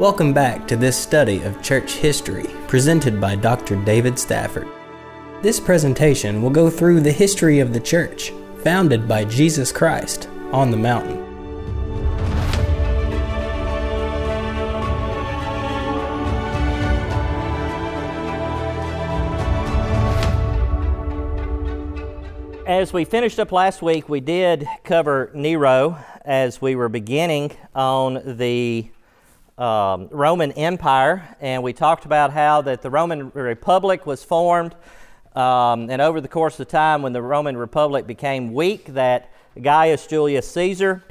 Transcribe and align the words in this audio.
Welcome 0.00 0.32
back 0.32 0.66
to 0.68 0.76
this 0.76 0.96
study 0.96 1.42
of 1.42 1.60
church 1.60 1.92
history 1.96 2.46
presented 2.68 3.20
by 3.20 3.36
Dr. 3.36 3.76
David 3.84 4.18
Stafford. 4.18 4.66
This 5.42 5.60
presentation 5.60 6.40
will 6.40 6.48
go 6.48 6.70
through 6.70 7.02
the 7.02 7.12
history 7.12 7.58
of 7.58 7.74
the 7.74 7.80
church, 7.80 8.32
founded 8.64 9.06
by 9.06 9.26
Jesus 9.26 9.70
Christ 9.70 10.26
on 10.52 10.70
the 10.70 10.76
mountain. 10.78 11.18
As 22.66 22.94
we 22.94 23.04
finished 23.04 23.38
up 23.38 23.52
last 23.52 23.82
week, 23.82 24.08
we 24.08 24.20
did 24.20 24.66
cover 24.82 25.30
Nero 25.34 26.02
as 26.24 26.62
we 26.62 26.74
were 26.74 26.88
beginning 26.88 27.52
on 27.74 28.22
the 28.38 28.88
um, 29.60 30.08
Roman 30.10 30.52
Empire, 30.52 31.36
and 31.38 31.62
we 31.62 31.74
talked 31.74 32.06
about 32.06 32.32
how 32.32 32.62
that 32.62 32.80
the 32.80 32.88
Roman 32.88 33.30
Republic 33.30 34.06
was 34.06 34.24
formed, 34.24 34.74
um, 35.36 35.90
and 35.90 36.00
over 36.00 36.20
the 36.20 36.28
course 36.28 36.58
of 36.60 36.68
time, 36.68 37.02
when 37.02 37.12
the 37.12 37.20
Roman 37.20 37.56
Republic 37.56 38.06
became 38.06 38.54
weak, 38.54 38.86
that 38.86 39.30
Gaius 39.60 40.06
Julius 40.06 40.50
Caesar 40.52 41.04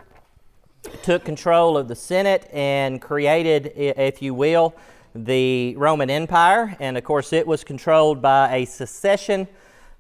took 1.03 1.23
control 1.23 1.77
of 1.77 1.87
the 1.87 1.95
Senate 1.95 2.49
and 2.51 2.99
created, 2.99 3.71
if 3.75 4.21
you 4.21 4.33
will, 4.33 4.73
the 5.13 5.75
Roman 5.75 6.09
Empire, 6.09 6.75
and 6.79 6.97
of 6.97 7.03
course, 7.03 7.33
it 7.33 7.45
was 7.45 7.63
controlled 7.63 8.19
by 8.19 8.55
a 8.55 8.65
succession 8.65 9.47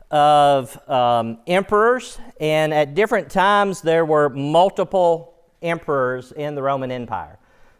of 0.09 0.89
um, 0.89 1.37
emperors, 1.45 2.17
and 2.39 2.73
at 2.73 2.95
different 2.95 3.29
times 3.29 3.81
there 3.81 4.05
were 4.05 4.29
multiple 4.29 5.35
emperors 5.61 6.31
in 6.31 6.55
the 6.55 6.63
Roman 6.63 6.91
Empire. 6.91 7.38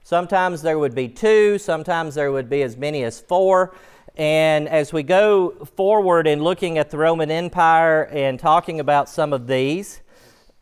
Sometimes 0.09 0.63
there 0.63 0.79
would 0.79 0.95
be 0.95 1.07
two, 1.07 1.59
sometimes 1.59 2.15
there 2.15 2.31
would 2.31 2.49
be 2.49 2.63
as 2.63 2.75
many 2.75 3.03
as 3.03 3.19
four. 3.19 3.75
And 4.17 4.67
as 4.67 4.91
we 4.91 5.03
go 5.03 5.51
forward 5.75 6.25
in 6.25 6.41
looking 6.41 6.79
at 6.79 6.89
the 6.89 6.97
Roman 6.97 7.29
Empire 7.29 8.05
and 8.05 8.39
talking 8.39 8.79
about 8.79 9.07
some 9.07 9.33
of 9.33 9.45
these, 9.45 10.01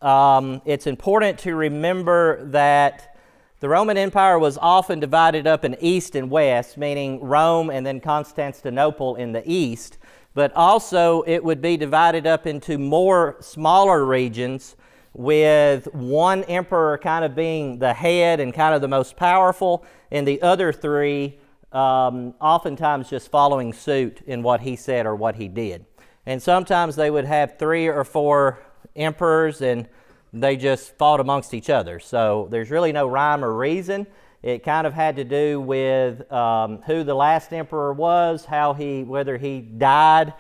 um, 0.02 0.61
it's 0.66 0.86
important 0.86 1.39
to 1.39 1.55
remember 1.55 2.44
that 2.47 3.16
the 3.61 3.69
Roman 3.69 3.95
Empire 3.95 4.38
was 4.38 4.58
often 4.58 4.99
divided 4.99 5.47
up 5.47 5.64
in 5.64 5.77
east 5.80 6.17
and 6.17 6.30
west, 6.30 6.77
meaning 6.77 7.21
Rome 7.21 7.69
and 7.69 7.86
then 7.86 8.02
Constantinople 8.02 9.16
in 9.16 9.31
the 9.31 9.49
east, 9.49 9.97
but 10.33 10.53
also 10.58 11.23
it 11.25 11.41
would 11.41 11.61
be 11.61 11.77
divided 11.77 12.27
up 12.27 12.45
into 12.47 12.77
more 12.77 13.38
smaller 13.39 14.03
regions 14.03 14.75
with 15.17 15.91
one 15.95 16.43
emperor 16.43 16.95
kind 16.99 17.25
of 17.25 17.35
being 17.35 17.79
the 17.79 17.91
head 17.91 18.39
and 18.39 18.53
kind 18.53 18.75
of 18.75 18.81
the 18.81 18.87
most 18.87 19.17
powerful, 19.17 19.83
and 20.11 20.27
the 20.27 20.39
other 20.43 20.71
three 20.71 21.39
um, 21.71 22.35
oftentimes 22.39 23.09
just 23.09 23.29
following 23.29 23.73
suit 23.73 24.21
in 24.27 24.43
what 24.43 24.61
he 24.61 24.75
said 24.75 25.07
or 25.07 25.15
what 25.15 25.35
he 25.35 25.47
did. 25.47 25.85
And 26.27 26.41
sometimes 26.41 26.95
they 26.95 27.09
would 27.09 27.25
have 27.25 27.57
three 27.57 27.87
or 27.87 28.03
four 28.03 28.59
emperors 28.95 29.61
and 29.61 29.87
they 30.31 30.55
just 30.55 30.95
fought 30.97 31.19
amongst 31.19 31.53
each 31.53 31.69
other. 31.69 31.99
So 31.99 32.47
there's 32.52 32.69
really 32.69 32.91
no 32.91 33.07
rhyme 33.07 33.43
or 33.43 33.53
reason. 33.53 34.05
It 34.43 34.63
kind 34.63 34.85
of 34.85 34.93
had 34.93 35.15
to 35.15 35.23
do 35.23 35.59
with 35.59 36.31
um, 36.31 36.83
who 36.83 37.03
the 37.03 37.15
last 37.15 37.52
emperor 37.53 37.91
was, 37.91 38.45
how 38.45 38.73
he, 38.73 39.03
whether 39.03 39.37
he 39.37 39.61
died 39.61 40.33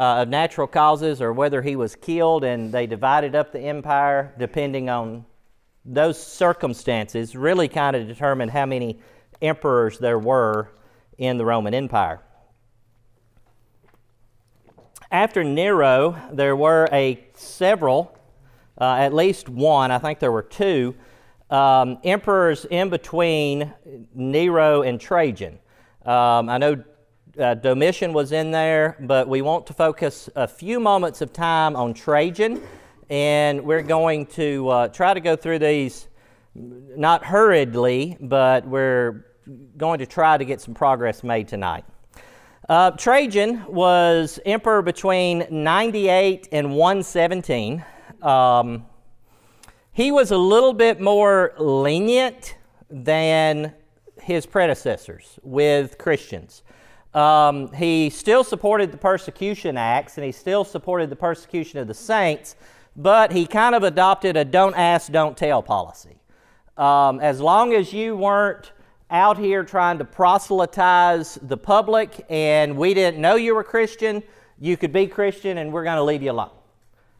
uh, 0.00 0.22
of 0.22 0.28
natural 0.28 0.66
causes 0.66 1.20
or 1.20 1.30
whether 1.30 1.60
he 1.60 1.76
was 1.76 1.94
killed, 1.94 2.42
and 2.42 2.72
they 2.72 2.86
divided 2.86 3.34
up 3.34 3.52
the 3.52 3.60
empire 3.60 4.34
depending 4.38 4.88
on 4.88 5.26
those 5.84 6.20
circumstances, 6.20 7.36
really 7.36 7.68
kind 7.68 7.94
of 7.94 8.06
determined 8.08 8.50
how 8.50 8.64
many 8.64 8.98
emperors 9.42 9.98
there 9.98 10.18
were 10.18 10.70
in 11.18 11.36
the 11.36 11.44
Roman 11.44 11.74
Empire. 11.74 12.22
After 15.10 15.44
Nero, 15.44 16.16
there 16.32 16.56
were 16.56 16.88
a 16.92 17.22
several, 17.34 18.16
uh, 18.80 18.94
at 18.94 19.12
least 19.12 19.50
one, 19.50 19.90
I 19.90 19.98
think 19.98 20.18
there 20.18 20.32
were 20.32 20.42
two, 20.42 20.94
um, 21.50 21.98
emperors 22.04 22.64
in 22.64 22.88
between 22.88 23.70
Nero 24.14 24.80
and 24.80 24.98
Trajan. 24.98 25.58
Um, 26.06 26.48
I 26.48 26.56
know 26.56 26.82
uh, 27.40 27.54
Domitian 27.54 28.12
was 28.12 28.32
in 28.32 28.50
there, 28.50 28.96
but 29.00 29.28
we 29.28 29.42
want 29.42 29.66
to 29.66 29.72
focus 29.72 30.28
a 30.36 30.46
few 30.46 30.78
moments 30.78 31.20
of 31.22 31.32
time 31.32 31.74
on 31.74 31.94
Trajan, 31.94 32.62
and 33.08 33.64
we're 33.64 33.82
going 33.82 34.26
to 34.26 34.68
uh, 34.68 34.88
try 34.88 35.14
to 35.14 35.20
go 35.20 35.36
through 35.36 35.58
these 35.58 36.08
not 36.54 37.24
hurriedly, 37.24 38.16
but 38.20 38.66
we're 38.66 39.24
going 39.76 39.98
to 40.00 40.06
try 40.06 40.36
to 40.36 40.44
get 40.44 40.60
some 40.60 40.74
progress 40.74 41.22
made 41.22 41.48
tonight. 41.48 41.84
Uh, 42.68 42.90
Trajan 42.92 43.64
was 43.66 44.38
emperor 44.44 44.82
between 44.82 45.46
98 45.50 46.48
and 46.52 46.74
117. 46.74 47.84
Um, 48.22 48.86
he 49.92 50.12
was 50.12 50.30
a 50.30 50.38
little 50.38 50.72
bit 50.72 51.00
more 51.00 51.52
lenient 51.58 52.56
than 52.90 53.74
his 54.20 54.46
predecessors 54.46 55.38
with 55.42 55.98
Christians. 55.98 56.62
Um, 57.14 57.72
he 57.72 58.08
still 58.10 58.44
supported 58.44 58.92
the 58.92 58.96
persecution 58.96 59.76
acts 59.76 60.16
and 60.16 60.24
he 60.24 60.32
still 60.32 60.64
supported 60.64 61.10
the 61.10 61.16
persecution 61.16 61.80
of 61.80 61.88
the 61.88 61.94
saints, 61.94 62.54
but 62.94 63.32
he 63.32 63.46
kind 63.46 63.74
of 63.74 63.82
adopted 63.82 64.36
a 64.36 64.44
don't 64.44 64.76
ask, 64.76 65.10
don't 65.10 65.36
tell 65.36 65.62
policy. 65.62 66.20
Um, 66.76 67.20
as 67.20 67.40
long 67.40 67.74
as 67.74 67.92
you 67.92 68.16
weren't 68.16 68.72
out 69.10 69.38
here 69.38 69.64
trying 69.64 69.98
to 69.98 70.04
proselytize 70.04 71.34
the 71.42 71.56
public 71.56 72.24
and 72.30 72.76
we 72.76 72.94
didn't 72.94 73.20
know 73.20 73.34
you 73.34 73.56
were 73.56 73.64
Christian, 73.64 74.22
you 74.60 74.76
could 74.76 74.92
be 74.92 75.06
Christian 75.08 75.58
and 75.58 75.72
we're 75.72 75.84
going 75.84 75.96
to 75.96 76.04
leave 76.04 76.22
you 76.22 76.30
alone. 76.30 76.50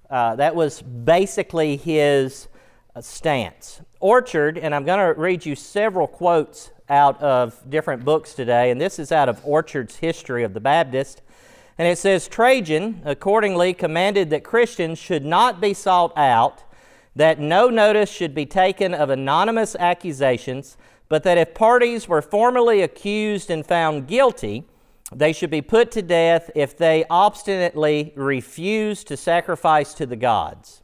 Uh, 0.08 0.36
that 0.36 0.54
was 0.54 0.82
basically 0.82 1.76
his 1.76 2.48
uh, 2.94 3.00
stance. 3.00 3.80
Orchard, 3.98 4.56
and 4.56 4.74
I'm 4.74 4.84
going 4.84 5.14
to 5.14 5.20
read 5.20 5.44
you 5.44 5.56
several 5.56 6.06
quotes 6.06 6.70
out 6.90 7.22
of 7.22 7.58
different 7.70 8.04
books 8.04 8.34
today, 8.34 8.70
and 8.70 8.80
this 8.80 8.98
is 8.98 9.12
out 9.12 9.28
of 9.28 9.40
Orchard's 9.44 9.96
History 9.96 10.42
of 10.42 10.52
the 10.52 10.60
Baptist. 10.60 11.22
And 11.78 11.88
it 11.88 11.96
says 11.96 12.28
Trajan 12.28 13.00
accordingly 13.06 13.72
commanded 13.72 14.28
that 14.30 14.44
Christians 14.44 14.98
should 14.98 15.24
not 15.24 15.60
be 15.60 15.72
sought 15.72 16.12
out, 16.18 16.62
that 17.16 17.38
no 17.38 17.70
notice 17.70 18.10
should 18.10 18.34
be 18.34 18.44
taken 18.44 18.92
of 18.92 19.08
anonymous 19.08 19.74
accusations, 19.76 20.76
but 21.08 21.22
that 21.22 21.38
if 21.38 21.54
parties 21.54 22.06
were 22.06 22.20
formally 22.20 22.82
accused 22.82 23.50
and 23.50 23.64
found 23.64 24.06
guilty, 24.06 24.64
they 25.10 25.32
should 25.32 25.50
be 25.50 25.62
put 25.62 25.90
to 25.92 26.02
death 26.02 26.50
if 26.54 26.76
they 26.76 27.04
obstinately 27.08 28.12
refused 28.14 29.08
to 29.08 29.16
sacrifice 29.16 29.94
to 29.94 30.04
the 30.04 30.16
gods. 30.16 30.82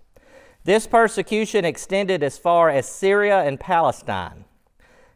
This 0.65 0.87
persecution 0.87 1.65
extended 1.65 2.25
as 2.25 2.39
far 2.39 2.71
as 2.71 2.89
Syria 2.89 3.43
and 3.43 3.61
Palestine. 3.61 4.46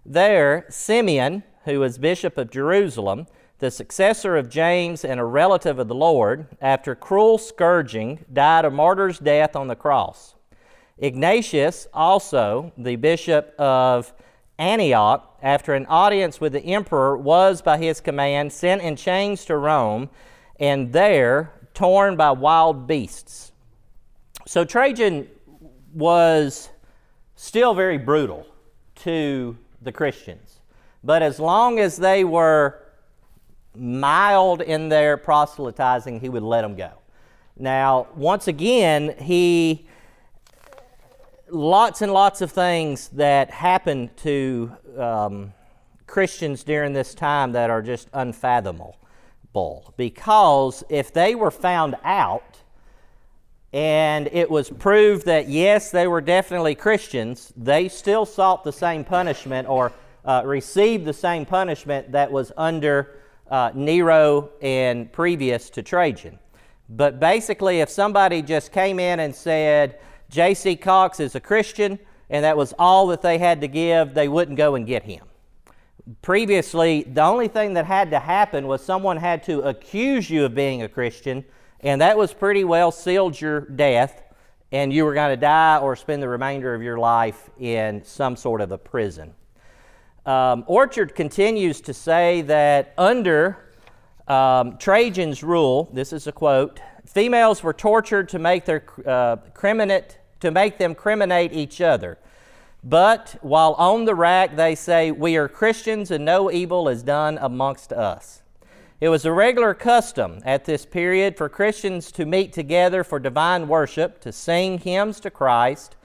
There, 0.05 0.67
Simeon, 0.71 1.43
who 1.65 1.81
was 1.81 1.99
bishop 1.99 2.39
of 2.39 2.51
Jerusalem, 2.51 3.27
the 3.59 3.71
successor 3.71 4.37
of 4.37 4.49
James 4.49 5.05
and 5.05 5.21
a 5.21 5.25
relative 5.25 5.79
of 5.79 5.89
the 5.89 5.95
Lord, 5.95 6.47
after 6.61 6.95
cruel 6.95 7.37
scourging, 7.37 8.25
died 8.33 8.65
a 8.65 8.71
martyr's 8.71 9.19
death 9.19 9.55
on 9.55 9.69
the 9.69 9.77
cross. 9.77 10.35
Ignatius, 10.97 11.87
also 11.93 12.73
the 12.79 12.97
bishop 12.97 13.55
of 13.59 14.15
Antioch, 14.59 15.39
after 15.43 15.75
an 15.75 15.87
audience 15.87 16.41
with 16.41 16.55
the 16.55 16.65
emperor, 16.65 17.17
was 17.17 17.61
by 17.61 17.79
his 17.79 18.01
command 18.01 18.53
sent 18.53 18.83
in 18.83 18.97
chains 18.97 19.45
to 19.47 19.57
Rome, 19.57 20.09
and 20.59 20.93
there 20.93 21.53
torn 21.75 22.17
by 22.17 22.31
wild 22.31 22.87
beasts. 22.87 23.53
So 24.47 24.65
Trajan 24.65 25.29
was 25.93 26.71
still 27.37 27.75
very 27.75 27.99
brutal 27.99 28.47
to 28.97 29.57
the 29.81 29.93
Christians. 29.93 30.61
But 31.03 31.23
as 31.23 31.39
long 31.41 31.79
as 31.79 31.97
they 31.97 32.25
were 32.25 32.83
mild 33.75 34.61
in 34.61 34.89
their 34.89 35.17
proselytizing, 35.17 36.21
he 36.21 36.29
would 36.29 36.43
let 36.43 36.63
them 36.63 36.77
go. 36.77 36.93
Now, 37.57 38.09
once 38.15 38.49
again, 38.49 39.15
he 39.19 39.87
lots 41.49 42.03
and 42.03 42.13
lots 42.13 42.41
of 42.41 42.51
things 42.51 43.09
that 43.09 43.51
happened 43.51 44.17
to 44.19 44.73
um, 44.97 45.53
Christians 46.07 46.65
during 46.65 46.93
this 46.93 47.15
time 47.15 47.53
that 47.53 47.71
are 47.71 47.83
just 47.83 48.09
unfathomable. 48.13 48.97
Because 49.97 50.85
if 50.89 51.13
they 51.13 51.35
were 51.35 51.51
found 51.51 51.97
out 52.05 52.50
and 53.73 54.29
it 54.33 54.51
was 54.51 54.69
proved 54.71 55.27
that 55.27 55.49
yes, 55.49 55.91
they 55.91 56.07
were 56.07 56.21
definitely 56.21 56.75
Christians, 56.75 57.53
they 57.57 57.89
still 57.89 58.27
sought 58.27 58.65
the 58.65 58.73
same 58.73 59.05
punishment 59.05 59.69
or 59.69 59.93
uh, 60.25 60.43
received 60.45 61.05
the 61.05 61.13
same 61.13 61.47
punishment 61.47 62.13
that 62.13 62.31
was 62.31 62.53
under 62.57 63.17
uh, 63.51 63.71
Nero 63.75 64.51
and 64.61 65.13
previous 65.13 65.71
to 65.71 65.83
Trajan. 65.83 66.39
But 66.89 67.21
basically, 67.21 67.81
if 67.81 67.89
somebody 67.89 68.43
just 68.43 68.73
came 68.73 68.99
in 68.99 69.21
and 69.21 69.35
said, 69.35 70.01
J.C. 70.29 70.77
Cox 70.77 71.21
is 71.21 71.35
a 71.35 71.41
Christian, 71.41 71.99
and 72.29 72.45
that 72.45 72.57
was 72.57 72.75
all 72.79 73.07
that 73.09 73.23
they 73.23 73.39
had 73.39 73.61
to 73.61 73.69
give, 73.69 74.15
they 74.15 74.29
wouldn't 74.29 74.57
go 74.57 74.75
and 74.75 74.87
get 74.87 75.05
him. 75.05 75.25
Previously, 76.23 77.05
the 77.05 77.23
only 77.23 77.47
thing 77.47 77.75
that 77.75 77.87
had 77.87 78.11
to 78.11 78.19
happen 78.19 78.67
was 78.67 78.83
someone 78.83 79.17
had 79.17 79.43
to 79.45 79.61
accuse 79.63 80.29
you 80.29 80.45
of 80.45 80.55
being 80.55 80.83
a 80.83 80.89
Christian, 80.89 81.45
and 81.83 82.01
that 82.01 82.17
was 82.17 82.33
pretty 82.33 82.65
well 82.65 82.91
sealed 82.91 83.41
your 83.41 83.61
death, 83.61 84.23
and 84.73 84.93
you 84.93 85.05
were 85.05 85.15
going 85.15 85.31
to 85.31 85.41
die 85.41 85.79
or 85.79 85.97
spend 85.97 86.23
the 86.23 86.29
remainder 86.29 86.75
of 86.75 86.83
your 86.83 86.99
life 86.99 87.51
in 87.59 88.05
some 88.05 88.37
sort 88.37 88.61
of 88.61 88.73
a 88.73 88.79
prison. 88.79 89.35
Um, 90.27 90.65
Orchard 90.67 91.15
continues 91.15 91.81
to 91.83 91.95
say 91.95 92.43
that 92.43 92.93
under 92.99 93.57
um, 94.29 94.79
Trajan's 94.79 95.43
rule, 95.43 95.91
this 95.93 96.13
is 96.13 96.27
a 96.27 96.33
quote, 96.33 96.81
females 97.07 97.63
were 97.63 97.73
tortured 97.73 98.29
to 98.29 98.39
make 98.39 98.65
their 98.65 98.85
uh, 99.07 99.37
criminate 99.55 100.19
to 100.41 100.51
make 100.51 100.79
them 100.79 100.95
criminate 100.95 101.53
each 101.53 101.81
other. 101.81 102.19
But 102.83 103.37
while 103.43 103.75
on 103.75 104.07
the 104.07 104.15
rack, 104.15 104.57
they 104.57 104.75
say, 104.75 105.11
We 105.11 105.37
are 105.37 105.49
Christians 105.49 106.11
and 106.11 106.25
no 106.25 106.51
evil 106.51 106.89
is 106.89 107.03
done 107.03 107.39
amongst 107.41 107.93
us. 107.93 108.43
It 109.01 109.09
was 109.09 109.25
a 109.25 109.33
regular 109.33 109.73
custom 109.73 110.43
at 110.45 110.67
this 110.67 110.85
period 110.85 111.39
for 111.39 111.49
Christians 111.49 112.13
to 112.13 112.27
meet 112.27 112.53
together 112.53 113.03
for 113.03 113.19
divine 113.19 113.67
worship, 113.67 114.21
to 114.21 114.31
sing 114.31 114.79
hymns 114.79 115.21
to 115.21 115.31
Christ, 115.31 115.97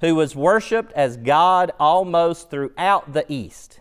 who 0.00 0.14
was 0.14 0.36
worshiped 0.36 0.92
as 0.92 1.16
God 1.16 1.72
almost 1.80 2.48
throughout 2.48 3.12
the 3.12 3.24
East, 3.28 3.80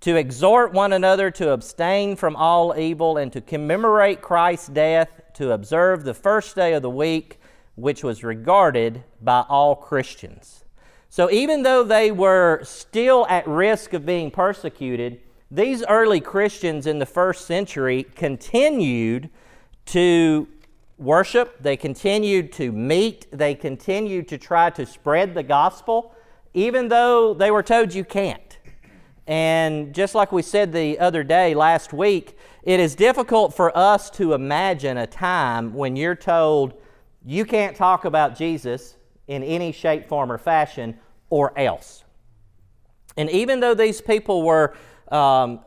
to 0.00 0.16
exhort 0.16 0.74
one 0.74 0.92
another 0.92 1.30
to 1.30 1.52
abstain 1.52 2.14
from 2.14 2.36
all 2.36 2.78
evil, 2.78 3.16
and 3.16 3.32
to 3.32 3.40
commemorate 3.40 4.20
Christ's 4.20 4.68
death, 4.68 5.22
to 5.34 5.52
observe 5.52 6.04
the 6.04 6.12
first 6.12 6.54
day 6.54 6.74
of 6.74 6.82
the 6.82 6.90
week, 6.90 7.40
which 7.76 8.04
was 8.04 8.22
regarded 8.22 9.02
by 9.22 9.46
all 9.48 9.76
Christians. 9.76 10.66
So, 11.08 11.30
even 11.30 11.62
though 11.62 11.84
they 11.84 12.10
were 12.10 12.60
still 12.64 13.26
at 13.30 13.48
risk 13.48 13.94
of 13.94 14.04
being 14.04 14.30
persecuted, 14.30 15.20
these 15.52 15.84
early 15.84 16.18
Christians 16.18 16.86
in 16.86 16.98
the 16.98 17.04
first 17.04 17.44
century 17.46 18.04
continued 18.04 19.28
to 19.84 20.48
worship, 20.96 21.62
they 21.62 21.76
continued 21.76 22.52
to 22.52 22.72
meet, 22.72 23.26
they 23.30 23.54
continued 23.54 24.28
to 24.28 24.38
try 24.38 24.70
to 24.70 24.86
spread 24.86 25.34
the 25.34 25.42
gospel, 25.42 26.14
even 26.54 26.88
though 26.88 27.34
they 27.34 27.50
were 27.50 27.62
told 27.62 27.92
you 27.92 28.02
can't. 28.02 28.58
And 29.26 29.94
just 29.94 30.14
like 30.14 30.32
we 30.32 30.40
said 30.40 30.72
the 30.72 30.98
other 30.98 31.22
day, 31.22 31.54
last 31.54 31.92
week, 31.92 32.38
it 32.62 32.80
is 32.80 32.94
difficult 32.94 33.54
for 33.54 33.76
us 33.76 34.08
to 34.12 34.32
imagine 34.32 34.96
a 34.96 35.06
time 35.06 35.74
when 35.74 35.96
you're 35.96 36.16
told 36.16 36.72
you 37.26 37.44
can't 37.44 37.76
talk 37.76 38.06
about 38.06 38.36
Jesus 38.36 38.96
in 39.28 39.42
any 39.42 39.70
shape, 39.70 40.08
form, 40.08 40.32
or 40.32 40.38
fashion, 40.38 40.98
or 41.28 41.56
else. 41.58 42.04
And 43.18 43.28
even 43.28 43.60
though 43.60 43.74
these 43.74 44.00
people 44.00 44.42
were 44.42 44.74
um, 45.12 45.60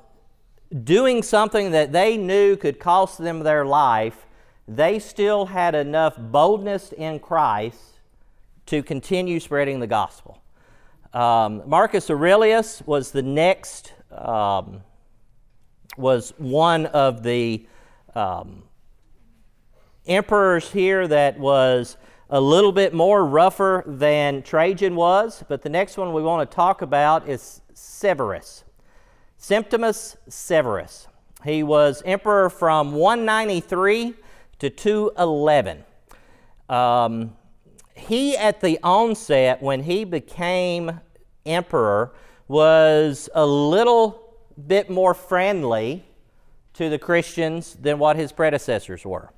doing 0.84 1.24
something 1.24 1.72
that 1.72 1.92
they 1.92 2.18
knew 2.18 2.58
could 2.58 2.80
cost 2.80 3.20
them 3.20 3.40
their 3.40 3.66
life, 3.66 4.26
they 4.68 5.00
still 5.00 5.46
had 5.46 5.76
enough 5.76 6.16
boldness 6.18 6.92
in 6.92 7.20
Christ 7.20 8.00
to 8.66 8.82
continue 8.82 9.40
spreading 9.40 9.80
the 9.80 9.88
gospel. 9.88 10.42
Um, 11.14 11.62
Marcus 11.68 12.10
Aurelius 12.10 12.82
was 12.86 13.12
the 13.12 13.22
next, 13.22 13.94
um, 14.12 14.82
was 15.96 16.34
one 16.38 16.88
of 16.88 17.24
the 17.24 17.66
um, 18.16 18.64
emperors 20.08 20.72
here 20.72 21.08
that 21.08 21.40
was 21.40 21.96
a 22.30 22.42
little 22.42 22.72
bit 22.72 22.94
more 22.94 23.26
rougher 23.26 23.84
than 23.86 24.42
Trajan 24.42 24.96
was, 24.96 25.44
but 25.48 25.62
the 25.62 25.70
next 25.70 25.96
one 25.96 26.12
we 26.12 26.24
want 26.24 26.50
to 26.50 26.54
talk 26.54 26.82
about 26.82 27.30
is 27.30 27.62
Severus. 27.74 28.65
Septimus 29.48 30.18
Severus. 30.28 31.08
He 31.44 31.62
was 31.62 32.02
emperor 32.04 32.50
from 32.50 32.94
193 32.94 34.16
to 34.58 34.70
211. 34.72 35.84
Um, 36.68 37.36
he, 37.94 38.36
at 38.36 38.60
the 38.60 38.80
onset, 38.82 39.62
when 39.62 39.84
he 39.84 40.04
became 40.04 41.00
emperor, 41.46 42.16
was 42.48 43.30
a 43.36 43.46
little 43.46 44.36
bit 44.66 44.90
more 44.90 45.14
friendly 45.14 46.04
to 46.74 46.90
the 46.90 46.98
Christians 46.98 47.78
than 47.80 48.00
what 48.00 48.16
his 48.16 48.32
predecessors 48.32 49.06
were. 49.06 49.30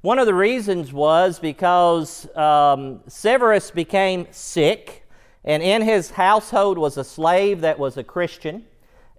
One 0.00 0.18
of 0.18 0.24
the 0.24 0.32
reasons 0.32 0.90
was 0.90 1.38
because 1.38 2.34
um, 2.34 3.02
Severus 3.08 3.70
became 3.70 4.26
sick, 4.30 5.06
and 5.44 5.62
in 5.62 5.82
his 5.82 6.12
household 6.12 6.78
was 6.78 6.96
a 6.96 7.04
slave 7.04 7.60
that 7.60 7.78
was 7.78 7.98
a 7.98 8.02
Christian, 8.02 8.64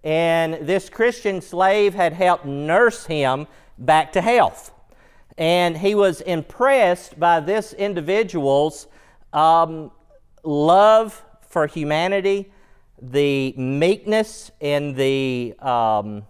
and 0.04 0.66
this 0.68 0.90
Christian 0.90 1.42
slave 1.42 1.94
had 1.94 2.14
helped 2.14 2.46
nurse 2.46 3.06
him 3.06 3.48
back 3.78 4.12
to 4.14 4.22
health 4.22 4.72
and 5.38 5.78
he 5.78 5.96
was 5.96 6.22
impressed 6.22 7.20
by 7.20 7.40
this 7.40 7.74
individual's 7.74 8.88
um, 9.34 9.92
love 10.44 11.24
for 11.48 11.68
humanity, 11.68 12.52
the 13.02 13.54
meekness 13.58 14.52
and 14.62 14.96
the 14.96 15.56
um, 15.60 16.24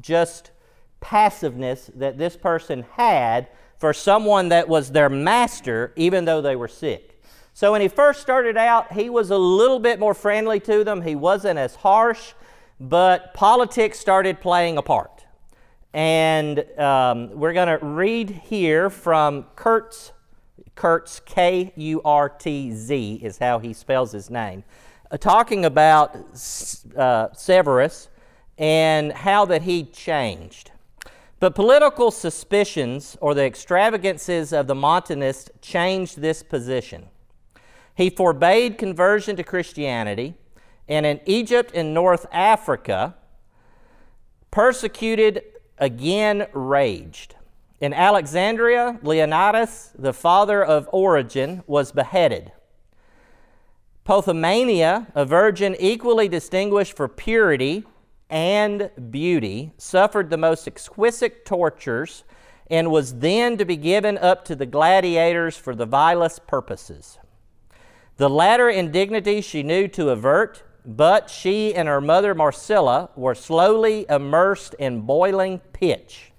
just 0.00 0.52
passiveness 1.00 1.90
that 1.96 2.18
this 2.18 2.36
person 2.36 2.84
had 2.92 3.48
for 3.78 3.92
someone 3.92 4.50
that 4.50 4.68
was 4.68 4.92
their 4.92 5.08
master, 5.08 5.92
even 5.96 6.24
though 6.24 6.40
they 6.40 6.54
were 6.54 6.68
sick. 6.68 7.20
So 7.54 7.72
when 7.72 7.80
he 7.80 7.88
first 7.88 8.20
started 8.20 8.56
out, 8.56 8.92
he 8.92 9.10
was 9.10 9.30
a 9.30 9.38
little 9.38 9.80
bit 9.80 9.98
more 9.98 10.14
friendly 10.14 10.60
to 10.60 10.84
them. 10.84 11.02
He 11.02 11.16
wasn't 11.16 11.58
as 11.58 11.74
harsh, 11.74 12.32
but 12.82 13.32
politics 13.32 13.98
started 13.98 14.40
playing 14.40 14.76
a 14.76 14.82
part. 14.82 15.24
And 15.94 16.64
um, 16.78 17.30
we're 17.38 17.52
going 17.52 17.78
to 17.78 17.84
read 17.84 18.30
here 18.30 18.90
from 18.90 19.46
Kurtz. 19.56 20.12
Kurtz, 20.74 21.20
K 21.20 21.72
U 21.76 22.00
R 22.02 22.28
T 22.28 22.72
Z, 22.72 23.20
is 23.22 23.38
how 23.38 23.58
he 23.58 23.72
spells 23.72 24.10
his 24.10 24.30
name, 24.30 24.64
uh, 25.10 25.18
talking 25.18 25.66
about 25.66 26.16
uh, 26.96 27.28
Severus 27.34 28.08
and 28.56 29.12
how 29.12 29.44
that 29.44 29.62
he 29.62 29.84
changed. 29.84 30.70
But 31.40 31.54
political 31.54 32.10
suspicions 32.10 33.18
or 33.20 33.34
the 33.34 33.44
extravagances 33.44 34.52
of 34.52 34.66
the 34.66 34.74
Montanist 34.74 35.50
changed 35.60 36.20
this 36.20 36.42
position. 36.42 37.08
He 37.94 38.08
forbade 38.08 38.78
conversion 38.78 39.36
to 39.36 39.44
Christianity, 39.44 40.34
and 40.92 41.06
in 41.06 41.20
Egypt 41.24 41.72
and 41.74 41.94
North 41.94 42.26
Africa, 42.30 43.14
persecuted 44.50 45.42
again 45.78 46.46
raged. 46.52 47.34
In 47.80 47.94
Alexandria, 47.94 49.00
Leonidas, 49.02 49.92
the 49.98 50.12
father 50.12 50.62
of 50.62 50.86
Origen, 50.92 51.62
was 51.66 51.92
beheaded. 51.92 52.52
Pothomania, 54.04 55.06
a 55.14 55.24
virgin 55.24 55.74
equally 55.80 56.28
distinguished 56.28 56.94
for 56.94 57.08
purity 57.08 57.84
and 58.28 58.90
beauty, 59.10 59.72
suffered 59.78 60.28
the 60.28 60.36
most 60.36 60.68
exquisite 60.68 61.46
tortures 61.46 62.24
and 62.66 62.90
was 62.90 63.20
then 63.20 63.56
to 63.56 63.64
be 63.64 63.76
given 63.76 64.18
up 64.18 64.44
to 64.44 64.54
the 64.54 64.66
gladiators 64.66 65.56
for 65.56 65.74
the 65.74 65.86
vilest 65.86 66.46
purposes. 66.46 67.18
The 68.18 68.28
latter 68.28 68.68
indignity 68.68 69.40
she 69.40 69.62
knew 69.62 69.88
to 69.88 70.10
avert, 70.10 70.62
but 70.84 71.30
she 71.30 71.74
and 71.74 71.88
her 71.88 72.00
mother 72.00 72.34
Marcilla 72.34 73.10
were 73.14 73.34
slowly 73.34 74.04
immersed 74.08 74.74
in 74.74 75.02
boiling 75.02 75.60
pitch. 75.72 76.32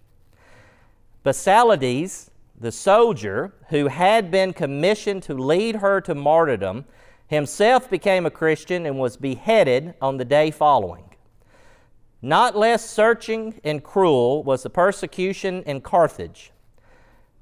Basilides, 1.24 2.30
the 2.60 2.72
soldier 2.72 3.54
who 3.70 3.88
had 3.88 4.30
been 4.30 4.54
commissioned 4.54 5.24
to 5.24 5.34
lead 5.34 5.78
her 5.78 6.02
to 6.02 6.14
martyrdom, 6.14 6.86
himself 7.28 7.90
became 7.90 8.26
a 8.26 8.32
Christian 8.32 8.86
and 8.86 9.00
was 9.00 9.18
beheaded 9.18 9.94
on 10.02 10.18
the 10.18 10.26
day 10.26 10.52
following. 10.52 11.06
Not 12.22 12.56
less 12.56 12.90
searching 12.90 13.60
and 13.64 13.84
cruel 13.84 14.44
was 14.44 14.64
the 14.64 14.70
persecution 14.70 15.64
in 15.64 15.82
Carthage. 15.82 16.52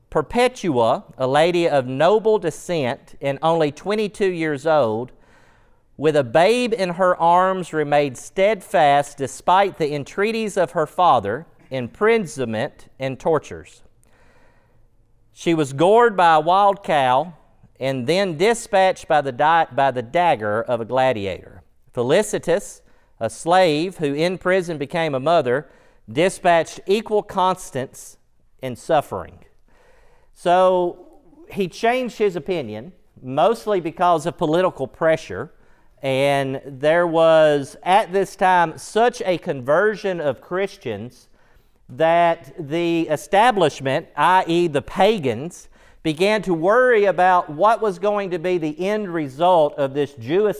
Perpetua, 0.09 1.03
a 1.17 1.27
lady 1.27 1.69
of 1.69 1.87
noble 1.87 2.39
descent 2.39 3.15
and 3.21 3.39
only 3.41 3.71
22 3.71 4.25
years 4.25 4.65
old, 4.65 5.11
with 6.01 6.15
a 6.15 6.23
babe 6.23 6.73
in 6.73 6.89
her 6.89 7.15
arms, 7.17 7.73
remained 7.73 8.17
steadfast 8.17 9.19
despite 9.19 9.77
the 9.77 9.93
entreaties 9.93 10.57
of 10.57 10.71
her 10.71 10.87
father, 10.87 11.45
imprisonment, 11.69 12.87
and 12.97 13.19
tortures. 13.19 13.83
She 15.31 15.53
was 15.53 15.73
gored 15.73 16.17
by 16.17 16.33
a 16.33 16.39
wild 16.39 16.83
cow 16.83 17.35
and 17.79 18.07
then 18.07 18.35
dispatched 18.35 19.07
by 19.07 19.21
the, 19.21 19.31
di- 19.31 19.67
by 19.73 19.91
the 19.91 20.01
dagger 20.01 20.63
of 20.63 20.81
a 20.81 20.85
gladiator. 20.85 21.61
Felicitas, 21.93 22.81
a 23.19 23.29
slave 23.29 23.97
who 23.97 24.11
in 24.11 24.39
prison 24.39 24.79
became 24.79 25.13
a 25.13 25.19
mother, 25.19 25.69
dispatched 26.11 26.79
equal 26.87 27.21
constance 27.21 28.17
in 28.59 28.75
suffering. 28.75 29.37
So 30.33 31.21
he 31.51 31.67
changed 31.67 32.17
his 32.17 32.35
opinion, 32.35 32.93
mostly 33.21 33.79
because 33.79 34.25
of 34.25 34.39
political 34.39 34.87
pressure 34.87 35.51
And 36.01 36.61
there 36.65 37.05
was 37.05 37.77
at 37.83 38.11
this 38.11 38.35
time 38.35 38.77
such 38.77 39.21
a 39.23 39.37
conversion 39.37 40.19
of 40.19 40.41
Christians 40.41 41.29
that 41.89 42.53
the 42.57 43.01
establishment, 43.09 44.07
i.e., 44.15 44.67
the 44.67 44.81
pagans, 44.81 45.67
began 46.03 46.41
to 46.41 46.53
worry 46.53 47.05
about 47.05 47.49
what 47.49 47.81
was 47.81 47.99
going 47.99 48.31
to 48.31 48.39
be 48.39 48.57
the 48.57 48.79
end 48.79 49.13
result 49.13 49.75
of 49.77 49.93
this 49.93 50.13
Jewish, 50.15 50.57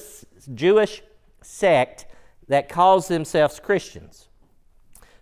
Jewish 0.54 1.02
sect 1.42 2.06
that 2.48 2.70
calls 2.70 3.08
themselves 3.08 3.60
Christians. 3.60 4.28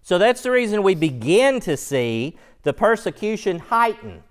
So 0.01 0.17
that's 0.17 0.41
the 0.41 0.51
reason 0.51 0.83
we 0.83 0.95
begin 0.95 1.59
to 1.61 1.77
see 1.77 2.37
the 2.63 2.73
persecution 2.73 3.59
heighten 3.59 4.23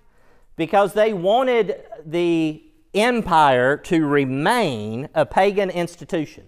because 0.55 0.93
they 0.93 1.13
wanted 1.13 1.81
the 2.05 2.61
empire 2.93 3.77
to 3.77 4.05
remain 4.05 5.09
a 5.13 5.25
pagan 5.25 5.69
institution. 5.69 6.45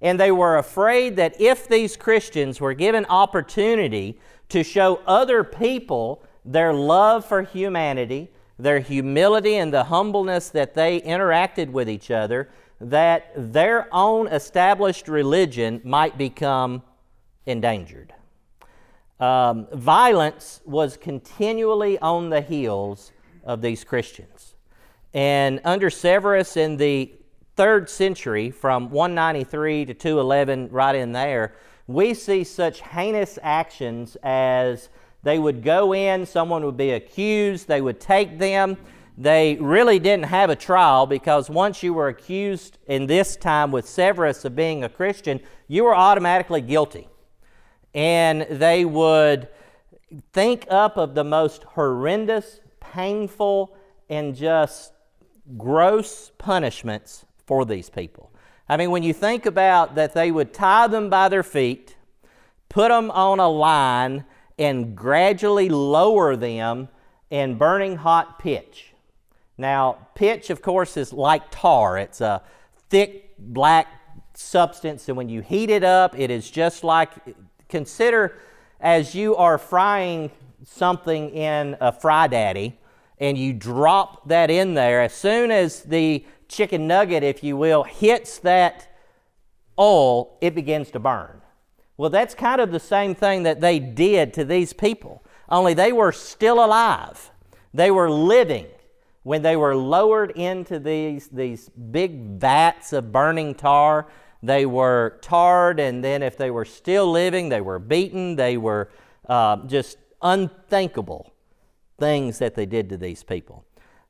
And 0.00 0.18
they 0.20 0.30
were 0.30 0.58
afraid 0.58 1.16
that 1.16 1.40
if 1.40 1.68
these 1.68 1.96
Christians 1.96 2.60
were 2.60 2.74
given 2.74 3.04
opportunity 3.06 4.18
to 4.48 4.62
show 4.62 5.00
other 5.06 5.42
people 5.42 6.22
their 6.44 6.72
love 6.72 7.24
for 7.24 7.42
humanity, 7.42 8.30
their 8.58 8.80
humility, 8.80 9.56
and 9.56 9.72
the 9.72 9.84
humbleness 9.84 10.50
that 10.50 10.74
they 10.74 11.00
interacted 11.00 11.70
with 11.70 11.88
each 11.88 12.10
other, 12.10 12.48
that 12.80 13.32
their 13.36 13.92
own 13.92 14.28
established 14.28 15.08
religion 15.08 15.80
might 15.84 16.16
become 16.16 16.82
endangered. 17.46 18.14
Um, 19.18 19.66
violence 19.72 20.60
was 20.64 20.96
continually 20.96 21.98
on 21.98 22.30
the 22.30 22.40
heels 22.40 23.12
of 23.42 23.62
these 23.62 23.82
Christians. 23.82 24.54
And 25.14 25.60
under 25.64 25.90
Severus 25.90 26.56
in 26.56 26.76
the 26.76 27.12
third 27.56 27.88
century, 27.88 28.50
from 28.50 28.90
193 28.90 29.86
to 29.86 29.94
211, 29.94 30.68
right 30.70 30.94
in 30.94 31.12
there, 31.12 31.54
we 31.86 32.14
see 32.14 32.44
such 32.44 32.82
heinous 32.82 33.38
actions 33.42 34.16
as 34.22 34.90
they 35.22 35.38
would 35.38 35.62
go 35.62 35.94
in, 35.94 36.26
someone 36.26 36.64
would 36.64 36.76
be 36.76 36.92
accused, 36.92 37.66
they 37.66 37.80
would 37.80 38.00
take 38.00 38.38
them. 38.38 38.76
They 39.16 39.56
really 39.56 39.98
didn't 39.98 40.26
have 40.26 40.48
a 40.48 40.54
trial 40.54 41.04
because 41.06 41.50
once 41.50 41.82
you 41.82 41.92
were 41.92 42.06
accused 42.06 42.78
in 42.86 43.06
this 43.06 43.34
time 43.34 43.72
with 43.72 43.88
Severus 43.88 44.44
of 44.44 44.54
being 44.54 44.84
a 44.84 44.88
Christian, 44.88 45.40
you 45.66 45.84
were 45.84 45.96
automatically 45.96 46.60
guilty. 46.60 47.08
And 47.94 48.42
they 48.42 48.84
would 48.84 49.48
think 50.32 50.66
up 50.70 50.96
of 50.96 51.16
the 51.16 51.24
most 51.24 51.64
horrendous, 51.64 52.60
painful, 52.80 53.76
and 54.08 54.36
just 54.36 54.92
gross 55.56 56.30
punishments 56.38 57.24
for 57.46 57.64
these 57.64 57.88
people. 57.88 58.30
I 58.68 58.76
mean, 58.76 58.90
when 58.90 59.02
you 59.02 59.14
think 59.14 59.46
about 59.46 59.94
that, 59.94 60.12
they 60.12 60.30
would 60.30 60.52
tie 60.52 60.86
them 60.88 61.08
by 61.08 61.28
their 61.28 61.42
feet, 61.42 61.96
put 62.68 62.88
them 62.88 63.10
on 63.10 63.40
a 63.40 63.48
line, 63.48 64.24
and 64.58 64.94
gradually 64.94 65.68
lower 65.68 66.36
them 66.36 66.88
in 67.30 67.56
burning 67.56 67.96
hot 67.96 68.38
pitch. 68.38 68.92
Now, 69.56 70.08
pitch, 70.14 70.50
of 70.50 70.60
course, 70.60 70.96
is 70.96 71.12
like 71.12 71.42
tar. 71.50 71.98
It's 71.98 72.20
a 72.20 72.42
thick 72.90 73.34
black 73.38 73.86
substance, 74.34 75.08
and 75.08 75.16
when 75.16 75.28
you 75.28 75.40
heat 75.40 75.70
it 75.70 75.82
up, 75.82 76.18
it 76.18 76.30
is 76.30 76.50
just 76.50 76.84
like 76.84 77.10
consider 77.68 78.36
as 78.80 79.14
you 79.14 79.34
are 79.36 79.58
frying 79.58 80.30
something 80.64 81.30
in 81.30 81.76
a 81.80 81.92
fry 81.92 82.26
daddy 82.26 82.78
and 83.20 83.36
you 83.36 83.52
drop 83.52 84.28
that 84.28 84.50
in 84.50 84.74
there, 84.74 85.02
as 85.02 85.12
soon 85.12 85.50
as 85.50 85.82
the 85.82 86.24
chicken 86.48 86.86
nugget, 86.86 87.22
if 87.22 87.42
you 87.42 87.56
will, 87.56 87.82
hits 87.84 88.38
that 88.38 88.88
oil, 89.78 90.36
it 90.40 90.54
begins 90.54 90.90
to 90.92 90.98
burn. 90.98 91.42
Well, 91.96 92.10
that's 92.10 92.34
kind 92.34 92.60
of 92.60 92.70
the 92.70 92.80
same 92.80 93.14
thing 93.14 93.42
that 93.42 93.60
they 93.60 93.78
did 93.78 94.32
to 94.34 94.44
these 94.44 94.72
people, 94.72 95.24
only 95.48 95.74
they 95.74 95.92
were 95.92 96.12
still 96.12 96.64
alive. 96.64 97.30
They 97.74 97.90
were 97.90 98.10
living 98.10 98.66
when 99.24 99.42
they 99.42 99.56
were 99.56 99.76
lowered 99.76 100.30
into 100.32 100.78
these, 100.78 101.28
these 101.28 101.68
big 101.68 102.38
vats 102.38 102.92
of 102.92 103.12
burning 103.12 103.54
tar. 103.54 104.06
They 104.42 104.64
were 104.64 105.18
tarred, 105.20 105.80
and 105.80 106.02
then 106.02 106.22
if 106.22 106.36
they 106.36 106.50
were 106.50 106.64
still 106.64 107.10
living, 107.10 107.48
they 107.48 107.60
were 107.60 107.78
beaten. 107.78 108.36
They 108.36 108.56
were 108.56 108.90
uh, 109.28 109.66
just 109.66 109.98
unthinkable 110.22 111.32
things 111.98 112.38
that 112.38 112.54
they 112.54 112.66
did 112.66 112.88
to 112.90 112.96
these 112.96 113.22
people. 113.22 113.64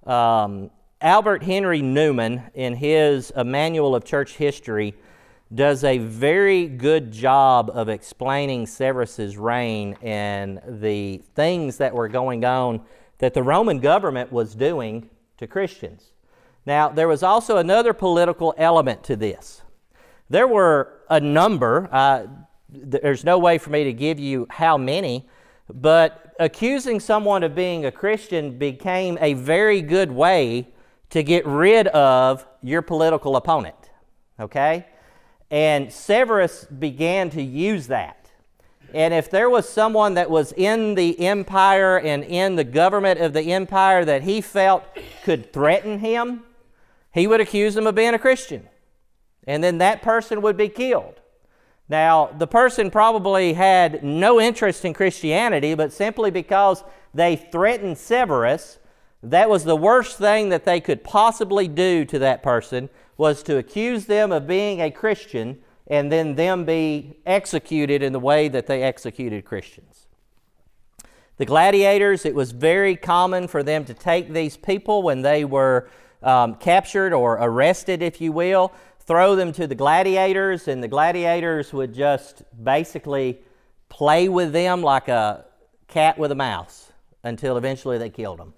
Um, 0.07 0.71
Albert 1.01 1.43
Henry 1.43 1.81
Newman, 1.81 2.43
in 2.55 2.75
his 2.75 3.33
A 3.37 3.45
Manual 3.45 3.95
of 3.95 4.05
Church 4.05 4.37
History, 4.37 4.95
does 5.55 5.85
a 5.85 5.99
very 5.99 6.67
good 6.67 7.11
job 7.11 7.71
of 7.73 7.89
explaining 7.89 8.67
Severus's 8.67 9.39
reign 9.39 9.97
and 10.03 10.61
the 10.67 11.23
things 11.35 11.79
that 11.79 11.95
were 11.95 12.09
going 12.09 12.45
on 12.45 12.83
that 13.19 13.33
the 13.33 13.43
Roman 13.43 13.79
government 13.79 14.31
was 14.31 14.55
doing 14.55 15.09
to 15.39 15.47
Christians. 15.47 16.13
Now, 16.67 16.91
there 16.91 17.09
was 17.09 17.23
also 17.23 17.57
another 17.57 17.95
political 17.95 18.55
element 18.59 19.03
to 19.05 19.17
this. 19.17 19.63
There 20.29 20.47
were 20.47 21.01
a 21.09 21.19
number, 21.19 21.89
uh, 21.91 22.27
there's 22.69 23.25
no 23.25 23.39
way 23.39 23.57
for 23.57 23.71
me 23.71 23.85
to 23.85 23.93
give 23.93 24.19
you 24.19 24.47
how 24.51 24.77
many, 24.77 25.27
but 25.73 26.35
accusing 26.39 27.01
someone 27.01 27.43
of 27.43 27.55
being 27.55 27.85
a 27.85 27.93
Christian 27.93 28.59
became 28.59 29.19
a 29.21 29.35
very 29.35 29.83
good 29.83 30.11
way 30.11 30.69
to 31.11 31.23
get 31.23 31.47
rid 31.47 31.89
of 31.89 32.47
your 32.63 32.83
political 32.83 33.37
opponent. 33.37 33.91
Okay? 34.39 34.87
And 35.51 35.93
Severus 35.93 36.65
began 36.65 37.31
to 37.31 37.43
use 37.43 37.87
that. 37.89 38.31
And 38.95 39.13
if 39.13 39.31
there 39.31 39.51
was 39.51 39.69
someone 39.69 40.15
that 40.15 40.31
was 40.31 40.53
in 40.53 40.95
the 40.95 41.19
empire 41.21 41.99
and 41.99 42.25
in 42.25 42.57
the 42.57 42.65
government 42.65 43.21
of 43.21 43.35
the 43.35 43.53
empire 43.53 44.05
that 44.05 44.23
he 44.23 44.41
felt 44.41 44.85
could 45.25 45.53
threaten 45.53 45.99
him, 45.99 46.45
he 47.13 47.27
would 47.27 47.41
accuse 47.41 47.77
him 47.77 47.87
of 47.87 47.95
being 47.95 48.15
a 48.15 48.19
Christian. 48.19 48.69
And 49.47 49.63
then 49.63 49.79
that 49.79 50.03
person 50.03 50.41
would 50.43 50.57
be 50.57 50.69
killed. 50.69 51.21
Now, 51.89 52.27
the 52.27 52.47
person 52.47 52.91
probably 52.91 53.55
had 53.55 54.03
no 54.03 54.41
interest 54.41 54.85
in 54.85 54.93
Christianity, 54.93 55.75
but 55.75 55.93
simply 55.93 56.31
because 56.31 56.85
they 57.15 57.37
threatened 57.37 57.97
Severus, 57.97 58.79
that 59.23 59.49
was 59.49 59.65
the 59.65 59.77
worst 59.77 60.19
thing 60.19 60.51
that 60.51 60.65
they 60.65 60.81
could 60.81 61.03
possibly 61.03 61.67
do 61.67 62.05
to 62.05 62.19
that 62.19 62.43
person 62.43 62.91
was 63.17 63.43
to 63.45 63.57
accuse 63.57 64.05
them 64.05 64.31
of 64.31 64.47
being 64.47 64.81
a 64.81 64.91
Christian 64.91 65.59
and 65.87 66.13
then 66.13 66.35
them 66.35 66.65
be 66.65 67.19
executed 67.25 68.03
in 68.03 68.13
the 68.13 68.21
way 68.21 68.49
that 68.49 68.67
they 68.67 68.83
executed 68.83 69.45
Christians. 69.45 70.07
The 71.39 71.47
gladiators, 71.47 72.27
it 72.27 72.35
was 72.35 72.51
very 72.51 72.97
common 72.97 73.49
for 73.49 73.63
them 73.63 73.85
to 73.87 73.95
take 73.95 74.33
these 74.33 74.57
people 74.57 75.03
when 75.03 75.23
they 75.23 75.45
were 75.45 75.89
um, 76.23 76.57
captured 76.57 77.13
or 77.13 77.35
arrested, 77.41 78.03
if 78.03 78.21
you 78.21 78.33
will, 78.33 78.73
throw 79.09 79.35
them 79.35 79.53
to 79.53 79.67
the 79.67 79.75
gladiators, 79.75 80.69
and 80.69 80.83
the 80.83 80.89
gladiators 80.89 81.73
would 81.73 81.95
just 81.95 82.43
basically 82.63 83.41
play 83.89 84.29
with 84.29 84.53
them 84.53 84.83
like 84.83 85.09
a 85.09 85.47
cat 85.89 86.19
with 86.19 86.31
a 86.31 86.35
mouse 86.35 86.93
until 87.25 87.57
eventually 87.57 87.97
they 87.97 88.11
killed 88.11 88.39
them. 88.39 88.53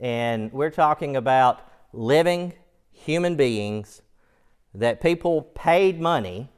And 0.00 0.50
we're 0.54 0.70
talking 0.70 1.16
about 1.16 1.60
living 1.92 2.54
human 2.92 3.36
beings 3.36 4.00
that 4.72 5.02
people 5.02 5.42
paid 5.42 6.00
money 6.00 6.48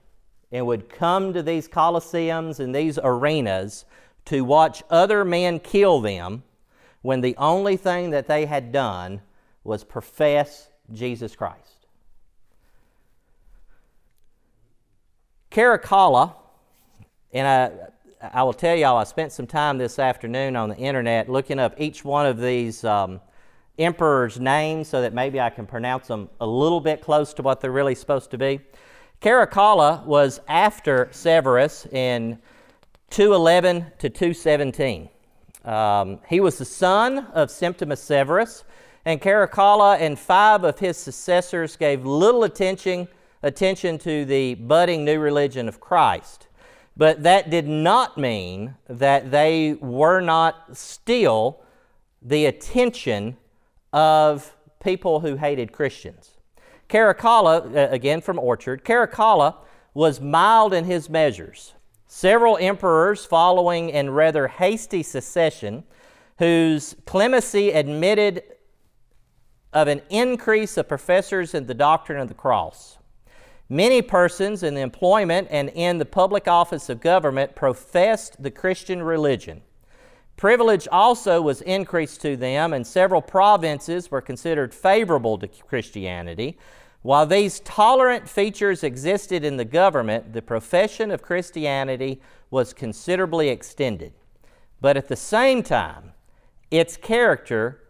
and 0.53 0.65
would 0.67 0.89
come 0.89 1.33
to 1.33 1.43
these 1.43 1.69
coliseums 1.69 2.61
and 2.61 2.73
these 2.73 2.97
arenas 3.03 3.87
to 4.27 4.43
watch 4.43 4.85
other 4.89 5.25
men 5.25 5.59
kill 5.59 6.01
them 6.01 6.45
when 7.03 7.23
the 7.23 7.37
only 7.39 7.77
thing 7.77 8.11
that 8.11 8.29
they 8.29 8.47
had 8.47 8.71
done 8.71 9.21
was 9.65 9.83
profess 9.83 10.69
Jesus 10.93 11.35
Christ. 11.35 11.70
Caracalla, 15.51 16.35
and 17.33 17.47
I, 17.47 18.29
I 18.33 18.43
will 18.45 18.53
tell 18.53 18.77
y'all, 18.77 18.97
I 18.97 19.05
spent 19.05 19.33
some 19.33 19.49
time 19.49 19.79
this 19.79 19.99
afternoon 19.99 20.55
on 20.55 20.69
the 20.69 20.77
internet 20.77 21.29
looking 21.29 21.59
up 21.59 21.75
each 21.77 22.05
one 22.05 22.25
of 22.27 22.41
these 22.41 22.85
um, 22.85 23.21
emperor's 23.77 24.39
names 24.39 24.87
so 24.87 25.01
that 25.01 25.13
maybe 25.13 25.41
I 25.41 25.51
can 25.51 25.67
pronounce 25.67 26.07
them 26.07 26.29
a 26.41 26.47
little 26.47 26.81
bit 26.81 27.01
close 27.01 27.35
to 27.35 27.43
what 27.43 27.61
they're 27.61 27.73
really 27.73 27.97
supposed 27.97 28.31
to 28.31 28.39
be. 28.39 28.61
Caracalla 29.21 30.05
was 30.07 30.41
after 30.47 31.09
Severus 31.11 31.85
in 31.87 32.39
211 33.11 33.87
to 33.99 34.09
217. 34.09 35.09
Um, 35.65 36.21
he 36.29 36.39
was 36.39 36.59
the 36.59 36.65
son 36.65 37.27
of 37.35 37.51
Septimus 37.51 38.01
Severus, 38.01 38.63
and 39.05 39.21
Caracalla 39.21 39.99
and 39.99 40.17
five 40.17 40.63
of 40.63 40.79
his 40.79 40.97
successors 40.97 41.77
gave 41.77 42.07
little 42.07 42.45
attention, 42.45 43.09
attention 43.43 43.99
to 43.99 44.25
the 44.25 44.55
budding 44.55 45.05
new 45.05 45.19
religion 45.19 45.69
of 45.69 45.81
Christ. 45.81 46.49
But 46.97 47.23
that 47.23 47.51
did 47.51 47.67
not 47.67 48.19
mean 48.19 48.77
that 48.89 49.31
they 49.31 49.75
were 49.81 50.21
not 50.21 50.77
still 50.77 51.63
the 52.21 52.47
attention 52.47 53.37
of 53.93 54.55
people 54.83 55.21
who 55.21 55.37
hated 55.37 55.73
Christians. 55.73 56.33
Caracalla, 56.89 57.75
uh, 57.75 57.89
again 57.91 58.21
from 58.21 58.39
Orchard, 58.39 58.85
Caracalla 58.85 59.57
was 59.95 60.21
mild 60.21 60.75
in 60.75 60.85
his 60.85 61.09
measures. 61.09 61.75
Several 62.07 62.59
emperors 62.59 63.25
following 63.25 63.91
in 63.91 64.11
rather 64.11 64.49
hasty 64.49 65.03
succession, 65.03 65.85
whose 66.39 66.97
clemency 67.07 67.71
admitted 67.71 68.43
of 69.73 69.87
an 69.87 70.03
increase 70.11 70.77
of 70.77 70.89
professors 70.89 71.55
in 71.55 71.67
the 71.67 71.75
doctrine 71.75 72.19
of 72.19 72.29
the 72.29 72.35
cross. 72.35 72.99
Many 73.73 74.03
persons 74.03 74.65
in 74.65 74.75
the 74.75 74.81
employment 74.81 75.47
and 75.49 75.69
in 75.69 75.99
the 75.99 76.05
public 76.05 76.49
office 76.49 76.89
of 76.89 77.01
government 77.01 77.55
professed 77.55 78.43
the 78.43 78.51
Christian 78.51 79.01
religion. 79.01 79.63
Privilege 80.37 80.89
also 80.91 81.41
was 81.41 81.61
increased 81.61 82.21
to 82.23 82.37
them, 82.37 82.73
and 82.73 82.85
several 82.85 83.23
provinces 83.23 84.11
were 84.11 84.21
considered 84.21 84.75
favorable 84.75 85.39
to 85.39 85.47
Christianity. 85.47 86.59
While 87.03 87.27
these 87.27 87.61
tolerant 87.61 88.29
features 88.29 88.83
existed 88.83 89.45
in 89.45 89.57
the 89.57 89.65
government, 89.65 90.33
the 90.33 90.43
profession 90.43 91.13
of 91.13 91.23
Christianity 91.23 92.21
was 92.51 92.73
considerably 92.73 93.51
extended. 93.51 94.15
But 94.81 94.97
at 94.97 95.07
the 95.07 95.15
same 95.15 95.63
time, 95.63 96.11
its 96.73 96.97
character 96.97 97.85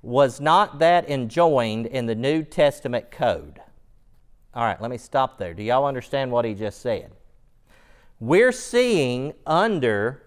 was 0.00 0.40
not 0.40 0.78
that 0.78 1.10
enjoined 1.10 1.86
in 1.86 2.06
the 2.06 2.14
New 2.14 2.44
Testament 2.44 3.10
code. 3.10 3.60
All 4.54 4.62
right, 4.64 4.80
let 4.80 4.90
me 4.90 4.98
stop 4.98 5.36
there. 5.38 5.52
Do 5.52 5.62
y'all 5.64 5.84
understand 5.84 6.30
what 6.30 6.44
he 6.44 6.54
just 6.54 6.80
said? 6.80 7.10
We're 8.20 8.52
seeing 8.52 9.34
under 9.44 10.22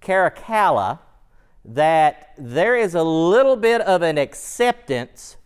Caracalla 0.00 1.00
that 1.64 2.34
there 2.38 2.76
is 2.76 2.94
a 2.94 3.02
little 3.02 3.56
bit 3.56 3.80
of 3.80 4.02
an 4.02 4.18
acceptance 4.18 5.36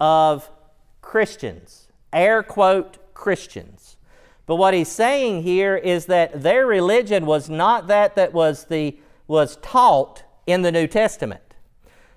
of 0.00 0.50
Christians, 1.02 1.88
air 2.12 2.42
quote 2.42 3.12
Christians. 3.12 3.98
But 4.46 4.56
what 4.56 4.72
he's 4.72 4.88
saying 4.88 5.42
here 5.42 5.76
is 5.76 6.06
that 6.06 6.42
their 6.42 6.66
religion 6.66 7.26
was 7.26 7.50
not 7.50 7.88
that 7.88 8.14
that 8.14 8.32
was 8.32 8.64
the 8.64 8.98
was 9.26 9.56
taught 9.56 10.22
in 10.46 10.62
the 10.62 10.72
New 10.72 10.86
Testament. 10.86 11.54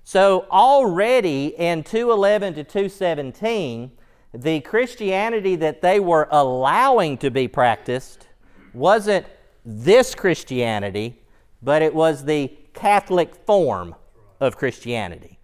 So 0.04 0.46
already 0.52 1.48
in 1.58 1.84
211 1.84 2.56
to 2.56 2.64
217, 2.64 3.92
the 4.34 4.60
Christianity 4.62 5.56
that 5.56 5.82
they 5.82 6.00
were 6.00 6.28
allowing 6.32 7.18
to 7.20 7.32
be 7.32 7.48
practiced 7.48 8.28
wasn't 8.74 9.26
this 9.66 10.16
Christianity, 10.16 11.22
but 11.62 11.82
it 11.82 11.94
was 11.94 12.26
the 12.26 12.52
Catholic 12.74 13.36
form 13.36 13.96
of 14.40 14.58
Christianity. 14.58 15.40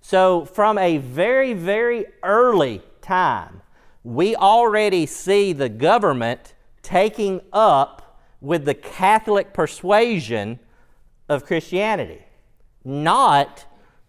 So, 0.00 0.44
from 0.44 0.78
a 0.78 0.98
very, 0.98 1.52
very 1.52 2.06
early 2.22 2.82
time, 3.00 3.62
we 4.04 4.36
already 4.36 5.06
see 5.06 5.52
the 5.52 5.68
government 5.68 6.54
taking 6.82 7.40
up 7.52 8.20
with 8.40 8.64
the 8.64 8.74
Catholic 8.74 9.52
persuasion 9.52 10.60
of 11.28 11.44
Christianity, 11.44 12.22
not 12.84 13.64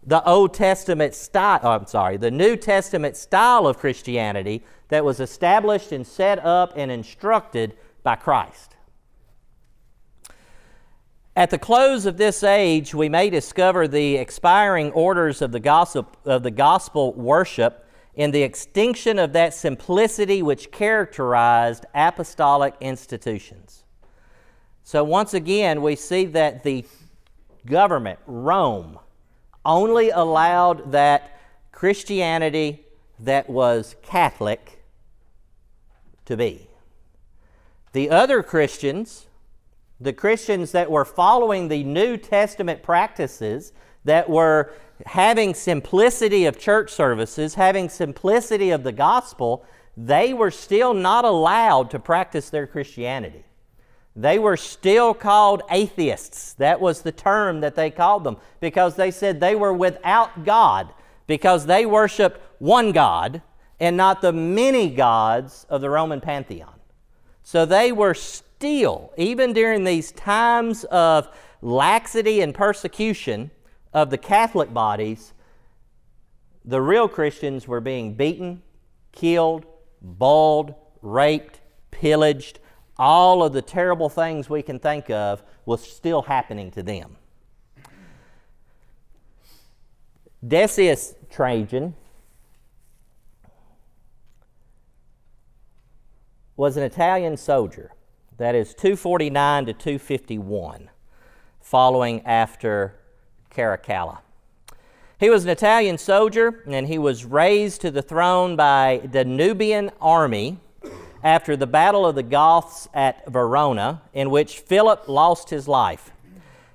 the 0.08 0.24
Old 0.24 0.54
Testament 0.54 1.14
style, 1.14 1.60
oh, 1.64 1.72
I'm 1.72 1.86
sorry, 1.86 2.16
the 2.16 2.32
New 2.32 2.56
Testament 2.56 3.18
style 3.18 3.68
of 3.68 3.78
Christianity 3.78 4.64
that 4.88 5.04
was 5.04 5.20
established 5.20 5.92
and 5.92 6.08
set 6.08 6.44
up 6.46 6.72
and 6.78 6.90
instructed 6.90 7.76
by 8.04 8.16
Christ. 8.16 8.78
At 11.36 11.50
the 11.50 11.58
close 11.58 12.06
of 12.06 12.16
this 12.16 12.42
age, 12.42 12.96
we 12.96 13.10
may 13.10 13.30
discover 13.30 13.86
the 13.86 14.16
expiring 14.16 14.92
orders 14.94 15.42
of 15.42 15.52
the 15.52 15.60
gospel, 15.60 16.08
of 16.24 16.42
the 16.42 16.52
gospel 16.52 17.14
worship 17.14 17.86
in 18.16 18.32
the 18.32 18.44
extinction 18.44 19.20
of 19.20 19.34
that 19.34 19.54
simplicity 19.54 20.42
which 20.42 20.72
characterized 20.72 21.86
apostolic 21.94 22.76
institutions. 22.80 23.84
So, 24.84 25.04
once 25.04 25.34
again, 25.34 25.82
we 25.82 25.98
see 25.98 26.26
that 26.28 26.64
the 26.64 26.86
government, 27.66 28.20
Rome, 28.26 29.00
only 29.68 30.10
allowed 30.10 30.94
that 30.94 31.40
Christianity 31.72 32.86
that 33.20 33.48
was 33.50 33.96
Catholic 34.02 34.84
to 36.26 36.36
be. 36.36 36.68
The 37.94 38.10
other 38.10 38.42
Christians, 38.42 39.28
the 40.00 40.14
Christians 40.14 40.72
that 40.72 40.90
were 40.90 41.06
following 41.06 41.68
the 41.68 41.84
New 41.84 42.18
Testament 42.18 42.82
practices, 42.82 43.74
that 44.06 44.30
were 44.30 44.74
having 45.06 45.54
simplicity 45.54 46.46
of 46.46 46.58
church 46.58 46.92
services, 46.92 47.56
having 47.56 47.90
simplicity 47.90 48.72
of 48.72 48.84
the 48.84 48.92
gospel, 48.92 49.66
they 49.96 50.34
were 50.34 50.52
still 50.52 50.94
not 50.94 51.26
allowed 51.26 51.92
to 51.92 52.00
practice 52.00 52.50
their 52.50 52.68
Christianity. 52.68 53.44
They 54.18 54.40
were 54.40 54.58
still 54.58 55.14
called 55.14 55.62
atheists. 55.70 56.54
That 56.56 56.82
was 56.82 57.04
the 57.04 57.12
term 57.12 57.62
that 57.62 57.76
they 57.76 57.92
called 57.92 58.24
them 58.24 58.38
because 58.60 58.96
they 58.96 59.12
said 59.12 59.40
they 59.40 59.56
were 59.56 59.72
without 59.74 60.44
God 60.44 60.92
because 61.28 61.68
they 61.68 61.86
worshiped 61.86 62.42
one 62.58 62.92
God 62.92 63.44
and 63.80 63.96
not 63.96 64.22
the 64.22 64.34
many 64.34 64.90
gods 64.90 65.68
of 65.70 65.82
the 65.82 65.92
Roman 65.92 66.20
pantheon. 66.20 66.74
So 67.44 67.64
they 67.64 67.92
were 67.92 68.16
still, 68.16 69.14
even 69.18 69.54
during 69.54 69.84
these 69.84 70.12
times 70.12 70.84
of 70.86 71.30
laxity 71.62 72.42
and 72.42 72.56
persecution 72.56 73.52
of 73.94 74.10
the 74.10 74.18
Catholic 74.18 74.74
bodies, 74.74 75.34
the 76.66 76.82
real 76.82 77.08
Christians 77.08 77.68
were 77.68 77.82
being 77.82 78.16
beaten, 78.16 78.64
killed, 79.12 79.68
boiled, 80.02 80.74
raped, 81.04 81.62
pillaged. 81.92 82.58
All 83.00 83.44
of 83.44 83.54
the 83.54 83.62
terrible 83.62 84.10
things 84.10 84.50
we 84.50 84.62
can 84.62 84.80
think 84.80 85.10
of 85.10 85.44
was 85.66 85.84
still 85.84 86.24
happening 86.24 86.72
to 86.72 86.84
them. 86.84 87.18
Decius 90.46 91.16
Trajan 91.30 91.96
was 96.56 96.78
an 96.78 96.84
Italian 96.84 97.38
soldier 97.38 97.92
that 98.38 98.56
is 98.56 98.74
249 98.74 99.66
to 99.68 99.74
251, 99.74 100.90
following 101.60 102.26
after 102.26 102.96
Caracalla. 103.52 104.20
He 105.20 105.30
was 105.30 105.44
an 105.44 105.50
Italian 105.50 105.98
soldier, 105.98 106.64
and 106.68 106.88
he 106.88 107.00
was 107.00 107.26
raised 107.26 107.82
to 107.82 107.92
the 107.92 108.04
throne 108.04 108.56
by 108.56 109.02
the 109.12 109.26
Nubian 109.26 109.92
army 110.00 110.60
after 111.28 111.58
the 111.58 111.68
Battle 111.68 112.06
of 112.06 112.16
the 112.16 112.24
Goths 112.24 112.88
at 112.94 113.30
Verona, 113.30 114.02
in 114.14 114.30
which 114.30 114.60
Philip 114.60 115.10
lost 115.10 115.50
his 115.50 115.68
life. 115.68 116.14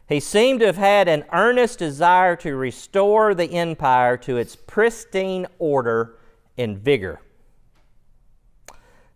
He 0.07 0.21
seemed 0.21 0.61
to 0.61 0.67
have 0.67 0.77
had 0.77 1.09
an 1.09 1.25
earnest 1.33 1.79
desire 1.79 2.37
to 2.37 2.55
restore 2.55 3.35
the 3.35 3.51
empire 3.51 4.19
to 4.19 4.37
its 4.37 4.55
pristine 4.55 5.47
order 5.59 6.19
and 6.59 6.77
vigor. 6.77 7.23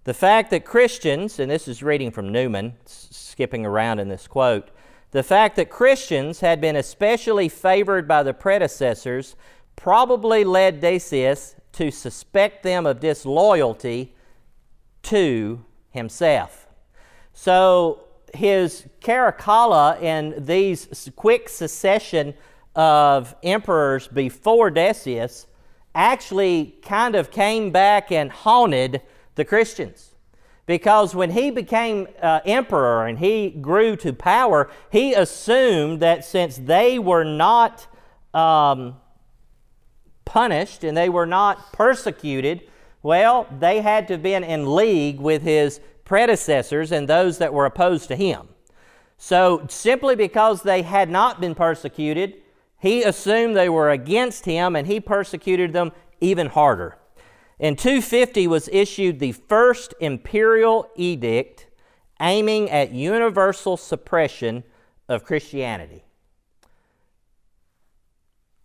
The 0.04 0.14
fact 0.14 0.50
that 0.52 0.64
Christians, 0.64 1.38
and 1.38 1.50
this 1.50 1.68
is 1.68 1.82
reading 1.82 2.10
from 2.10 2.32
Newman, 2.32 2.72
skipping 2.86 3.66
around 3.66 3.98
in 3.98 4.08
this 4.08 4.26
quote, 4.26 4.70
the 5.10 5.22
fact 5.22 5.56
that 5.56 5.68
Christians 5.68 6.40
had 6.40 6.62
been 6.62 6.76
especially 6.76 7.50
favored 7.50 8.08
by 8.08 8.22
the 8.22 8.32
predecessors 8.32 9.36
probably 9.76 10.44
led 10.44 10.80
Decius 10.80 11.56
to 11.72 11.90
suspect 11.90 12.62
them 12.62 12.86
of 12.86 13.00
disloyalty 13.00 14.14
to 15.06 15.64
himself. 15.90 16.66
So 17.32 18.04
his 18.34 18.86
Caracalla 19.00 20.00
and 20.02 20.46
these 20.46 21.10
quick 21.16 21.48
succession 21.48 22.34
of 22.74 23.34
emperors 23.42 24.08
before 24.08 24.70
Decius 24.70 25.46
actually 25.94 26.76
kind 26.82 27.14
of 27.14 27.30
came 27.30 27.70
back 27.70 28.12
and 28.12 28.30
haunted 28.30 29.00
the 29.34 29.44
Christians. 29.44 30.12
Because 30.66 31.14
when 31.14 31.30
he 31.30 31.50
became 31.50 32.08
uh, 32.20 32.40
emperor 32.44 33.06
and 33.06 33.18
he 33.18 33.50
grew 33.50 33.96
to 33.96 34.12
power, 34.12 34.68
he 34.90 35.14
assumed 35.14 36.00
that 36.00 36.24
since 36.24 36.56
they 36.56 36.98
were 36.98 37.24
not 37.24 37.86
um, 38.34 38.96
punished 40.24 40.82
and 40.82 40.96
they 40.96 41.08
were 41.08 41.26
not 41.26 41.72
persecuted, 41.72 42.68
well, 43.06 43.46
they 43.60 43.82
had 43.82 44.08
to 44.08 44.14
have 44.14 44.22
been 44.24 44.42
in 44.42 44.74
league 44.74 45.20
with 45.20 45.42
his 45.42 45.80
predecessors 46.04 46.90
and 46.90 47.06
those 47.06 47.38
that 47.38 47.54
were 47.54 47.64
opposed 47.64 48.08
to 48.08 48.16
him. 48.16 48.48
So, 49.16 49.64
simply 49.68 50.16
because 50.16 50.64
they 50.64 50.82
had 50.82 51.08
not 51.08 51.40
been 51.40 51.54
persecuted, 51.54 52.42
he 52.80 53.04
assumed 53.04 53.54
they 53.54 53.68
were 53.68 53.90
against 53.90 54.44
him 54.44 54.74
and 54.74 54.88
he 54.88 54.98
persecuted 54.98 55.72
them 55.72 55.92
even 56.20 56.48
harder. 56.48 56.98
In 57.60 57.76
250 57.76 58.48
was 58.48 58.68
issued 58.72 59.20
the 59.20 59.30
first 59.30 59.94
imperial 60.00 60.90
edict 60.96 61.68
aiming 62.20 62.68
at 62.70 62.90
universal 62.90 63.76
suppression 63.76 64.64
of 65.08 65.22
Christianity. 65.22 66.02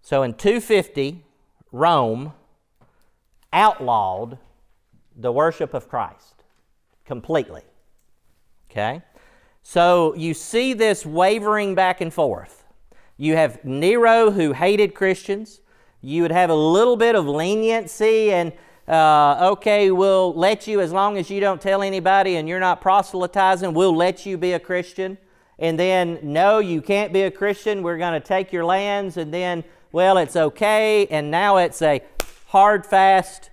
So 0.01 0.23
in 0.23 0.33
250, 0.33 1.23
Rome 1.71 2.33
outlawed 3.53 4.37
the 5.15 5.31
worship 5.31 5.73
of 5.73 5.89
Christ 5.89 6.43
completely. 7.05 7.63
Okay? 8.69 9.01
So 9.63 10.15
you 10.15 10.33
see 10.33 10.73
this 10.73 11.05
wavering 11.05 11.75
back 11.75 12.01
and 12.01 12.13
forth. 12.13 12.63
You 13.17 13.35
have 13.35 13.63
Nero 13.63 14.31
who 14.31 14.53
hated 14.53 14.95
Christians. 14.95 15.61
You 16.01 16.23
would 16.23 16.31
have 16.31 16.49
a 16.49 16.55
little 16.55 16.97
bit 16.97 17.15
of 17.15 17.27
leniency 17.27 18.31
and, 18.31 18.53
uh, 18.87 19.51
okay, 19.51 19.91
we'll 19.91 20.33
let 20.33 20.65
you, 20.65 20.81
as 20.81 20.91
long 20.91 21.17
as 21.17 21.29
you 21.29 21.39
don't 21.39 21.61
tell 21.61 21.83
anybody 21.83 22.37
and 22.37 22.49
you're 22.49 22.59
not 22.59 22.81
proselytizing, 22.81 23.73
we'll 23.73 23.95
let 23.95 24.25
you 24.25 24.37
be 24.37 24.53
a 24.53 24.59
Christian. 24.59 25.17
And 25.59 25.77
then, 25.77 26.17
no, 26.23 26.57
you 26.57 26.81
can't 26.81 27.13
be 27.13 27.21
a 27.21 27.31
Christian. 27.31 27.83
We're 27.83 27.99
going 27.99 28.19
to 28.19 28.27
take 28.27 28.51
your 28.51 28.65
lands. 28.65 29.17
And 29.17 29.31
then, 29.31 29.63
well, 29.91 30.17
it's 30.17 30.35
okay. 30.35 31.05
And 31.07 31.29
now 31.29 31.57
it's 31.57 31.83
a 31.83 32.01
hard, 32.51 32.85
fast, 32.85 33.49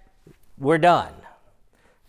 we're 0.58 0.76
done. 0.76 1.12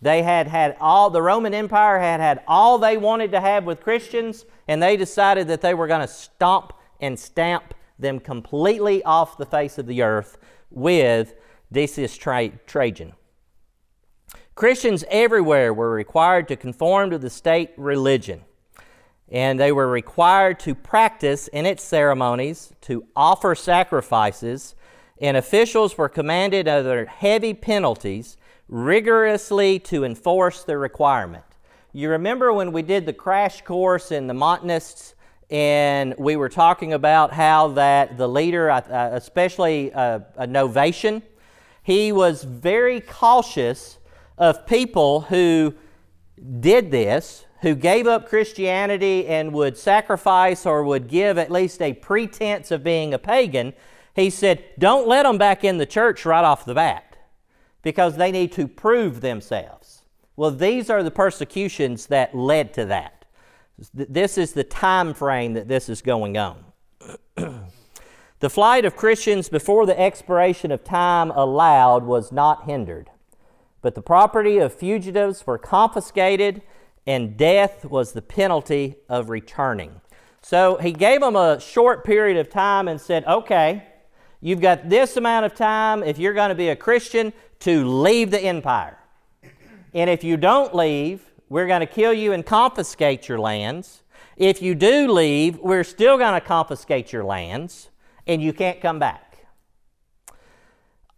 They 0.02 0.24
had 0.24 0.48
had 0.48 0.76
all, 0.80 1.08
the 1.08 1.22
Roman 1.22 1.54
Empire 1.54 2.00
had 2.00 2.18
had 2.18 2.42
all 2.48 2.78
they 2.78 2.96
wanted 2.96 3.30
to 3.30 3.40
have 3.40 3.62
with 3.62 3.80
Christians, 3.80 4.44
and 4.66 4.82
they 4.82 4.96
decided 4.96 5.46
that 5.46 5.60
they 5.60 5.72
were 5.72 5.86
going 5.86 6.00
to 6.00 6.12
stomp 6.12 6.72
and 7.00 7.16
stamp 7.16 7.74
them 7.96 8.18
completely 8.18 9.04
off 9.04 9.38
the 9.38 9.46
face 9.46 9.78
of 9.78 9.86
the 9.86 10.02
earth 10.02 10.36
with 10.68 11.34
Decius 11.70 12.16
Tra- 12.16 12.58
Trajan. 12.66 13.12
Christians 14.56 15.04
everywhere 15.12 15.72
were 15.72 15.92
required 15.92 16.48
to 16.48 16.56
conform 16.56 17.10
to 17.10 17.18
the 17.18 17.30
state 17.30 17.70
religion, 17.76 18.40
and 19.28 19.60
they 19.60 19.70
were 19.70 19.86
required 19.86 20.58
to 20.58 20.74
practice 20.74 21.46
in 21.46 21.66
its 21.66 21.84
ceremonies, 21.84 22.72
to 22.80 23.04
offer 23.14 23.54
sacrifices, 23.54 24.74
and 25.20 25.36
officials 25.36 25.98
were 25.98 26.08
commanded 26.08 26.66
under 26.66 27.06
heavy 27.06 27.54
penalties 27.54 28.36
rigorously 28.68 29.78
to 29.78 30.04
enforce 30.04 30.64
the 30.64 30.78
requirement. 30.78 31.44
You 31.92 32.10
remember 32.10 32.52
when 32.52 32.72
we 32.72 32.82
did 32.82 33.04
the 33.04 33.12
crash 33.12 33.62
course 33.62 34.12
in 34.12 34.28
the 34.28 34.34
Montanists, 34.34 35.14
and 35.50 36.14
we 36.16 36.36
were 36.36 36.48
talking 36.48 36.92
about 36.92 37.32
how 37.32 37.68
that 37.68 38.16
the 38.16 38.28
leader, 38.28 38.70
uh, 38.70 39.10
especially 39.12 39.90
a, 39.90 40.24
a 40.36 40.46
Novatian, 40.46 41.22
he 41.82 42.12
was 42.12 42.44
very 42.44 43.00
cautious 43.00 43.98
of 44.38 44.66
people 44.66 45.22
who 45.22 45.74
did 46.60 46.90
this, 46.92 47.44
who 47.62 47.74
gave 47.74 48.06
up 48.06 48.28
Christianity 48.28 49.26
and 49.26 49.52
would 49.52 49.76
sacrifice 49.76 50.64
or 50.64 50.84
would 50.84 51.08
give 51.08 51.36
at 51.36 51.50
least 51.50 51.82
a 51.82 51.92
pretense 51.92 52.70
of 52.70 52.84
being 52.84 53.12
a 53.12 53.18
pagan. 53.18 53.74
He 54.14 54.30
said, 54.30 54.64
Don't 54.78 55.08
let 55.08 55.24
them 55.24 55.38
back 55.38 55.64
in 55.64 55.78
the 55.78 55.86
church 55.86 56.24
right 56.24 56.44
off 56.44 56.64
the 56.64 56.74
bat 56.74 57.16
because 57.82 58.16
they 58.16 58.30
need 58.30 58.52
to 58.52 58.68
prove 58.68 59.20
themselves. 59.20 60.02
Well, 60.36 60.50
these 60.50 60.90
are 60.90 61.02
the 61.02 61.10
persecutions 61.10 62.06
that 62.06 62.34
led 62.34 62.72
to 62.74 62.84
that. 62.86 63.24
This 63.94 64.36
is 64.36 64.52
the 64.52 64.64
time 64.64 65.14
frame 65.14 65.54
that 65.54 65.68
this 65.68 65.88
is 65.88 66.02
going 66.02 66.36
on. 66.36 66.64
the 68.40 68.50
flight 68.50 68.84
of 68.84 68.96
Christians 68.96 69.48
before 69.48 69.86
the 69.86 69.98
expiration 69.98 70.70
of 70.70 70.84
time 70.84 71.30
allowed 71.30 72.04
was 72.04 72.30
not 72.30 72.64
hindered, 72.64 73.10
but 73.80 73.94
the 73.94 74.02
property 74.02 74.58
of 74.58 74.74
fugitives 74.74 75.46
were 75.46 75.58
confiscated, 75.58 76.62
and 77.06 77.36
death 77.36 77.86
was 77.86 78.12
the 78.12 78.22
penalty 78.22 78.96
of 79.08 79.30
returning. 79.30 80.00
So 80.42 80.76
he 80.76 80.92
gave 80.92 81.20
them 81.20 81.36
a 81.36 81.60
short 81.60 82.04
period 82.04 82.36
of 82.36 82.50
time 82.50 82.88
and 82.88 83.00
said, 83.00 83.24
okay, 83.24 83.84
you've 84.40 84.60
got 84.60 84.88
this 84.88 85.16
amount 85.16 85.46
of 85.46 85.54
time. 85.54 86.02
If 86.02 86.18
you're 86.18 86.34
going 86.34 86.48
to 86.50 86.54
be 86.54 86.68
a 86.68 86.76
Christian, 86.76 87.32
to 87.60 87.84
leave 87.84 88.30
the 88.30 88.40
empire. 88.40 88.98
And 89.92 90.08
if 90.08 90.24
you 90.24 90.36
don't 90.36 90.74
leave, 90.74 91.22
we're 91.48 91.66
going 91.66 91.80
to 91.80 91.86
kill 91.86 92.12
you 92.12 92.32
and 92.32 92.44
confiscate 92.44 93.28
your 93.28 93.38
lands. 93.38 94.02
If 94.36 94.62
you 94.62 94.74
do 94.74 95.10
leave, 95.12 95.58
we're 95.58 95.84
still 95.84 96.16
going 96.16 96.40
to 96.40 96.46
confiscate 96.46 97.12
your 97.12 97.24
lands 97.24 97.90
and 98.26 98.40
you 98.40 98.52
can't 98.52 98.80
come 98.80 98.98
back. 98.98 99.46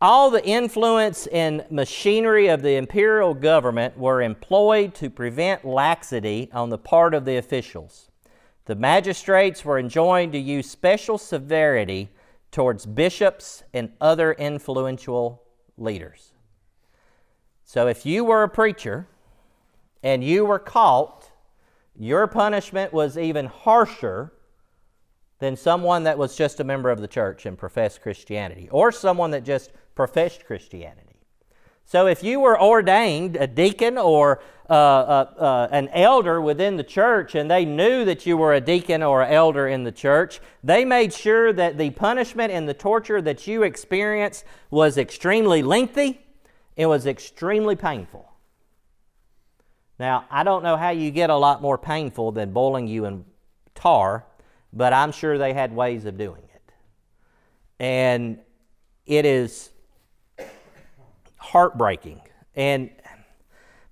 All 0.01 0.31
the 0.31 0.45
influence 0.45 1.29
and 1.29 1.65
machinery 1.71 2.49
of 2.49 2.63
the 2.63 2.75
imperial 2.75 3.35
government 3.35 3.97
were 3.97 4.21
employed 4.21 4.95
to 4.97 5.09
prevent 5.09 5.65
laxity 5.65 6.51
on 6.53 6.71
the 6.71 6.79
part 6.79 7.15
of 7.15 7.25
the 7.25 7.37
officials. 7.37 8.11
The 8.65 8.75
magistrates 8.75 9.65
were 9.65 9.79
enjoined 9.79 10.33
to 10.33 10.39
use 10.39 10.69
special 10.69 11.19
severity 11.19 12.11
towards 12.53 12.87
bishops 12.87 13.65
and 13.75 13.91
other 14.01 14.33
influential 14.35 15.43
leaders. 15.77 16.33
So 17.65 17.89
if 17.89 18.07
you 18.07 18.25
were 18.25 18.45
a 18.45 18.49
preacher 18.49 19.09
and 20.03 20.23
you 20.23 20.45
were 20.45 20.59
caught, 20.59 21.31
your 21.99 22.27
punishment 22.27 22.93
was 22.93 23.19
even 23.19 23.47
harsher 23.47 24.33
than 25.39 25.57
someone 25.57 26.05
that 26.05 26.19
was 26.19 26.37
just 26.37 26.61
a 26.61 26.65
member 26.65 26.91
of 26.91 27.01
the 27.01 27.09
church 27.09 27.47
and 27.47 27.59
professed 27.59 28.01
Christianity, 28.01 28.69
or 28.71 28.93
someone 28.93 29.33
that 29.33 29.43
just 29.43 29.73
professed 29.95 30.45
Christianity. 30.45 31.12
So 31.93 32.07
if 32.07 32.25
you 32.25 32.41
were 32.41 32.59
ordained 32.59 33.37
a 33.37 33.47
deacon 33.47 33.99
or 33.99 34.41
uh, 34.71 34.73
uh, 34.73 35.35
uh, 35.37 35.69
an 35.71 35.89
elder 35.89 36.41
within 36.41 36.79
the 36.79 36.83
church 36.83 37.35
and 37.35 37.51
they 37.51 37.67
knew 37.67 38.07
that 38.07 38.25
you 38.25 38.39
were 38.39 38.55
a 38.55 38.63
deacon 38.63 39.03
or 39.03 39.21
an 39.21 39.31
elder 39.31 39.69
in 39.69 39.85
the 39.85 39.93
church, 39.93 40.41
they 40.65 40.87
made 40.87 41.13
sure 41.13 41.53
that 41.53 41.77
the 41.77 41.91
punishment 41.91 42.51
and 42.51 42.67
the 42.67 42.73
torture 42.73 43.21
that 43.21 43.47
you 43.47 43.63
experienced 43.63 44.47
was 44.71 44.97
extremely 44.97 45.63
lengthy 45.63 46.25
it 46.79 46.87
was 46.87 47.07
extremely 47.07 47.77
painful. 47.77 48.33
Now, 49.99 50.25
I 50.31 50.45
don't 50.45 50.63
know 50.63 50.79
how 50.79 50.89
you 50.89 51.11
get 51.11 51.29
a 51.29 51.37
lot 51.37 51.61
more 51.61 51.77
painful 51.77 52.33
than 52.33 52.55
boiling 52.55 52.89
you 52.89 53.05
in 53.05 53.27
tar, 53.75 54.25
but 54.73 54.95
I'm 54.95 55.13
sure 55.13 55.37
they 55.37 55.53
had 55.53 55.77
ways 55.77 56.07
of 56.07 56.17
doing 56.17 56.45
it. 56.55 56.73
And 57.79 58.39
it 59.05 59.27
is 59.27 59.72
heartbreaking. 61.53 62.19
And 62.57 62.89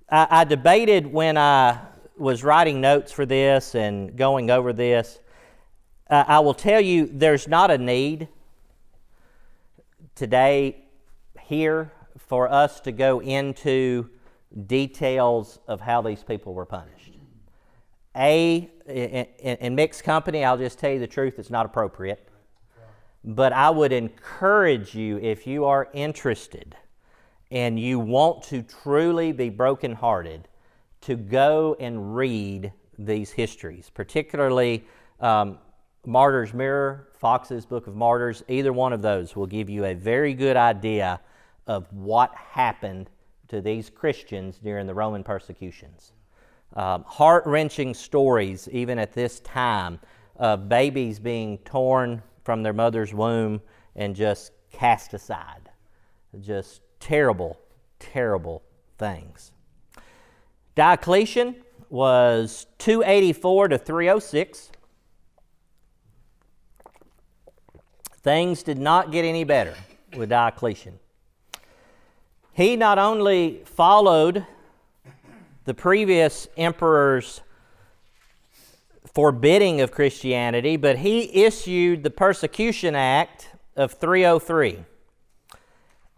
I, 0.08 0.26
I 0.30 0.44
debated 0.44 1.06
when 1.06 1.36
I 1.36 1.78
was 2.16 2.42
writing 2.42 2.80
notes 2.80 3.12
for 3.12 3.26
this 3.26 3.74
and 3.74 4.16
going 4.16 4.50
over 4.50 4.72
this. 4.72 5.18
Uh, 6.08 6.24
I 6.26 6.40
will 6.40 6.54
tell 6.54 6.80
you, 6.80 7.06
there's 7.12 7.46
not 7.46 7.70
a 7.70 7.76
need 7.76 8.28
today 10.14 10.84
here 11.42 11.92
for 12.16 12.50
us 12.50 12.80
to 12.80 12.92
go 12.92 13.20
into 13.20 14.08
details 14.66 15.58
of 15.68 15.82
how 15.82 16.00
these 16.00 16.24
people 16.24 16.54
were 16.54 16.64
punished. 16.64 17.12
A, 18.16 18.70
in, 18.86 19.26
in, 19.56 19.74
mixed 19.74 20.02
company, 20.02 20.44
I'll 20.44 20.56
just 20.56 20.78
tell 20.78 20.90
you 20.90 20.98
the 20.98 21.06
truth, 21.06 21.38
it's 21.38 21.50
not 21.50 21.66
appropriate. 21.66 22.26
But 23.22 23.52
I 23.52 23.68
would 23.68 23.92
encourage 23.92 24.94
you, 24.94 25.18
if 25.18 25.46
you 25.46 25.66
are 25.66 25.90
interested 25.92 26.74
and 27.50 27.78
you 27.78 27.98
want 27.98 28.42
to 28.44 28.62
truly 28.62 29.32
be 29.32 29.50
brokenhearted, 29.50 30.48
to 31.02 31.16
go 31.16 31.76
and 31.80 32.14
read 32.14 32.72
these 32.98 33.30
histories, 33.30 33.90
particularly 33.90 34.84
um, 35.20 35.58
Martyr's 36.06 36.52
Mirror, 36.52 37.08
Foxe's 37.18 37.64
Book 37.64 37.86
of 37.86 37.96
Martyrs. 37.96 38.42
Either 38.48 38.72
one 38.72 38.92
of 38.92 39.02
those 39.02 39.34
will 39.34 39.46
give 39.46 39.70
you 39.70 39.84
a 39.84 39.94
very 39.94 40.34
good 40.34 40.56
idea 40.56 41.20
of 41.66 41.90
what 41.92 42.34
happened 42.34 43.10
to 43.48 43.60
these 43.60 43.90
Christians 43.90 44.58
during 44.58 44.86
the 44.86 44.94
Roman 44.94 45.24
persecutions. 45.24 46.12
Um, 46.74 47.02
Heart 47.04 47.46
wrenching 47.46 47.94
stories, 47.94 48.68
even 48.70 48.98
at 48.98 49.12
this 49.12 49.40
time, 49.40 49.98
of 50.36 50.68
babies 50.68 51.18
being 51.18 51.58
torn 51.58 52.22
from 52.44 52.62
their 52.62 52.72
mother's 52.72 53.12
womb 53.12 53.60
and 53.96 54.14
just 54.14 54.52
cast 54.72 55.14
aside. 55.14 55.68
Just 56.40 56.80
terrible, 57.00 57.58
terrible 57.98 58.62
things. 58.98 59.52
Diocletian 60.74 61.56
was 61.88 62.66
284 62.78 63.68
to 63.68 63.78
306. 63.78 64.70
Things 68.22 68.62
did 68.62 68.78
not 68.78 69.10
get 69.10 69.24
any 69.24 69.44
better 69.44 69.74
with 70.16 70.28
Diocletian. 70.28 70.98
He 72.52 72.76
not 72.76 72.98
only 72.98 73.62
followed 73.64 74.46
the 75.64 75.74
previous 75.74 76.46
emperor's 76.56 77.40
forbidding 79.14 79.80
of 79.80 79.90
Christianity, 79.90 80.76
but 80.76 80.98
he 80.98 81.44
issued 81.44 82.02
the 82.02 82.10
Persecution 82.10 82.94
Act 82.94 83.50
of 83.76 83.94
303. 83.94 84.84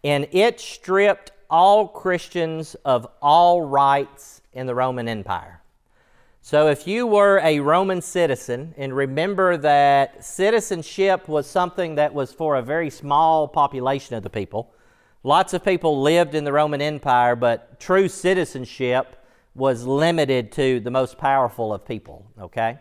And 0.03 0.27
it 0.31 0.59
stripped 0.59 1.31
all 1.49 1.87
Christians 1.87 2.75
of 2.85 3.07
all 3.21 3.61
rights 3.61 4.41
in 4.53 4.65
the 4.65 4.75
Roman 4.75 5.07
Empire. 5.07 5.61
So, 6.41 6.67
if 6.67 6.87
you 6.87 7.07
were 7.07 7.39
a 7.41 7.61
Roman 7.61 8.01
citizen, 8.01 8.73
and 8.77 8.93
remember 8.93 9.55
that 9.55 10.25
citizenship 10.25 11.29
was 11.29 11.47
something 11.47 11.95
that 11.95 12.13
was 12.13 12.33
for 12.33 12.57
a 12.57 12.61
very 12.61 12.89
small 12.89 13.47
population 13.47 14.17
of 14.17 14.23
the 14.23 14.29
people, 14.29 14.73
Lots 15.25 15.53
of 15.53 15.63
people 15.63 16.01
lived 16.01 16.35
in 16.35 16.43
the 16.43 16.51
Roman 16.51 16.81
Empire, 16.81 17.37
but 17.37 17.79
true 17.79 18.09
citizenship 18.09 19.15
was 19.55 19.85
limited 19.85 20.51
to 20.51 20.81
the 20.81 20.91
most 20.91 21.17
powerful 21.17 21.73
of 21.73 21.85
people, 21.85 22.29
okay? 22.37 22.77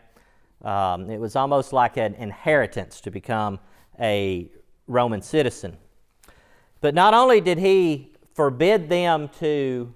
Um, 0.63 1.09
it 1.09 1.19
was 1.19 1.37
almost 1.37 1.73
like 1.73 1.97
an 1.99 2.15
inheritance 2.15 3.01
to 3.03 3.13
become 3.13 3.61
a 4.01 4.51
Roman 4.89 5.23
citizen. 5.23 5.77
But 6.83 6.95
not 6.95 7.15
only 7.15 7.41
did 7.41 7.59
he 7.59 8.13
forbid 8.35 8.91
them 8.91 9.31
to 9.39 9.95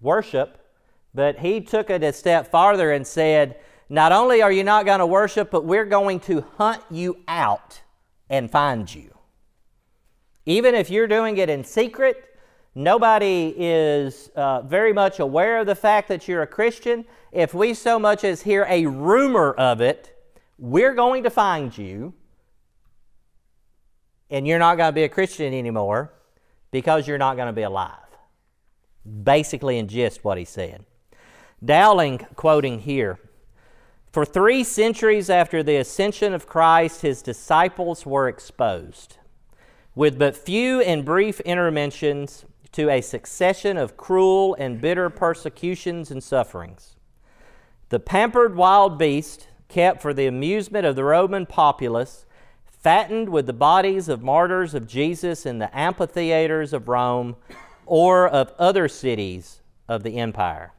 worship, 0.00 0.64
but 1.12 1.40
he 1.40 1.60
took 1.60 1.90
it 1.90 2.02
a 2.02 2.12
step 2.12 2.50
farther 2.50 2.92
and 2.92 3.06
said, 3.06 3.56
Not 3.88 4.12
only 4.12 4.40
are 4.40 4.52
you 4.52 4.64
not 4.64 4.86
going 4.86 5.00
to 5.00 5.06
worship, 5.06 5.50
but 5.50 5.64
we're 5.64 5.84
going 5.84 6.20
to 6.20 6.44
hunt 6.56 6.82
you 6.88 7.18
out 7.26 7.82
and 8.30 8.50
find 8.50 8.92
you. 8.94 9.10
Even 10.46 10.74
if 10.74 10.88
you're 10.88 11.08
doing 11.08 11.36
it 11.38 11.50
in 11.50 11.64
secret, 11.64 12.38
nobody 12.76 13.52
is 13.56 14.30
uh, 14.36 14.62
very 14.62 14.92
much 14.92 15.18
aware 15.18 15.58
of 15.58 15.66
the 15.66 15.74
fact 15.74 16.08
that 16.08 16.28
you're 16.28 16.42
a 16.42 16.46
Christian. 16.46 17.04
If 17.32 17.54
we 17.54 17.74
so 17.74 17.98
much 17.98 18.22
as 18.22 18.42
hear 18.42 18.66
a 18.68 18.86
rumor 18.86 19.52
of 19.54 19.80
it, 19.80 20.16
we're 20.58 20.94
going 20.94 21.24
to 21.24 21.30
find 21.30 21.76
you, 21.76 22.14
and 24.34 24.48
you're 24.48 24.58
not 24.58 24.76
going 24.76 24.88
to 24.88 24.92
be 24.92 25.04
a 25.04 25.08
Christian 25.08 25.54
anymore 25.54 26.12
because 26.72 27.06
you're 27.06 27.18
not 27.18 27.36
going 27.36 27.46
to 27.46 27.52
be 27.52 27.62
alive. 27.62 27.92
Basically, 29.22 29.78
in 29.78 29.86
gist, 29.86 30.24
what 30.24 30.38
he 30.38 30.44
said. 30.44 30.84
Dowling, 31.64 32.18
quoting 32.34 32.80
here, 32.80 33.20
for 34.10 34.24
three 34.24 34.64
centuries 34.64 35.30
after 35.30 35.62
the 35.62 35.76
ascension 35.76 36.34
of 36.34 36.48
Christ, 36.48 37.02
his 37.02 37.22
disciples 37.22 38.04
were 38.04 38.28
exposed 38.28 39.18
with 39.94 40.18
but 40.18 40.36
few 40.36 40.80
and 40.80 41.04
brief 41.04 41.38
interventions 41.40 42.44
to 42.72 42.90
a 42.90 43.00
succession 43.02 43.76
of 43.76 43.96
cruel 43.96 44.56
and 44.58 44.80
bitter 44.80 45.10
persecutions 45.10 46.10
and 46.10 46.20
sufferings. 46.20 46.96
The 47.90 48.00
pampered 48.00 48.56
wild 48.56 48.98
beast, 48.98 49.46
kept 49.68 50.02
for 50.02 50.12
the 50.12 50.26
amusement 50.26 50.84
of 50.86 50.96
the 50.96 51.04
Roman 51.04 51.46
populace, 51.46 52.26
fattened 52.84 53.30
with 53.30 53.46
the 53.46 53.52
bodies 53.54 54.10
of 54.10 54.22
martyrs 54.22 54.74
of 54.74 54.86
Jesus 54.86 55.46
in 55.46 55.58
the 55.58 55.74
amphitheaters 55.76 56.74
of 56.74 56.86
Rome 56.86 57.34
or 57.86 58.28
of 58.28 58.52
other 58.58 58.88
cities 58.88 59.62
of 59.88 60.02
the 60.02 60.18
empire. 60.18 60.74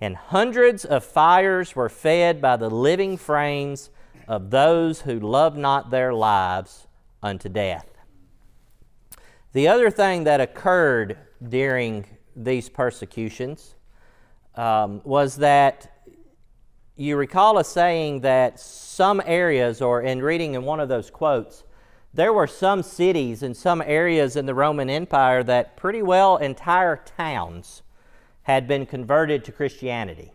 And 0.00 0.16
hundreds 0.16 0.84
of 0.84 1.04
fires 1.04 1.76
were 1.76 1.88
fed 1.88 2.42
by 2.42 2.56
the 2.56 2.68
living 2.68 3.16
frames 3.16 3.90
of 4.26 4.50
those 4.50 5.02
who 5.02 5.20
loved 5.20 5.56
not 5.56 5.90
their 5.90 6.12
lives 6.12 6.88
unto 7.22 7.48
death. 7.48 7.86
The 9.52 9.68
other 9.68 9.92
thing 9.92 10.24
that 10.24 10.40
occurred 10.40 11.16
during 11.48 12.04
these 12.34 12.68
persecutions 12.68 13.76
um, 14.56 15.02
was 15.04 15.36
that 15.36 15.93
you 16.96 17.16
recall 17.16 17.58
a 17.58 17.64
saying 17.64 18.20
that 18.20 18.60
some 18.60 19.20
areas, 19.26 19.82
or 19.82 20.02
in 20.02 20.22
reading 20.22 20.54
in 20.54 20.62
one 20.62 20.78
of 20.78 20.88
those 20.88 21.10
quotes, 21.10 21.64
there 22.12 22.32
were 22.32 22.46
some 22.46 22.82
cities 22.82 23.42
and 23.42 23.56
some 23.56 23.82
areas 23.82 24.36
in 24.36 24.46
the 24.46 24.54
Roman 24.54 24.88
Empire 24.88 25.42
that 25.42 25.76
pretty 25.76 26.02
well 26.02 26.36
entire 26.36 26.96
towns 27.16 27.82
had 28.42 28.68
been 28.68 28.86
converted 28.86 29.44
to 29.44 29.52
Christianity. 29.52 30.32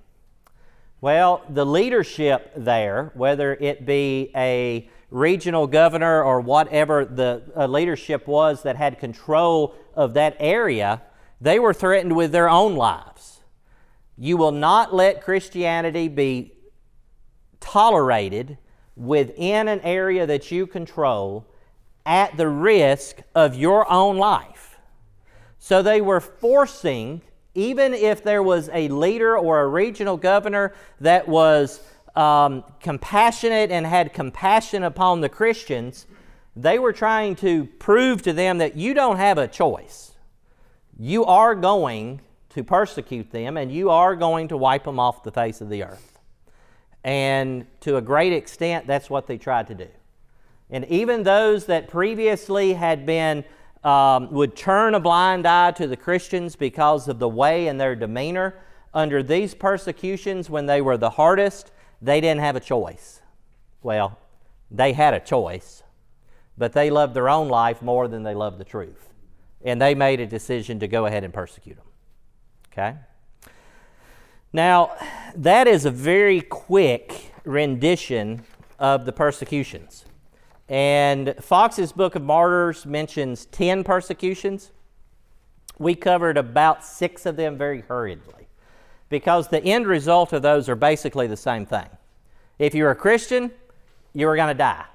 Well, 0.99 1.43
the 1.47 1.65
leadership 1.65 2.51
there, 2.57 3.11
whether 3.13 3.53
it 3.53 3.85
be 3.85 4.29
a 4.35 4.89
regional 5.09 5.65
governor 5.65 6.21
or 6.21 6.41
whatever 6.41 7.05
the 7.05 7.43
uh, 7.55 7.67
leadership 7.67 8.27
was 8.27 8.63
that 8.63 8.75
had 8.75 8.99
control 8.99 9.73
of 9.95 10.13
that 10.15 10.35
area, 10.39 11.01
they 11.39 11.57
were 11.57 11.73
threatened 11.73 12.17
with 12.17 12.33
their 12.33 12.49
own 12.49 12.75
lives. 12.75 13.38
You 14.21 14.35
will 14.35 14.51
not 14.51 14.93
let 14.93 15.23
Christianity 15.23 16.09
be 16.09 16.53
tolerated 17.61 18.57
within 18.97 19.69
an 19.69 19.79
area 19.79 20.27
that 20.27 20.51
you 20.51 20.67
control 20.67 21.47
at 22.05 22.35
the 22.35 22.49
risk 22.49 23.21
of 23.33 23.55
your 23.55 23.89
own 23.89 24.17
life. 24.17 24.77
So 25.57 25.81
they 25.81 26.01
were 26.01 26.19
forcing, 26.19 27.21
even 27.55 27.93
if 27.93 28.21
there 28.21 28.43
was 28.43 28.69
a 28.73 28.89
leader 28.89 29.37
or 29.37 29.61
a 29.61 29.67
regional 29.67 30.17
governor 30.17 30.73
that 30.99 31.25
was 31.25 31.79
um, 32.13 32.65
compassionate 32.81 33.71
and 33.71 33.85
had 33.85 34.13
compassion 34.13 34.83
upon 34.83 35.21
the 35.21 35.29
Christians, 35.29 36.07
they 36.57 36.77
were 36.77 36.91
trying 36.91 37.37
to 37.37 37.65
prove 37.65 38.21
to 38.23 38.33
them 38.33 38.57
that 38.57 38.75
you 38.75 38.93
don't 38.93 39.17
have 39.17 39.37
a 39.37 39.47
choice. 39.47 40.11
You 40.97 41.23
are 41.23 41.55
going 41.55 42.19
to 42.49 42.63
persecute 42.63 43.31
them 43.31 43.57
and 43.57 43.71
you 43.71 43.89
are 43.89 44.15
going 44.15 44.47
to 44.47 44.57
wipe 44.57 44.83
them 44.83 44.99
off 44.99 45.23
the 45.23 45.31
face 45.31 45.61
of 45.61 45.69
the 45.69 45.83
earth. 45.83 46.19
And 47.03 47.65
to 47.81 47.97
a 47.97 48.01
great 48.01 48.33
extent, 48.33 48.87
that's 48.87 49.09
what 49.09 49.27
they 49.27 49.37
tried 49.37 49.67
to 49.67 49.75
do. 49.75 49.87
And 50.69 50.85
even 50.85 51.23
those 51.23 51.65
that 51.67 51.87
previously 51.87 52.73
had 52.73 53.05
been, 53.05 53.43
um, 53.83 54.31
would 54.31 54.55
turn 54.55 54.93
a 54.95 54.99
blind 54.99 55.47
eye 55.47 55.71
to 55.71 55.87
the 55.87 55.95
Christians 55.95 56.55
because 56.55 57.07
of 57.07 57.19
the 57.19 57.29
way 57.29 57.67
and 57.67 57.79
their 57.79 57.95
demeanor, 57.95 58.55
under 58.93 59.21
these 59.23 59.53
persecutions, 59.53 60.49
when 60.49 60.65
they 60.65 60.81
were 60.81 60.97
the 60.97 61.11
hardest, 61.11 61.71
they 62.01 62.19
didn't 62.19 62.41
have 62.41 62.55
a 62.55 62.59
choice. 62.59 63.21
Well, 63.81 64.17
they 64.71 64.93
had 64.93 65.13
a 65.13 65.19
choice, 65.19 65.83
but 66.57 66.73
they 66.73 66.89
loved 66.89 67.13
their 67.13 67.29
own 67.29 67.47
life 67.47 67.81
more 67.81 68.07
than 68.07 68.23
they 68.23 68.35
loved 68.35 68.57
the 68.57 68.65
truth. 68.65 69.09
And 69.63 69.81
they 69.81 69.95
made 69.95 70.19
a 70.19 70.27
decision 70.27 70.79
to 70.79 70.87
go 70.87 71.05
ahead 71.05 71.23
and 71.23 71.33
persecute 71.33 71.75
them. 71.75 71.85
Okay? 72.79 72.97
Now, 74.53 74.91
that 75.35 75.67
is 75.67 75.85
a 75.85 75.91
very 75.91 76.41
quick 76.41 77.33
rendition 77.43 78.43
of 78.79 79.05
the 79.05 79.11
persecutions. 79.11 80.05
And 80.69 81.35
Foxe's 81.41 81.91
Book 81.91 82.15
of 82.15 82.21
Martyrs 82.21 82.85
mentions 82.85 83.47
10 83.47 83.83
persecutions. 83.83 84.71
We 85.77 85.93
covered 85.93 86.37
about 86.37 86.85
six 86.85 87.25
of 87.25 87.35
them 87.35 87.57
very 87.57 87.81
hurriedly 87.81 88.47
because 89.09 89.49
the 89.49 89.63
end 89.63 89.85
result 89.85 90.31
of 90.31 90.41
those 90.41 90.69
are 90.69 90.75
basically 90.75 91.27
the 91.27 91.37
same 91.37 91.65
thing. 91.65 91.87
If 92.59 92.73
you're 92.75 92.91
a 92.91 92.95
Christian, 92.95 93.51
you 94.13 94.27
are 94.27 94.35
going 94.35 94.49
to 94.49 94.57
die. 94.57 94.85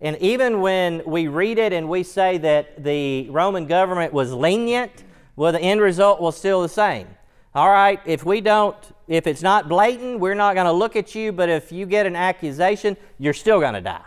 And 0.00 0.18
even 0.18 0.60
when 0.60 1.02
we 1.06 1.28
read 1.28 1.58
it 1.58 1.72
and 1.72 1.88
we 1.88 2.02
say 2.02 2.38
that 2.38 2.84
the 2.84 3.30
Roman 3.30 3.66
government 3.66 4.12
was 4.12 4.32
lenient, 4.32 5.04
well, 5.36 5.52
the 5.52 5.60
end 5.60 5.80
result 5.80 6.20
was 6.20 6.36
still 6.36 6.62
the 6.62 6.68
same. 6.68 7.08
All 7.54 7.68
right, 7.68 8.00
if 8.04 8.24
we 8.24 8.40
don't, 8.40 8.76
if 9.06 9.26
it's 9.26 9.42
not 9.42 9.68
blatant, 9.68 10.18
we're 10.18 10.34
not 10.34 10.54
going 10.54 10.66
to 10.66 10.72
look 10.72 10.96
at 10.96 11.14
you, 11.14 11.32
but 11.32 11.48
if 11.48 11.70
you 11.70 11.86
get 11.86 12.04
an 12.04 12.16
accusation, 12.16 12.96
you're 13.18 13.32
still 13.32 13.60
going 13.60 13.74
to 13.74 13.80
die. 13.80 14.04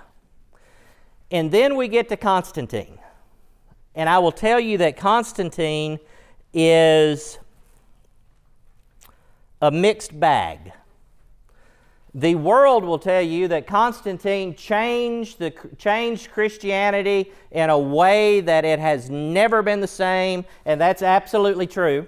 And 1.32 1.52
then 1.52 1.76
we 1.76 1.88
get 1.88 2.10
to 2.10 2.18
Constantine. 2.18 3.00
And 3.96 4.10
I 4.10 4.20
will 4.20 4.32
tell 4.32 4.60
you 4.60 4.78
that 4.80 4.98
Constantine 4.98 6.00
is 6.54 7.40
a 9.62 9.72
mixed 9.72 10.18
bag. 10.20 10.72
The 12.14 12.36
world 12.36 12.84
will 12.84 13.00
tell 13.00 13.22
you 13.22 13.48
that 13.50 13.68
Constantine 13.68 14.56
changed, 14.56 15.40
the, 15.40 15.54
changed 15.78 16.32
Christianity 16.32 17.32
in 17.52 17.70
a 17.70 17.78
way 17.78 18.42
that 18.42 18.66
it 18.66 18.80
has 18.80 19.10
never 19.10 19.62
been 19.62 19.82
the 19.82 19.88
same, 19.88 20.46
and 20.66 20.80
that's 20.80 21.02
absolutely 21.02 21.68
true. 21.68 22.08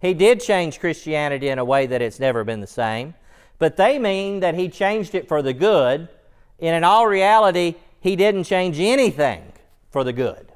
He 0.00 0.14
did 0.14 0.40
change 0.40 0.80
Christianity 0.80 1.48
in 1.48 1.58
a 1.58 1.64
way 1.64 1.86
that 1.86 2.00
it's 2.00 2.20
never 2.20 2.44
been 2.44 2.60
the 2.60 2.66
same, 2.66 3.14
but 3.58 3.76
they 3.76 3.98
mean 3.98 4.40
that 4.40 4.54
he 4.54 4.68
changed 4.68 5.14
it 5.14 5.28
for 5.28 5.42
the 5.42 5.52
good, 5.52 6.08
and 6.58 6.76
in 6.76 6.84
all 6.84 7.06
reality, 7.06 7.74
he 8.00 8.16
didn't 8.16 8.44
change 8.44 8.80
anything 8.80 9.52
for 9.90 10.04
the 10.04 10.12
good. 10.12 10.52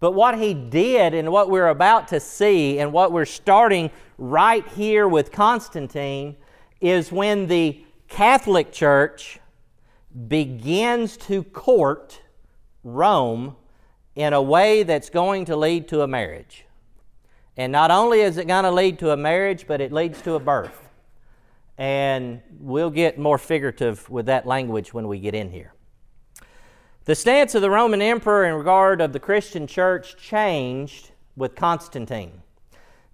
But 0.00 0.12
what 0.12 0.38
he 0.38 0.54
did 0.54 1.12
and 1.12 1.32
what 1.32 1.50
we're 1.50 1.68
about 1.68 2.08
to 2.08 2.20
see 2.20 2.78
and 2.78 2.92
what 2.92 3.12
we're 3.12 3.24
starting 3.24 3.90
right 4.16 4.66
here 4.68 5.08
with 5.08 5.32
Constantine 5.32 6.36
is 6.80 7.10
when 7.10 7.46
the 7.46 7.84
Catholic 8.08 8.72
Church 8.72 9.38
begins 10.28 11.16
to 11.16 11.42
court 11.42 12.20
Rome 12.82 13.56
in 14.14 14.32
a 14.32 14.42
way 14.42 14.82
that's 14.82 15.10
going 15.10 15.44
to 15.44 15.56
lead 15.56 15.88
to 15.88 16.02
a 16.02 16.08
marriage. 16.08 16.64
And 17.56 17.72
not 17.72 17.90
only 17.90 18.20
is 18.20 18.36
it 18.36 18.46
going 18.46 18.64
to 18.64 18.70
lead 18.70 18.98
to 19.00 19.10
a 19.10 19.16
marriage, 19.16 19.66
but 19.66 19.80
it 19.80 19.92
leads 19.92 20.22
to 20.22 20.34
a 20.34 20.40
birth. 20.40 20.88
And 21.76 22.40
we'll 22.58 22.90
get 22.90 23.18
more 23.18 23.38
figurative 23.38 24.08
with 24.08 24.26
that 24.26 24.46
language 24.46 24.94
when 24.94 25.06
we 25.06 25.20
get 25.20 25.34
in 25.34 25.50
here. 25.50 25.74
The 27.04 27.14
stance 27.14 27.54
of 27.54 27.62
the 27.62 27.70
Roman 27.70 28.02
emperor 28.02 28.44
in 28.44 28.54
regard 28.54 29.00
of 29.00 29.12
the 29.12 29.20
Christian 29.20 29.66
church 29.66 30.16
changed 30.16 31.10
with 31.36 31.54
Constantine. 31.54 32.42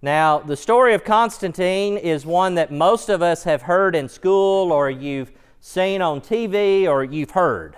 Now, 0.05 0.37
the 0.37 0.55
story 0.55 0.93
of 0.93 1.03
Constantine 1.03 1.97
is 1.97 2.27
one 2.27 2.53
that 2.53 2.71
most 2.71 3.09
of 3.09 3.23
us 3.23 3.43
have 3.45 3.63
heard 3.63 3.95
in 3.95 4.07
school 4.07 4.71
or 4.71 4.87
you've 4.87 5.31
seen 5.61 5.99
on 5.99 6.21
TV 6.21 6.87
or 6.87 7.03
you've 7.03 7.31
heard. 7.31 7.75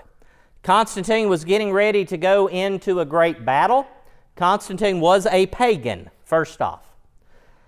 Constantine 0.61 1.29
was 1.29 1.45
getting 1.45 1.71
ready 1.71 2.03
to 2.03 2.17
go 2.17 2.47
into 2.47 2.99
a 2.99 3.05
great 3.05 3.45
battle 3.45 3.87
Constantine 4.35 4.99
was 4.99 5.25
a 5.27 5.45
pagan, 5.45 6.09
first 6.25 6.61
off. 6.61 6.97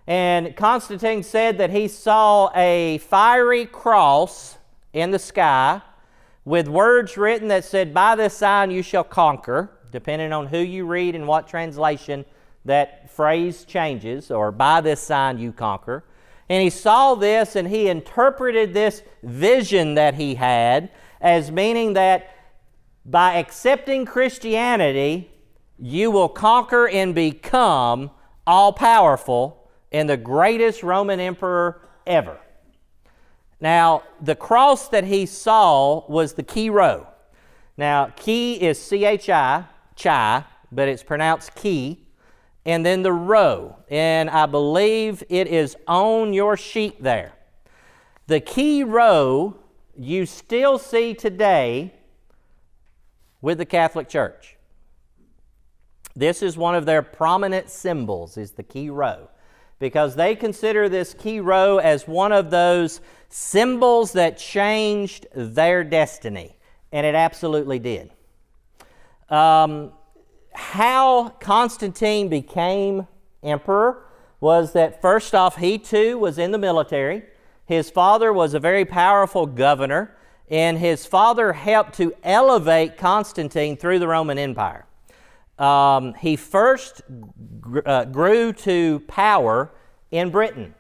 And 0.06 0.54
Constantine 0.58 1.24
said 1.24 1.58
that 1.60 1.70
he 1.70 1.88
saw 1.88 2.52
a 2.54 2.98
fiery 2.98 3.66
cross 3.66 4.58
in 4.92 5.12
the 5.12 5.20
sky 5.20 5.82
with 6.44 6.68
words 6.68 7.16
written 7.16 7.48
that 7.48 7.64
said, 7.64 7.94
By 7.94 8.18
this 8.18 8.34
sign 8.34 8.72
you 8.72 8.84
shall 8.84 9.06
conquer, 9.06 9.72
depending 9.90 10.34
on 10.34 10.48
who 10.48 10.60
you 10.60 10.86
read 10.86 11.16
and 11.16 11.26
what 11.30 11.48
translation 11.48 12.26
that 12.66 13.10
phrase 13.10 13.64
changes, 13.66 14.32
or 14.32 14.52
by 14.52 14.82
this 14.82 15.02
sign 15.02 15.38
you 15.40 15.52
conquer. 15.52 16.04
And 16.50 16.64
he 16.64 16.70
saw 16.70 17.16
this 17.16 17.56
and 17.56 17.68
he 17.68 17.88
interpreted 17.88 18.74
this 18.74 19.04
vision 19.24 19.96
that 19.96 20.16
he 20.16 20.36
had 20.36 20.90
as 21.22 21.52
meaning 21.52 21.94
that 21.94 22.36
by 23.06 23.36
accepting 23.36 24.06
Christianity, 24.06 25.32
you 25.78 26.12
will 26.12 26.30
conquer 26.30 26.88
and 26.88 27.16
become 27.16 28.12
all 28.46 28.74
powerful 28.74 29.70
and 29.92 30.10
the 30.10 30.18
greatest 30.18 30.84
Roman 30.84 31.20
emperor 31.20 31.82
ever. 32.06 32.40
Now, 33.62 34.04
the 34.22 34.36
cross 34.36 34.88
that 34.90 35.04
he 35.04 35.26
saw 35.26 36.06
was 36.08 36.34
the 36.34 36.44
Chi 36.44 36.68
Rho. 36.68 37.08
Now, 37.78 38.08
Chi 38.08 38.58
is 38.60 38.82
C 38.82 39.06
H 39.06 39.30
I, 39.30 39.66
Chi, 39.96 40.44
but 40.72 40.88
it's 40.88 41.04
pronounced 41.04 41.56
Key. 41.56 42.06
And 42.70 42.86
then 42.86 43.02
the 43.02 43.12
row, 43.12 43.78
and 43.90 44.30
I 44.30 44.46
believe 44.46 45.24
it 45.28 45.48
is 45.48 45.76
on 45.88 46.34
your 46.34 46.56
sheet 46.56 47.02
there. 47.02 47.34
The 48.28 48.40
Chi 48.40 48.84
Rho 48.84 49.58
you 49.98 50.28
still 50.28 50.78
see 50.78 51.16
today 51.16 51.96
with 53.42 53.58
the 53.58 53.66
Catholic 53.66 54.08
Church. 54.08 54.56
This 56.16 56.44
is 56.44 56.58
one 56.58 56.76
of 56.76 56.86
their 56.86 57.02
prominent 57.02 57.72
symbols, 57.72 58.38
is 58.38 58.52
the 58.52 58.62
Chi 58.62 58.88
Rho 58.90 59.30
because 59.80 60.16
they 60.16 60.36
consider 60.36 60.88
this 60.88 61.16
Chi 61.16 61.40
Rho 61.40 61.80
as 61.80 62.08
one 62.08 62.32
of 62.32 62.52
those 62.52 63.02
symbols 63.30 64.12
that 64.12 64.38
changed 64.38 65.26
their 65.34 65.84
destiny, 65.84 66.56
and 66.92 67.04
it 67.04 67.16
absolutely 67.16 67.80
did. 67.80 68.12
Um, 69.28 69.94
how 70.60 71.30
Constantine 71.40 72.28
became 72.28 73.08
emperor 73.42 74.04
was 74.42 74.74
that 74.74 75.02
first 75.02 75.34
off, 75.34 75.56
he 75.56 75.78
too 75.78 76.18
was 76.18 76.38
in 76.38 76.52
the 76.52 76.58
military. 76.58 77.24
His 77.66 77.90
father 77.90 78.32
was 78.34 78.54
a 78.54 78.60
very 78.60 78.84
powerful 78.84 79.46
governor, 79.46 80.16
and 80.50 80.78
his 80.78 81.06
father 81.06 81.54
helped 81.54 81.94
to 81.96 82.14
elevate 82.24 82.98
Constantine 82.98 83.78
through 83.78 84.00
the 84.00 84.08
Roman 84.08 84.38
Empire. 84.38 84.86
Um, 85.58 86.14
he 86.16 86.36
first 86.36 87.02
gr- 87.60 87.80
uh, 87.86 88.06
grew 88.06 88.54
to 88.54 89.00
power 89.08 89.72
in 90.12 90.30
Britain. 90.30 90.76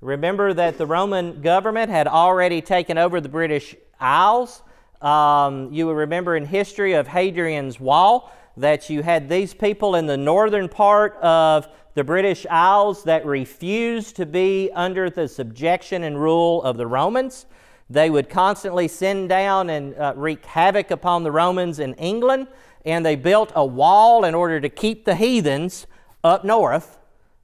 Remember 0.00 0.52
that 0.52 0.76
the 0.76 0.86
Roman 0.86 1.40
government 1.40 1.90
had 1.90 2.08
already 2.08 2.60
taken 2.60 2.98
over 2.98 3.20
the 3.20 3.28
British 3.28 3.76
Isles. 4.00 4.62
Um, 5.00 5.72
you 5.72 5.86
will 5.86 5.94
remember 5.94 6.36
in 6.36 6.46
history 6.46 6.94
of 6.94 7.06
Hadrian's 7.06 7.78
Wall 7.78 8.32
that 8.56 8.88
you 8.90 9.02
had 9.02 9.28
these 9.28 9.54
people 9.54 9.96
in 9.96 10.06
the 10.06 10.16
northern 10.16 10.68
part 10.68 11.16
of 11.16 11.68
the 11.94 12.04
British 12.04 12.46
Isles 12.50 13.04
that 13.04 13.24
refused 13.24 14.16
to 14.16 14.26
be 14.26 14.70
under 14.74 15.10
the 15.10 15.28
subjection 15.28 16.02
and 16.02 16.20
rule 16.20 16.62
of 16.62 16.76
the 16.76 16.86
Romans. 16.86 17.46
They 17.90 18.10
would 18.10 18.28
constantly 18.28 18.88
send 18.88 19.28
down 19.28 19.70
and 19.70 19.94
uh, 19.96 20.14
wreak 20.16 20.44
havoc 20.44 20.90
upon 20.90 21.22
the 21.22 21.30
Romans 21.30 21.78
in 21.78 21.94
England 21.94 22.48
and 22.84 23.04
they 23.04 23.16
built 23.16 23.52
a 23.54 23.64
wall 23.64 24.24
in 24.24 24.34
order 24.34 24.60
to 24.60 24.68
keep 24.68 25.04
the 25.04 25.14
heathens 25.14 25.86
up 26.22 26.44
north 26.44 26.98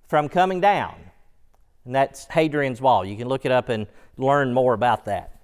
from 0.09 0.29
coming 0.29 0.61
down. 0.61 0.95
And 1.85 1.95
that's 1.95 2.27
Hadrian's 2.27 2.81
Wall. 2.81 3.05
You 3.05 3.17
can 3.17 3.29
look 3.29 3.47
it 3.47 3.53
up 3.53 3.69
and 3.69 3.87
learn 4.19 4.53
more 4.53 4.75
about 4.75 5.07
that. 5.07 5.40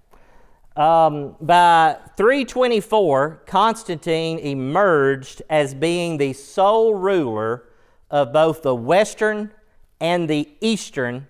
Um, 0.77 1.37
by 1.41 1.97
324, 2.19 3.45
Constantine 3.47 4.39
emerged 4.39 5.41
as 5.49 5.75
being 5.75 6.19
the 6.19 6.35
sole 6.35 6.95
ruler 6.95 7.65
of 8.11 8.31
both 8.33 8.61
the 8.63 8.75
Western 8.75 9.53
and 10.01 10.29
the 10.29 10.49
Eastern 10.61 11.29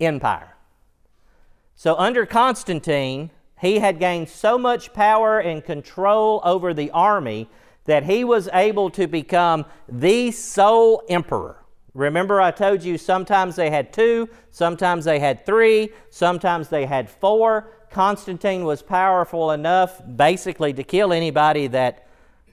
Empire. 0.00 0.56
So, 1.76 1.94
under 1.96 2.26
Constantine, 2.26 3.30
he 3.60 3.78
had 3.78 4.00
gained 4.00 4.28
so 4.28 4.58
much 4.58 4.92
power 4.92 5.38
and 5.38 5.64
control 5.64 6.40
over 6.44 6.74
the 6.74 6.90
army 6.90 7.48
that 7.84 8.04
he 8.04 8.24
was 8.24 8.48
able 8.52 8.90
to 8.90 9.06
become 9.06 9.66
the 9.88 10.32
sole 10.32 11.04
emperor. 11.08 11.62
Remember, 11.94 12.40
I 12.40 12.50
told 12.50 12.82
you 12.82 12.98
sometimes 12.98 13.56
they 13.56 13.70
had 13.70 13.92
two, 13.92 14.28
sometimes 14.50 15.04
they 15.04 15.18
had 15.18 15.46
three, 15.46 15.90
sometimes 16.10 16.68
they 16.68 16.86
had 16.86 17.08
four. 17.08 17.72
Constantine 17.90 18.64
was 18.64 18.82
powerful 18.82 19.50
enough 19.50 20.00
basically 20.16 20.72
to 20.72 20.82
kill 20.82 21.12
anybody 21.12 21.66
that 21.68 22.06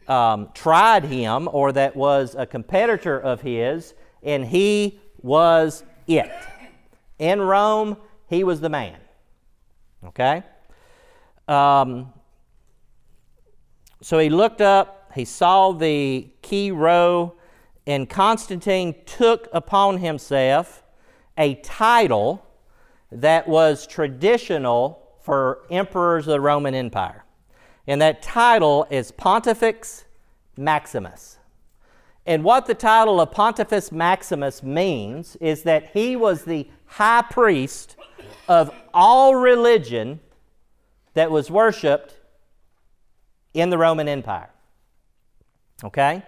um, 0.08 0.50
tried 0.54 1.04
him 1.06 1.50
or 1.52 1.72
that 1.72 1.96
was 1.96 2.36
a 2.38 2.46
competitor 2.46 3.20
of 3.20 3.42
his, 3.42 3.94
and 4.24 4.46
he 4.46 5.00
was 5.22 5.84
it. 6.08 6.32
In 7.20 7.42
Rome, 7.42 7.98
he 8.28 8.44
was 8.44 8.62
the 8.62 8.70
man. 8.70 8.98
Okay? 10.06 10.44
Um, 11.48 12.14
so 14.02 14.20
he 14.20 14.30
looked 14.30 14.62
up 14.62 14.98
he 15.18 15.26
saw 15.26 15.72
the 15.72 16.30
Chi 16.48 16.70
Rho, 16.70 17.34
and 17.88 18.08
Constantine 18.08 18.94
took 19.08 19.48
upon 19.52 19.98
himself 19.98 20.84
a 21.36 21.56
title 21.56 22.46
that 23.12 23.48
was 23.48 23.88
traditional 23.88 25.07
for 25.28 25.60
emperors 25.70 26.26
of 26.26 26.32
the 26.32 26.40
Roman 26.40 26.74
Empire. 26.74 27.26
And 27.86 28.02
that 28.02 28.22
title 28.22 28.88
is 28.90 29.12
Pontifex 29.12 30.06
Maximus. 30.56 31.38
And 32.26 32.46
what 32.46 32.66
the 32.66 32.74
title 32.74 33.20
of 33.20 33.34
Pontifex 33.34 33.92
Maximus 33.92 34.64
means 34.64 35.36
is 35.42 35.64
that 35.64 35.90
he 35.92 36.16
was 36.16 36.46
the 36.46 36.70
high 36.86 37.26
priest 37.30 37.98
of 38.48 38.74
all 38.94 39.36
religion 39.36 40.22
that 41.14 41.30
was 41.30 41.52
worshiped 41.52 42.16
in 43.54 43.70
the 43.70 43.78
Roman 43.78 44.08
Empire. 44.08 44.50
Okay? 45.84 46.24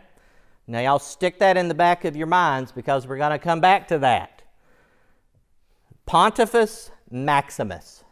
Now, 0.68 0.82
y'all 0.82 1.00
stick 1.00 1.40
that 1.40 1.56
in 1.56 1.70
the 1.70 1.74
back 1.74 2.04
of 2.04 2.18
your 2.18 2.28
minds 2.28 2.74
because 2.74 3.08
we're 3.08 3.18
going 3.18 3.32
to 3.32 3.40
come 3.40 3.62
back 3.62 3.88
to 3.88 4.00
that. 4.00 4.42
Pontifex 6.06 6.92
Maximus. 7.10 8.04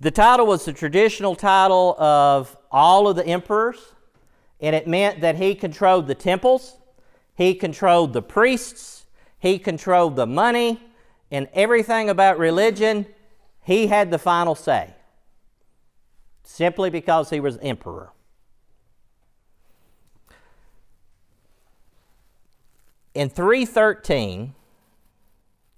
The 0.00 0.12
title 0.12 0.46
was 0.46 0.64
the 0.64 0.72
traditional 0.72 1.34
title 1.34 2.00
of 2.00 2.56
all 2.70 3.08
of 3.08 3.16
the 3.16 3.26
emperors, 3.26 3.94
and 4.60 4.76
it 4.76 4.86
meant 4.86 5.20
that 5.22 5.36
he 5.36 5.56
controlled 5.56 6.06
the 6.06 6.14
temples, 6.14 6.76
he 7.34 7.54
controlled 7.54 8.12
the 8.12 8.22
priests, 8.22 9.06
he 9.40 9.58
controlled 9.58 10.14
the 10.14 10.26
money, 10.26 10.80
and 11.32 11.48
everything 11.52 12.08
about 12.08 12.38
religion, 12.38 13.06
he 13.62 13.88
had 13.88 14.12
the 14.12 14.18
final 14.18 14.54
say. 14.54 14.94
Simply 16.44 16.90
because 16.90 17.30
he 17.30 17.40
was 17.40 17.58
emperor. 17.58 18.12
In 23.14 23.28
313, 23.28 24.54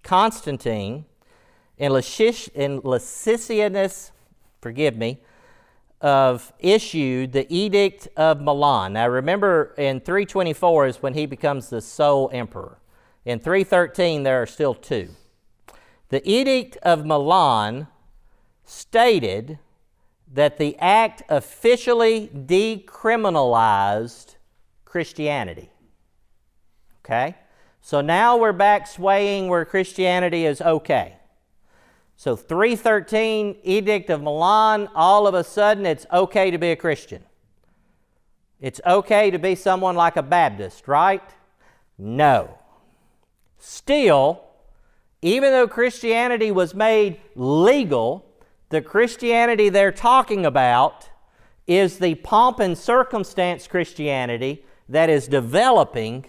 Constantine 0.02 1.06
and, 1.80 2.84
Licinius, 2.84 4.10
forgive 4.60 4.96
me, 4.96 5.18
of 6.00 6.52
issued 6.58 7.32
the 7.32 7.52
Edict 7.52 8.06
of 8.16 8.40
Milan. 8.40 8.92
Now 8.92 9.08
remember, 9.08 9.74
in 9.76 10.00
324 10.00 10.86
is 10.86 11.02
when 11.02 11.14
he 11.14 11.26
becomes 11.26 11.70
the 11.70 11.80
sole 11.80 12.30
emperor. 12.32 12.78
In 13.24 13.40
313, 13.40 14.22
there 14.22 14.40
are 14.40 14.46
still 14.46 14.74
two. 14.74 15.10
The 16.10 16.22
Edict 16.28 16.76
of 16.82 17.04
Milan 17.04 17.88
stated 18.64 19.58
that 20.32 20.58
the 20.58 20.78
act 20.78 21.24
officially 21.28 22.28
decriminalized 22.28 24.36
Christianity. 24.84 25.70
Okay? 27.04 27.34
So 27.80 28.00
now 28.00 28.36
we're 28.36 28.52
back 28.52 28.86
swaying 28.86 29.48
where 29.48 29.64
Christianity 29.64 30.46
is 30.46 30.60
okay. 30.60 31.16
So 32.20 32.36
313, 32.36 33.56
Edict 33.62 34.10
of 34.10 34.22
Milan, 34.22 34.90
all 34.94 35.26
of 35.26 35.32
a 35.32 35.42
sudden 35.42 35.86
it's 35.86 36.04
okay 36.12 36.50
to 36.50 36.58
be 36.58 36.70
a 36.70 36.76
Christian. 36.76 37.24
It's 38.60 38.78
okay 38.84 39.30
to 39.30 39.38
be 39.38 39.54
someone 39.54 39.96
like 39.96 40.18
a 40.18 40.22
Baptist, 40.22 40.86
right? 40.86 41.22
No. 41.96 42.58
Still, 43.56 44.42
even 45.22 45.50
though 45.50 45.66
Christianity 45.66 46.50
was 46.50 46.74
made 46.74 47.18
legal, 47.36 48.26
the 48.68 48.82
Christianity 48.82 49.70
they're 49.70 49.90
talking 49.90 50.44
about 50.44 51.08
is 51.66 52.00
the 52.00 52.16
pomp 52.16 52.60
and 52.60 52.76
circumstance 52.76 53.66
Christianity 53.66 54.66
that 54.90 55.08
is 55.08 55.26
developing 55.26 56.26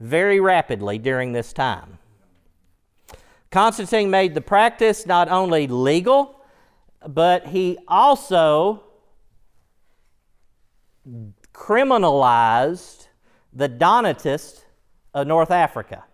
very 0.00 0.38
rapidly 0.38 0.98
during 0.98 1.32
this 1.32 1.54
time. 1.54 1.99
Constantine 3.50 4.10
made 4.10 4.34
the 4.34 4.40
practice 4.40 5.06
not 5.06 5.28
only 5.28 5.66
legal, 5.66 6.40
but 7.04 7.48
he 7.48 7.76
also 7.88 8.84
criminalized 11.52 13.08
the 13.52 13.66
Donatists 13.66 14.64
of 15.12 15.26
North 15.26 15.50
Africa. 15.50 16.04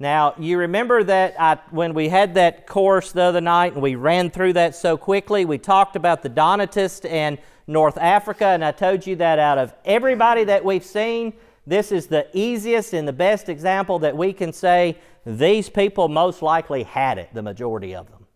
Now, 0.00 0.34
you 0.36 0.58
remember 0.58 1.04
that 1.04 1.36
I, 1.38 1.58
when 1.70 1.94
we 1.94 2.08
had 2.08 2.34
that 2.34 2.66
course 2.66 3.12
the 3.12 3.22
other 3.22 3.40
night 3.40 3.74
and 3.74 3.82
we 3.82 3.94
ran 3.94 4.28
through 4.30 4.54
that 4.54 4.74
so 4.74 4.96
quickly, 4.96 5.44
we 5.44 5.58
talked 5.58 5.94
about 5.94 6.22
the 6.22 6.28
Donatists 6.28 7.04
and 7.04 7.38
North 7.68 7.98
Africa, 7.98 8.46
and 8.46 8.64
I 8.64 8.72
told 8.72 9.06
you 9.06 9.14
that 9.16 9.38
out 9.38 9.58
of 9.58 9.74
everybody 9.84 10.42
that 10.44 10.64
we've 10.64 10.84
seen, 10.84 11.34
this 11.68 11.92
is 11.92 12.06
the 12.06 12.26
easiest 12.32 12.94
and 12.94 13.06
the 13.06 13.12
best 13.12 13.48
example 13.48 14.00
that 14.00 14.16
we 14.16 14.32
can 14.32 14.52
say 14.52 14.98
these 15.28 15.68
people 15.68 16.08
most 16.08 16.40
likely 16.40 16.84
had 16.84 17.18
it, 17.18 17.28
the 17.34 17.42
majority 17.42 17.94
of 17.94 18.10
them. 18.10 18.26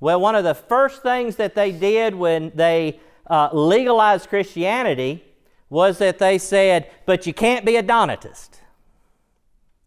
Well, 0.00 0.18
one 0.20 0.34
of 0.34 0.44
the 0.44 0.54
first 0.54 1.02
things 1.02 1.36
that 1.36 1.54
they 1.54 1.70
did 1.70 2.14
when 2.14 2.50
they 2.54 2.98
uh, 3.26 3.50
legalized 3.52 4.30
Christianity 4.30 5.22
was 5.68 5.98
that 5.98 6.18
they 6.18 6.38
said, 6.38 6.90
but 7.04 7.26
you 7.26 7.34
can't 7.34 7.66
be 7.66 7.76
a 7.76 7.82
Donatist. 7.82 8.60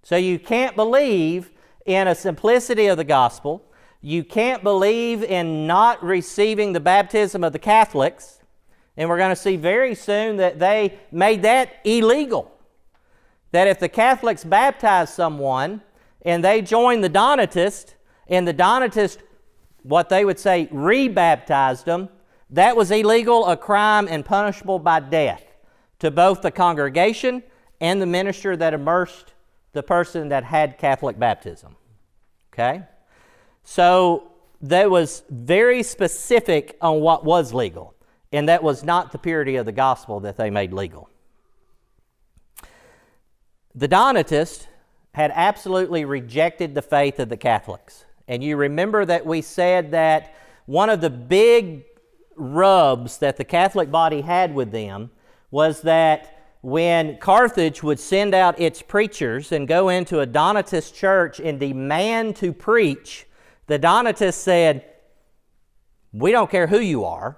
So 0.04 0.16
you 0.16 0.38
can't 0.38 0.76
believe 0.76 1.50
in 1.88 2.08
a 2.08 2.14
simplicity 2.14 2.86
of 2.86 2.98
the 2.98 3.04
gospel. 3.04 3.66
You 4.00 4.24
can't 4.24 4.62
believe 4.62 5.24
in 5.24 5.66
not 5.66 6.04
receiving 6.04 6.74
the 6.74 6.80
baptism 6.80 7.44
of 7.44 7.52
the 7.52 7.60
Catholics. 7.60 8.42
And 8.96 9.10
we're 9.10 9.18
going 9.18 9.30
to 9.30 9.36
see 9.36 9.56
very 9.56 9.96
soon 9.96 10.38
that 10.38 10.60
they 10.60 11.00
made 11.12 11.42
that 11.42 11.78
illegal. 11.84 12.52
That 13.54 13.68
if 13.68 13.80
the 13.80 13.90
Catholics 13.90 14.44
baptized 14.44 15.14
someone 15.14 15.82
and 16.24 16.44
they 16.44 16.62
joined 16.62 17.04
the 17.04 17.10
Donatist, 17.10 17.96
and 18.28 18.48
the 18.48 18.54
Donatist, 18.54 19.20
what 19.84 20.10
they 20.10 20.24
would 20.24 20.40
say, 20.40 20.68
rebaptized 20.72 21.86
them, 21.86 22.10
that 22.50 22.76
was 22.76 22.92
illegal, 22.92 23.48
a 23.48 23.58
crime, 23.58 24.08
and 24.10 24.26
punishable 24.26 24.80
by 24.80 25.00
death 25.00 25.44
to 26.00 26.12
both 26.12 26.42
the 26.42 26.52
congregation 26.52 27.44
and 27.80 28.02
the 28.02 28.06
minister 28.06 28.56
that 28.58 28.74
immersed 28.74 29.34
the 29.74 29.84
person 29.84 30.30
that 30.30 30.44
had 30.44 30.78
Catholic 30.78 31.18
baptism. 31.18 31.76
Okay? 32.54 32.84
So 33.64 34.32
that 34.62 34.92
was 34.92 35.24
very 35.30 35.82
specific 35.82 36.78
on 36.82 37.00
what 37.00 37.24
was 37.24 37.54
legal, 37.54 37.96
and 38.32 38.50
that 38.50 38.62
was 38.64 38.84
not 38.84 39.12
the 39.12 39.18
purity 39.18 39.56
of 39.56 39.66
the 39.66 39.72
gospel 39.72 40.20
that 40.22 40.38
they 40.38 40.50
made 40.50 40.74
legal. 40.74 41.10
The 43.74 43.88
Donatists 43.88 44.68
had 45.14 45.32
absolutely 45.36 46.06
rejected 46.06 46.74
the 46.74 46.82
faith 46.82 47.20
of 47.20 47.30
the 47.30 47.38
Catholics. 47.38 48.06
And 48.28 48.44
you 48.44 48.56
remember 48.56 49.04
that 49.06 49.26
we 49.26 49.42
said 49.42 49.92
that 49.92 50.34
one 50.66 50.90
of 50.90 51.02
the 51.02 51.10
big 51.10 51.84
rubs 52.36 53.18
that 53.18 53.38
the 53.38 53.44
Catholic 53.44 53.92
body 53.92 54.22
had 54.22 54.56
with 54.56 54.72
them 54.72 55.12
was 55.50 55.82
that 55.82 56.38
when 56.62 57.18
Carthage 57.18 57.84
would 57.84 58.00
send 58.00 58.34
out 58.34 58.60
its 58.60 58.82
preachers 58.82 59.52
and 59.52 59.68
go 59.68 59.90
into 59.90 60.20
a 60.20 60.28
Donatist 60.28 60.94
church 60.94 61.40
and 61.40 61.60
demand 61.60 62.36
to 62.38 62.54
preach, 62.54 63.26
the 63.68 63.80
Donatists 63.80 64.42
said, 64.42 64.86
We 66.14 66.32
don't 66.32 66.50
care 66.50 66.68
who 66.68 66.80
you 66.80 67.04
are, 67.04 67.38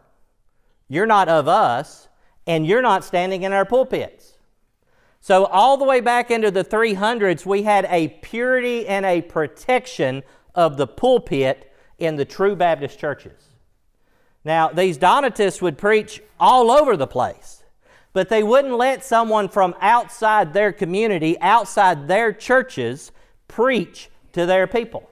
you're 0.89 1.05
not 1.05 1.29
of 1.29 1.47
us, 1.47 2.07
and 2.45 2.67
you're 2.67 2.81
not 2.81 3.03
standing 3.03 3.43
in 3.43 3.53
our 3.53 3.65
pulpits. 3.65 4.32
So, 5.23 5.45
all 5.45 5.77
the 5.77 5.85
way 5.85 6.01
back 6.01 6.31
into 6.31 6.51
the 6.51 6.65
300s, 6.65 7.45
we 7.45 7.63
had 7.63 7.87
a 7.89 8.09
purity 8.09 8.85
and 8.85 9.05
a 9.05 9.21
protection 9.21 10.21
of 10.53 10.75
the 10.75 10.85
pulpit 10.85 11.73
in 11.97 12.17
the 12.17 12.25
true 12.25 12.57
Baptist 12.57 12.99
churches. 12.99 13.41
Now, 14.43 14.67
these 14.67 14.97
Donatists 14.97 15.61
would 15.61 15.77
preach 15.77 16.21
all 16.39 16.69
over 16.69 16.97
the 16.97 17.07
place 17.07 17.63
but 18.13 18.29
they 18.29 18.43
wouldn't 18.43 18.75
let 18.75 19.03
someone 19.03 19.49
from 19.49 19.75
outside 19.81 20.53
their 20.53 20.71
community, 20.71 21.39
outside 21.41 22.07
their 22.07 22.31
churches, 22.31 23.11
preach 23.47 24.09
to 24.31 24.45
their 24.45 24.67
people 24.67 25.09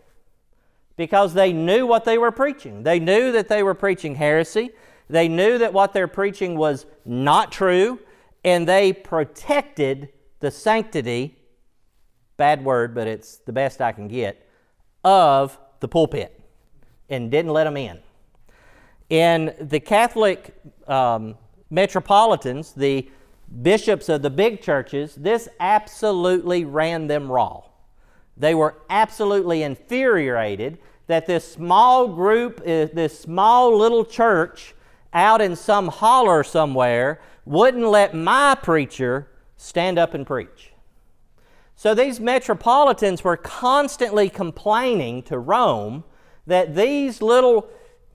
because 0.96 1.34
they 1.34 1.52
knew 1.52 1.86
what 1.88 2.06
they 2.06 2.18
were 2.18 2.32
preaching. 2.32 2.84
They 2.84 3.00
knew 3.00 3.32
that 3.32 3.50
they 3.50 3.64
were 3.64 3.74
preaching 3.74 4.16
heresy, 4.16 4.70
they 5.10 5.28
knew 5.28 5.58
that 5.58 5.74
what 5.74 5.94
they're 5.94 6.08
preaching 6.08 6.56
was 6.56 6.86
not 7.04 7.52
true, 7.52 8.00
and 8.44 8.68
they 8.68 8.94
protected 8.94 10.10
the 10.40 10.52
sanctity 10.52 11.38
bad 12.42 12.66
word, 12.66 12.96
but 12.96 13.08
it's 13.08 13.38
the 13.38 13.54
best 13.54 13.82
I 13.82 13.92
can 13.92 14.08
get 14.08 14.50
of 15.04 15.60
the 15.80 15.88
pulpit 15.88 16.42
and 17.08 17.30
didn't 17.30 17.52
let 17.52 17.66
them 17.66 17.78
in. 17.78 18.00
In 19.12 19.54
the 19.60 19.80
Catholic 19.80 20.56
um, 20.88 21.38
metropolitans, 21.70 22.72
the 22.74 23.08
bishops 23.62 24.10
of 24.10 24.24
the 24.24 24.32
big 24.32 24.60
churches, 24.60 25.14
this 25.14 25.50
absolutely 25.60 26.66
ran 26.66 27.06
them 27.06 27.32
raw. 27.32 27.62
They 28.38 28.56
were 28.56 28.80
absolutely 28.90 29.62
infuriated 29.62 30.80
that 31.06 31.28
this 31.28 31.48
small 31.48 32.08
group, 32.08 32.60
uh, 32.62 32.88
this 32.92 33.20
small 33.20 33.78
little 33.78 34.04
church 34.04 34.74
out 35.14 35.42
in 35.42 35.56
some 35.56 35.90
holler 35.90 36.44
somewhere, 36.44 37.22
wouldn't 37.46 37.86
let 37.86 38.14
my 38.14 38.56
preacher 38.56 39.28
stand 39.58 39.98
up 39.98 40.14
and 40.14 40.26
preach. 40.26 40.72
So 41.76 41.96
these 41.96 42.20
metropolitans 42.20 43.24
were 43.24 43.38
constantly 43.38 44.30
complaining 44.30 45.24
to 45.24 45.40
Rome 45.40 46.04
that 46.46 46.76
these 46.76 47.22
little 47.22 47.68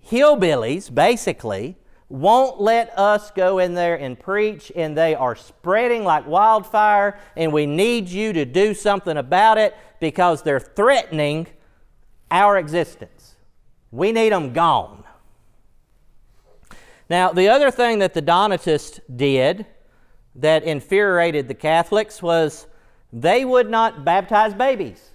hillbillies, 0.09 0.95
basically, 0.95 1.77
won't 2.09 2.61
let 2.61 2.97
us 2.97 3.33
go 3.33 3.59
in 3.59 3.74
there 3.74 3.97
and 3.97 4.18
preach, 4.18 4.70
and 4.77 4.97
they 4.97 5.14
are 5.14 5.35
spreading 5.35 6.05
like 6.05 6.27
wildfire, 6.27 7.18
and 7.37 7.53
we 7.53 7.66
need 7.66 8.09
you 8.09 8.33
to 8.33 8.45
do 8.45 8.74
something 8.74 9.16
about 9.16 9.59
it 9.59 9.74
because 9.99 10.43
they're 10.43 10.61
threatening 10.61 11.49
our 12.31 12.59
existence. 12.59 13.35
We 13.91 14.12
need 14.12 14.33
them 14.33 14.53
gone. 14.53 15.03
Now, 17.09 17.33
the 17.33 17.49
other 17.49 17.71
thing 17.71 18.01
that 18.01 18.15
the 18.15 18.21
Donatists 18.21 19.01
did 19.15 19.67
that 20.35 20.65
infuriated 20.65 21.49
the 21.49 21.55
Catholics 21.55 22.23
was 22.23 22.67
they 23.13 23.45
would 23.45 23.71
not 23.71 24.05
baptize 24.05 24.55
babies. 24.55 25.11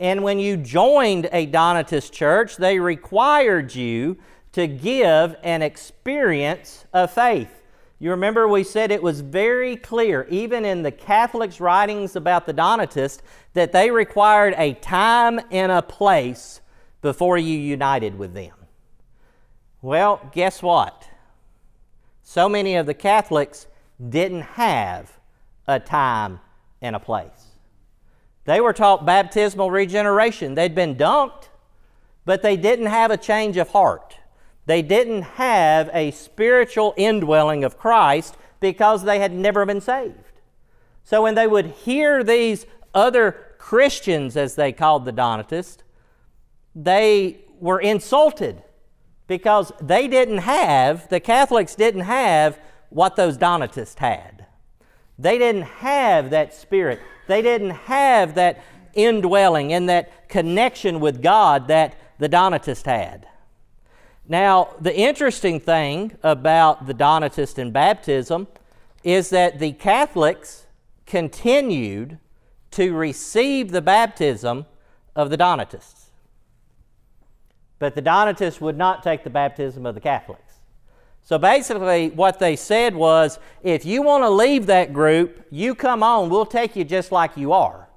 And 0.00 0.24
when 0.24 0.38
you 0.38 0.56
joined 0.56 1.28
a 1.32 1.46
Donatist 1.46 2.12
church, 2.12 2.56
they 2.56 2.80
required 2.80 3.74
you 3.74 4.18
to 4.52 4.66
give 4.66 5.36
an 5.42 5.62
experience 5.62 6.84
of 6.92 7.12
faith. 7.12 7.62
You 8.00 8.10
remember 8.10 8.48
we 8.48 8.64
said 8.64 8.90
it 8.90 9.02
was 9.02 9.20
very 9.20 9.76
clear, 9.76 10.26
even 10.28 10.64
in 10.64 10.82
the 10.82 10.90
Catholics' 10.90 11.60
writings 11.60 12.16
about 12.16 12.46
the 12.46 12.52
Donatists, 12.52 13.22
that 13.54 13.70
they 13.70 13.92
required 13.92 14.54
a 14.58 14.74
time 14.74 15.40
and 15.52 15.70
a 15.70 15.82
place 15.82 16.60
before 17.00 17.38
you 17.38 17.56
united 17.56 18.18
with 18.18 18.34
them. 18.34 18.61
Well, 19.82 20.30
guess 20.32 20.62
what? 20.62 21.08
So 22.22 22.48
many 22.48 22.76
of 22.76 22.86
the 22.86 22.94
Catholics 22.94 23.66
didn't 24.08 24.42
have 24.42 25.18
a 25.66 25.80
time 25.80 26.38
and 26.80 26.94
a 26.94 27.00
place. 27.00 27.56
They 28.44 28.60
were 28.60 28.72
taught 28.72 29.04
baptismal 29.04 29.70
regeneration. 29.72 30.54
They'd 30.54 30.74
been 30.74 30.94
dunked, 30.94 31.48
but 32.24 32.42
they 32.42 32.56
didn't 32.56 32.86
have 32.86 33.10
a 33.10 33.16
change 33.16 33.56
of 33.56 33.70
heart. 33.70 34.18
They 34.66 34.82
didn't 34.82 35.22
have 35.22 35.90
a 35.92 36.12
spiritual 36.12 36.94
indwelling 36.96 37.64
of 37.64 37.76
Christ 37.76 38.36
because 38.60 39.02
they 39.02 39.18
had 39.18 39.32
never 39.32 39.66
been 39.66 39.80
saved. 39.80 40.14
So 41.02 41.22
when 41.22 41.34
they 41.34 41.48
would 41.48 41.66
hear 41.66 42.22
these 42.22 42.66
other 42.94 43.54
Christians, 43.58 44.36
as 44.36 44.54
they 44.54 44.72
called 44.72 45.04
the 45.04 45.12
Donatists, 45.12 45.82
they 46.74 47.40
were 47.58 47.80
insulted 47.80 48.62
because 49.26 49.72
they 49.80 50.08
didn't 50.08 50.38
have, 50.38 51.08
the 51.08 51.20
Catholics 51.20 51.74
didn't 51.74 52.02
have 52.02 52.58
what 52.90 53.16
those 53.16 53.36
Donatists 53.36 53.98
had. 53.98 54.46
They 55.18 55.38
didn't 55.38 55.62
have 55.62 56.30
that 56.30 56.54
spirit. 56.54 57.00
They 57.28 57.42
didn't 57.42 57.70
have 57.70 58.34
that 58.34 58.62
indwelling 58.94 59.72
and 59.72 59.88
that 59.88 60.28
connection 60.28 61.00
with 61.00 61.22
God 61.22 61.68
that 61.68 61.94
the 62.18 62.28
Donatists 62.28 62.84
had. 62.84 63.26
Now, 64.28 64.74
the 64.80 64.96
interesting 64.96 65.60
thing 65.60 66.16
about 66.22 66.86
the 66.86 66.94
Donatist 66.94 67.58
and 67.58 67.72
baptism 67.72 68.48
is 69.02 69.30
that 69.30 69.58
the 69.58 69.72
Catholics 69.72 70.66
continued 71.06 72.18
to 72.72 72.94
receive 72.94 73.70
the 73.70 73.82
baptism 73.82 74.66
of 75.14 75.30
the 75.30 75.36
Donatists. 75.36 76.01
But 77.82 77.96
the 77.96 78.00
Donatists 78.00 78.60
would 78.60 78.78
not 78.78 79.02
take 79.02 79.24
the 79.24 79.28
baptism 79.28 79.86
of 79.86 79.96
the 79.96 80.00
Catholics. 80.00 80.60
So 81.20 81.36
basically, 81.36 82.10
what 82.10 82.38
they 82.38 82.54
said 82.54 82.94
was 82.94 83.40
if 83.64 83.84
you 83.84 84.02
want 84.02 84.22
to 84.22 84.30
leave 84.30 84.66
that 84.66 84.92
group, 84.92 85.44
you 85.50 85.74
come 85.74 86.00
on, 86.00 86.30
we'll 86.30 86.46
take 86.46 86.76
you 86.76 86.84
just 86.84 87.10
like 87.10 87.36
you 87.36 87.52
are. 87.52 87.88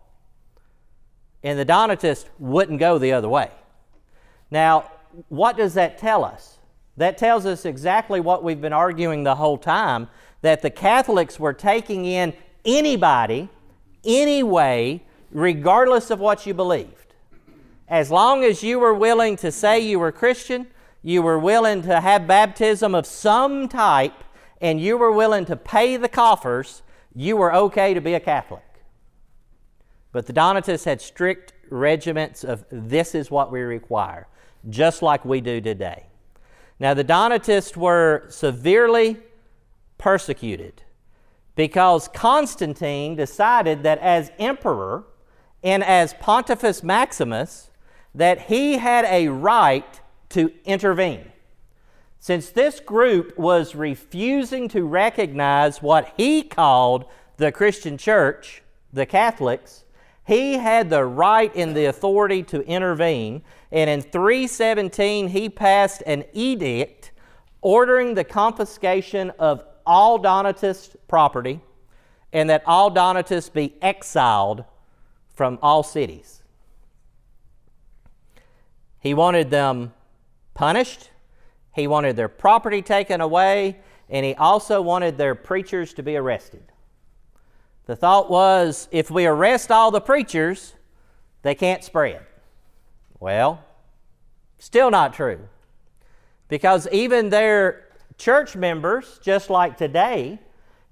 And 1.44 1.60
the 1.60 1.66
Donatists 1.66 2.28
wouldn't 2.40 2.80
go 2.80 2.98
the 2.98 3.12
other 3.12 3.30
way. 3.30 3.52
Now, 4.50 4.90
what 5.30 5.56
does 5.56 5.76
that 5.76 6.00
tell 6.00 6.26
us? 6.26 6.58
That 6.98 7.20
tells 7.20 7.46
us 7.46 7.64
exactly 7.64 8.20
what 8.20 8.44
we've 8.44 8.60
been 8.60 8.74
arguing 8.74 9.24
the 9.24 9.36
whole 9.36 9.60
time 9.60 10.08
that 10.42 10.64
the 10.64 10.72
Catholics 10.72 11.40
were 11.40 11.54
taking 11.54 12.06
in 12.06 12.34
anybody, 12.66 13.50
anyway, 14.04 15.04
regardless 15.30 16.10
of 16.10 16.20
what 16.20 16.48
you 16.48 16.56
believed. 16.56 16.95
As 17.88 18.10
long 18.10 18.44
as 18.44 18.64
you 18.64 18.80
were 18.80 18.94
willing 18.94 19.36
to 19.38 19.52
say 19.52 19.80
you 19.80 20.00
were 20.00 20.12
Christian, 20.12 20.68
you 21.04 21.22
were 21.22 21.38
willing 21.38 21.84
to 21.84 22.02
have 22.02 22.26
baptism 22.26 22.96
of 22.96 23.06
some 23.06 23.68
type, 23.68 24.24
and 24.60 24.82
you 24.82 24.98
were 24.98 25.12
willing 25.12 25.46
to 25.46 25.56
pay 25.56 25.96
the 25.98 26.10
coffers, 26.10 26.82
you 27.14 27.38
were 27.38 27.54
okay 27.54 27.94
to 27.94 28.02
be 28.02 28.16
a 28.16 28.20
Catholic. 28.20 28.64
But 30.12 30.26
the 30.26 30.34
Donatists 30.34 30.86
had 30.86 31.00
strict 31.00 31.54
regiments 31.70 32.44
of 32.44 32.66
this 32.72 33.14
is 33.14 33.30
what 33.30 33.52
we 33.52 33.62
require, 33.62 34.28
just 34.70 35.02
like 35.02 35.24
we 35.24 35.40
do 35.40 35.62
today. 35.62 36.08
Now, 36.80 36.94
the 36.94 37.04
Donatists 37.04 37.78
were 37.78 38.26
severely 38.30 39.18
persecuted 39.98 40.82
because 41.56 42.08
Constantine 42.08 43.16
decided 43.16 43.84
that 43.84 44.00
as 44.00 44.32
emperor 44.40 45.06
and 45.64 45.84
as 45.84 46.14
Pontifex 46.16 46.84
Maximus, 46.84 47.70
that 48.16 48.41
he 48.41 48.78
had 48.78 49.05
a 49.05 49.28
right 49.28 50.01
to 50.30 50.51
intervene. 50.63 51.32
Since 52.20 52.49
this 52.49 52.80
group 52.80 53.38
was 53.38 53.76
refusing 53.76 54.68
to 54.70 54.84
recognize 54.84 55.82
what 55.82 56.13
he 56.18 56.41
called 56.41 57.05
the 57.38 57.51
Christian 57.51 57.97
church, 57.97 58.63
the 58.91 59.05
Catholics, 59.05 59.84
he 60.26 60.53
had 60.53 60.89
the 60.89 61.05
right 61.05 61.55
and 61.55 61.76
the 61.76 61.86
authority 61.86 62.41
to 62.43 62.61
intervene. 62.61 63.43
And 63.72 63.89
in 63.89 64.01
317, 64.01 65.28
he 65.28 65.49
passed 65.49 66.01
an 66.07 66.24
edict 66.34 67.11
ordering 67.61 68.16
the 68.16 68.24
confiscation 68.24 69.32
of 69.38 69.63
all 69.86 70.20
Donatist 70.20 70.95
property 71.07 71.61
and 72.34 72.49
that 72.49 72.63
all 72.66 72.89
Donatists 72.89 73.49
be 73.49 73.76
exiled 73.82 74.66
from 75.36 75.59
all 75.61 75.84
cities. 75.84 76.41
He 79.06 79.14
wanted 79.14 79.51
them 79.51 79.93
punished, 80.56 81.12
he 81.76 81.86
wanted 81.86 82.16
their 82.16 82.28
property 82.28 82.82
taken 82.82 83.22
away, 83.22 83.78
and 84.10 84.26
he 84.26 84.34
also 84.34 84.82
wanted 84.82 85.16
their 85.16 85.36
preachers 85.36 85.93
to 85.93 86.01
be 86.01 86.16
arrested. 86.16 86.64
The 87.86 87.95
thought 87.95 88.32
was 88.32 88.88
if 88.91 89.12
we 89.12 89.28
arrest 89.28 89.70
all 89.70 89.91
the 89.91 90.01
preachers, 90.01 90.74
they 91.43 91.53
can't 91.53 91.84
spread. 91.84 92.26
Well, 93.20 93.64
still 94.58 94.89
not 94.89 95.14
true. 95.14 95.49
Because 96.47 96.88
even 96.91 97.30
their 97.30 97.86
church 98.18 98.56
members, 98.56 99.20
just 99.22 99.51
like 99.51 99.78
today, 99.78 100.39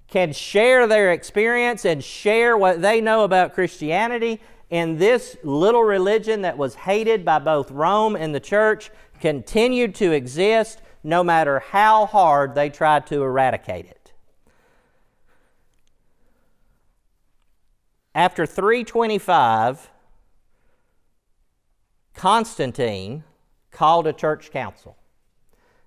can 0.06 0.32
share 0.32 0.86
their 0.86 1.10
experience 1.10 1.84
and 1.84 2.04
share 2.04 2.56
what 2.56 2.80
they 2.80 3.00
know 3.00 3.24
about 3.24 3.54
Christianity. 3.54 4.40
And 4.74 4.98
this 4.98 5.36
little 5.44 5.84
religion 5.84 6.42
that 6.42 6.58
was 6.58 6.74
hated 6.74 7.24
by 7.24 7.38
both 7.38 7.70
Rome 7.70 8.16
and 8.16 8.34
the 8.34 8.40
church 8.40 8.90
continued 9.20 9.94
to 9.94 10.10
exist 10.10 10.82
no 11.04 11.22
matter 11.22 11.60
how 11.60 12.06
hard 12.06 12.56
they 12.56 12.70
tried 12.70 13.06
to 13.06 13.22
eradicate 13.22 13.84
it. 13.84 14.12
After 18.16 18.46
325, 18.46 19.90
Constantine 22.14 23.22
called 23.70 24.08
a 24.08 24.12
church 24.12 24.50
council. 24.50 24.96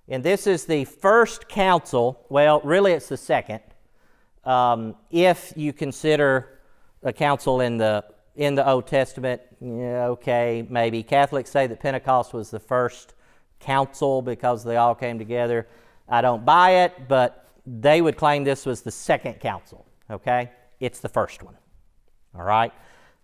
And 0.08 0.24
this 0.24 0.46
is 0.46 0.64
the 0.64 0.86
first 0.86 1.46
council, 1.46 2.24
well, 2.30 2.62
really 2.64 2.92
it's 2.92 3.10
the 3.10 3.18
second, 3.18 3.60
um, 4.44 4.96
if 5.10 5.52
you 5.56 5.74
consider 5.74 6.60
a 7.02 7.12
council 7.12 7.60
in 7.60 7.76
the, 7.76 8.02
in 8.38 8.54
the 8.54 8.66
Old 8.66 8.86
Testament, 8.86 9.42
yeah, 9.60 10.06
okay, 10.06 10.64
maybe. 10.70 11.02
Catholics 11.02 11.50
say 11.50 11.66
that 11.66 11.80
Pentecost 11.80 12.32
was 12.32 12.50
the 12.50 12.60
first 12.60 13.14
council 13.58 14.22
because 14.22 14.62
they 14.62 14.76
all 14.76 14.94
came 14.94 15.18
together. 15.18 15.66
I 16.08 16.20
don't 16.20 16.44
buy 16.44 16.84
it, 16.84 17.08
but 17.08 17.48
they 17.66 18.00
would 18.00 18.16
claim 18.16 18.44
this 18.44 18.64
was 18.64 18.82
the 18.82 18.92
second 18.92 19.40
council, 19.40 19.84
okay? 20.08 20.52
It's 20.78 21.00
the 21.00 21.08
first 21.08 21.42
one, 21.42 21.56
all 22.32 22.44
right? 22.44 22.72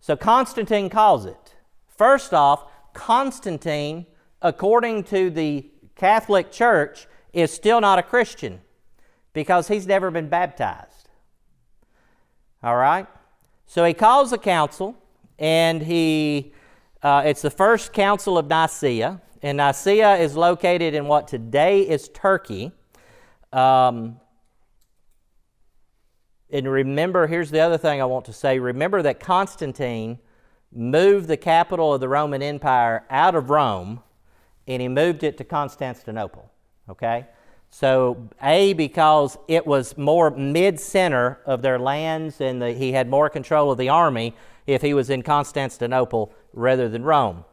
So 0.01 0.17
Constantine 0.17 0.91
calls 0.91 1.27
it. 1.27 1.55
First 1.87 2.35
off, 2.35 2.65
Constantine, 2.93 4.07
according 4.43 5.05
to 5.05 5.31
the 5.31 5.71
Catholic 5.95 6.51
Church, 6.51 7.07
is 7.33 7.53
still 7.53 7.81
not 7.81 8.01
a 8.01 8.03
Christian 8.03 8.61
because 9.33 9.69
he's 9.69 9.87
never 9.87 10.11
been 10.11 10.29
baptized. 10.29 11.09
All 12.65 12.77
right? 12.77 13.07
So 13.67 13.85
he 13.85 13.95
calls 13.95 14.33
a 14.33 14.39
council, 14.39 14.97
and 15.39 15.83
he, 15.83 16.53
uh, 17.03 17.23
it's 17.25 17.43
the 17.43 17.51
first 17.51 17.93
council 17.93 18.39
of 18.39 18.47
Nicaea, 18.47 19.21
and 19.43 19.59
Nicaea 19.59 20.17
is 20.17 20.37
located 20.37 20.95
in 20.95 21.07
what 21.07 21.29
today 21.29 21.83
is 21.83 22.09
Turkey. 22.09 22.73
Um, 23.53 24.21
and 26.51 26.71
remember, 26.71 27.27
here's 27.27 27.51
the 27.51 27.61
other 27.61 27.79
thing 27.79 28.01
I 28.01 28.05
want 28.05 28.27
to 28.27 28.33
say. 28.33 28.59
Remember 28.59 29.03
that 29.03 29.21
Constantine 29.21 30.19
moved 30.73 31.29
the 31.29 31.37
capital 31.37 31.95
of 31.95 32.01
the 32.01 32.09
Roman 32.09 32.43
Empire 32.43 33.05
out 33.11 33.35
of 33.35 33.51
Rome 33.51 34.03
and 34.67 34.81
he 34.81 34.89
moved 34.89 35.23
it 35.23 35.37
to 35.39 35.45
Constantinople. 35.45 36.51
Okay? 36.89 37.27
So, 37.71 38.29
A, 38.43 38.73
because 38.75 39.37
it 39.49 39.67
was 39.67 39.99
more 39.99 40.31
mid 40.31 40.79
center 40.79 41.41
of 41.45 41.61
their 41.61 41.79
lands 41.79 42.41
and 42.41 42.63
the, 42.63 42.73
he 42.73 42.93
had 42.93 43.09
more 43.09 43.29
control 43.29 43.71
of 43.71 43.79
the 43.79 43.89
army 43.89 44.35
if 44.67 44.83
he 44.83 44.95
was 44.95 45.11
in 45.11 45.23
Constantinople 45.23 46.33
rather 46.53 46.89
than 46.89 47.05
Rome. 47.05 47.45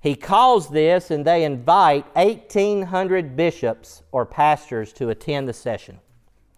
He 0.00 0.14
calls 0.14 0.70
this, 0.70 1.10
and 1.10 1.24
they 1.24 1.44
invite 1.44 2.06
1,800 2.16 3.36
bishops 3.36 4.02
or 4.12 4.24
pastors 4.24 4.92
to 4.94 5.10
attend 5.10 5.48
the 5.48 5.52
session. 5.52 6.00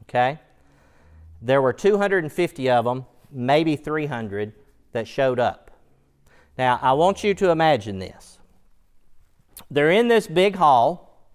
Okay? 0.02 0.38
There 1.40 1.60
were 1.60 1.72
250 1.72 2.70
of 2.70 2.84
them, 2.84 3.06
maybe 3.32 3.74
300, 3.74 4.52
that 4.92 5.08
showed 5.08 5.40
up. 5.40 5.70
Now, 6.56 6.78
I 6.82 6.92
want 6.92 7.24
you 7.24 7.34
to 7.34 7.50
imagine 7.50 7.98
this. 7.98 8.38
They're 9.70 9.90
in 9.90 10.08
this 10.08 10.26
big 10.26 10.54
hall, 10.56 11.26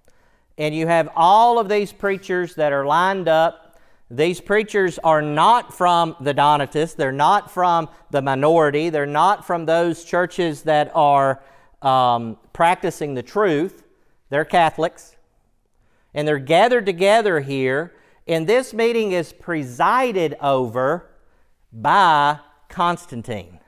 and 0.57 0.73
you 0.73 0.87
have 0.87 1.09
all 1.15 1.59
of 1.59 1.67
these 1.67 1.91
preachers 1.91 2.55
that 2.55 2.71
are 2.71 2.85
lined 2.85 3.27
up. 3.27 3.66
These 4.09 4.39
preachers 4.39 4.99
are 4.99 5.21
not 5.21 5.73
from 5.73 6.15
the 6.21 6.33
Donatists, 6.33 6.95
they're 6.95 7.11
not 7.11 7.51
from 7.51 7.89
the 8.09 8.21
minority, 8.21 8.89
they're 8.89 9.05
not 9.05 9.45
from 9.45 9.65
those 9.65 10.05
churches 10.05 10.63
that 10.63 10.91
are 10.95 11.43
um, 11.81 12.37
practicing 12.53 13.15
the 13.15 13.23
truth. 13.23 13.83
They're 14.29 14.45
Catholics. 14.45 15.15
And 16.13 16.27
they're 16.27 16.39
gathered 16.39 16.85
together 16.85 17.41
here, 17.41 17.93
and 18.27 18.47
this 18.47 18.73
meeting 18.73 19.11
is 19.11 19.33
presided 19.33 20.35
over 20.41 21.09
by 21.71 22.39
Constantine. 22.69 23.59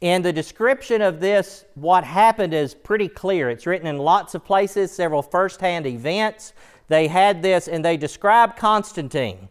And 0.00 0.24
the 0.24 0.32
description 0.32 1.00
of 1.00 1.20
this, 1.20 1.64
what 1.74 2.02
happened, 2.04 2.54
is 2.54 2.74
pretty 2.74 3.08
clear. 3.08 3.50
It's 3.50 3.66
written 3.66 3.86
in 3.86 3.98
lots 3.98 4.34
of 4.34 4.44
places, 4.44 4.90
several 4.90 5.22
firsthand 5.22 5.86
events. 5.86 6.54
They 6.88 7.08
had 7.08 7.42
this, 7.42 7.68
and 7.68 7.84
they 7.84 7.96
described 7.96 8.56
Constantine. 8.56 9.48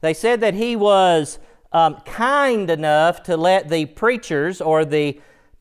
They 0.00 0.14
said 0.14 0.40
that 0.40 0.54
he 0.54 0.76
was 0.76 1.38
um, 1.72 1.96
kind 2.04 2.70
enough 2.70 3.22
to 3.24 3.36
let 3.36 3.68
the 3.68 3.86
preachers 3.86 4.60
or 4.60 4.84
the 4.84 5.20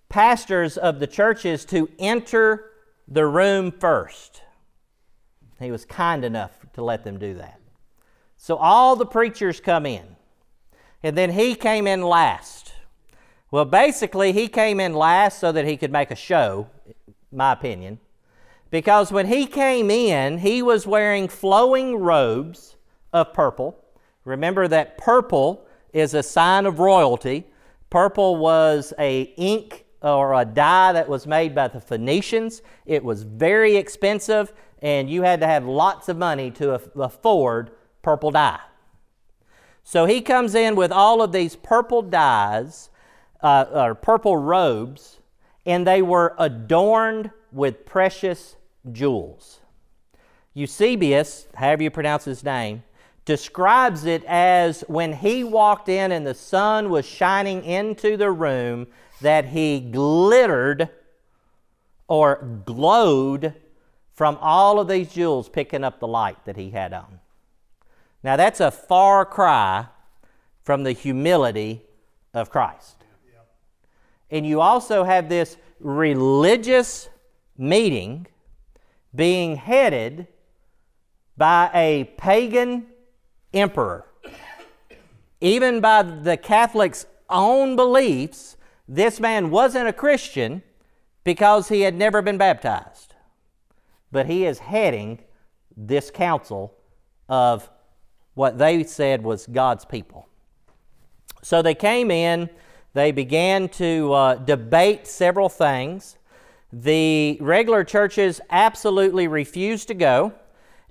pastors 0.10 0.78
of 0.78 1.00
the 1.00 1.08
churches 1.08 1.66
to 1.66 1.90
enter 2.00 2.72
the 3.08 3.26
room 3.26 3.72
first. 3.72 4.42
He 5.60 5.72
was 5.72 5.86
kind 5.86 6.24
enough 6.24 6.52
to 6.74 6.84
let 6.84 7.04
them 7.04 7.18
do 7.18 7.34
that. 7.36 7.60
So 8.38 8.58
all 8.58 8.96
the 8.96 9.06
preachers 9.06 9.60
come 9.60 9.86
in, 9.86 10.06
and 11.02 11.18
then 11.18 11.32
he 11.32 11.56
came 11.56 11.88
in 11.88 12.04
last. 12.04 12.74
Well, 13.50 13.66
basically, 13.66 14.34
he 14.34 14.48
came 14.48 14.80
in 14.80 14.94
last 14.94 15.40
so 15.40 15.52
that 15.52 15.66
he 15.66 15.78
could 15.78 15.92
make 15.92 16.12
a 16.12 16.16
show, 16.16 16.70
my 17.32 17.54
opinion. 17.54 18.00
Because 18.70 19.12
when 19.12 19.28
he 19.28 19.46
came 19.46 19.90
in, 19.90 20.40
he 20.40 20.62
was 20.62 20.86
wearing 20.86 21.28
flowing 21.28 21.96
robes 21.98 22.76
of 23.14 23.34
purple. 23.34 23.84
Remember 24.26 24.68
that 24.68 24.98
purple 24.98 25.66
is 25.94 26.14
a 26.14 26.22
sign 26.22 26.66
of 26.66 26.80
royalty. 26.80 27.46
Purple 27.90 28.36
was 28.36 28.94
a 29.00 29.22
ink 29.38 29.86
or 30.02 30.34
a 30.34 30.44
dye 30.46 30.92
that 30.92 31.08
was 31.08 31.26
made 31.26 31.56
by 31.56 31.70
the 31.70 31.80
Phoenicians. 31.80 32.62
It 32.86 33.04
was 33.04 33.24
very 33.24 33.78
expensive. 33.78 34.52
and 34.82 35.10
you 35.10 35.24
had 35.24 35.40
to 35.40 35.48
have 35.48 35.66
lots 35.66 36.08
of 36.10 36.18
money 36.18 36.52
to 36.52 36.74
afford 36.74 37.72
purple 38.02 38.32
dye. 38.32 38.60
So 39.84 40.06
he 40.06 40.22
comes 40.22 40.54
in 40.54 40.76
with 40.76 40.92
all 40.92 41.22
of 41.22 41.32
these 41.32 41.56
purple 41.56 42.02
dyes, 42.02 42.90
uh, 43.42 43.66
or 43.72 43.96
purple 43.96 44.38
robes, 44.38 45.20
and 45.66 45.88
they 45.88 46.02
were 46.02 46.36
adorned 46.38 47.32
with 47.52 47.86
precious 47.86 48.57
jewels. 48.94 49.60
Eusebius, 50.54 51.48
however 51.56 51.84
you 51.84 51.92
pronounce 51.92 52.26
his 52.26 52.44
name, 52.44 52.84
describes 53.26 54.06
it 54.06 54.24
as 54.26 54.82
when 54.88 55.14
he 55.14 55.44
walked 55.44 55.90
in 55.90 56.12
and 56.12 56.26
the 56.26 56.34
sun 56.34 56.90
was 56.90 57.06
shining 57.06 57.64
into 57.64 58.18
the 58.18 58.32
room, 58.32 58.88
that 59.22 59.46
he 59.46 59.80
glittered 59.80 60.90
or 62.08 62.62
glowed 62.66 63.54
from 64.14 64.38
all 64.42 64.80
of 64.80 64.88
these 64.88 65.14
jewels 65.14 65.50
picking 65.50 65.84
up 65.84 66.00
the 66.00 66.08
light 66.08 66.44
that 66.46 66.56
he 66.56 66.70
had 66.72 66.94
on. 66.94 67.20
Now, 68.24 68.36
that's 68.36 68.60
a 68.60 68.72
far 68.72 69.26
cry 69.26 69.88
from 70.64 70.84
the 70.84 70.92
humility 70.92 71.84
of 72.34 72.50
Christ. 72.50 72.96
And 74.30 74.46
you 74.46 74.60
also 74.60 75.04
have 75.04 75.30
this 75.30 75.58
religious 75.80 77.10
meeting 77.58 78.28
being 79.14 79.56
headed 79.56 80.28
by 81.36 81.70
a 81.74 82.06
pagan 82.18 82.88
emperor. 83.54 84.06
Even 85.40 85.82
by 85.82 86.02
the 86.02 86.38
Catholics' 86.38 87.06
own 87.30 87.76
beliefs, 87.76 88.58
this 88.88 89.20
man 89.20 89.50
wasn't 89.50 89.88
a 89.88 89.94
Christian 89.94 90.64
because 91.24 91.70
he 91.70 91.82
had 91.82 91.94
never 91.94 92.22
been 92.22 92.38
baptized. 92.38 93.14
But 94.12 94.26
he 94.26 94.46
is 94.46 94.60
heading 94.60 95.20
this 95.76 96.10
council 96.10 96.74
of 97.30 97.70
what 98.34 98.58
they 98.58 98.84
said 98.84 99.24
was 99.24 99.46
God's 99.46 99.86
people. 99.86 100.28
So 101.44 101.62
they 101.62 101.76
came 101.76 102.12
in, 102.12 102.50
they 102.94 103.12
began 103.12 103.70
to 103.70 104.14
uh, 104.14 104.36
debate 104.36 105.08
several 105.08 105.50
things. 105.50 106.17
The 106.72 107.38
regular 107.40 107.84
churches 107.84 108.42
absolutely 108.50 109.28
refused 109.28 109.88
to 109.88 109.94
go, 109.94 110.34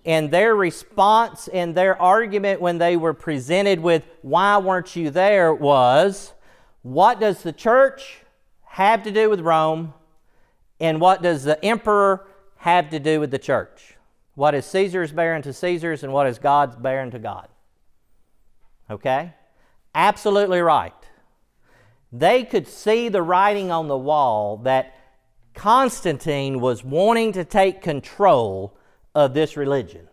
and 0.04 0.30
their 0.30 0.54
response 0.54 1.48
and 1.48 1.74
their 1.74 2.00
argument 2.00 2.60
when 2.60 2.78
they 2.78 2.96
were 2.96 3.14
presented 3.14 3.80
with, 3.80 4.06
Why 4.22 4.58
weren't 4.58 4.96
you 4.96 5.10
there? 5.10 5.52
was, 5.52 6.32
What 6.82 7.20
does 7.20 7.42
the 7.42 7.52
church 7.52 8.20
have 8.64 9.02
to 9.02 9.10
do 9.10 9.28
with 9.28 9.40
Rome, 9.40 9.92
and 10.80 11.00
what 11.00 11.22
does 11.22 11.44
the 11.44 11.62
emperor 11.64 12.26
have 12.58 12.90
to 12.90 12.98
do 12.98 13.20
with 13.20 13.30
the 13.30 13.38
church? 13.38 13.96
What 14.34 14.54
is 14.54 14.66
Caesar's 14.66 15.12
bearing 15.12 15.42
to 15.42 15.52
Caesar's 15.52 16.02
and 16.02 16.12
what 16.12 16.26
is 16.26 16.38
God's 16.38 16.76
bearing 16.76 17.10
to 17.12 17.18
God? 17.18 17.48
Okay? 18.90 19.32
Absolutely 19.94 20.60
right. 20.60 20.92
They 22.12 22.44
could 22.44 22.68
see 22.68 23.08
the 23.08 23.22
writing 23.22 23.70
on 23.70 23.88
the 23.88 23.96
wall 23.96 24.58
that 24.58 24.95
Constantine 25.56 26.60
was 26.60 26.84
wanting 26.84 27.32
to 27.32 27.44
take 27.44 27.82
control 27.82 28.78
of 29.14 29.34
this 29.34 29.56
religion. 29.56 30.08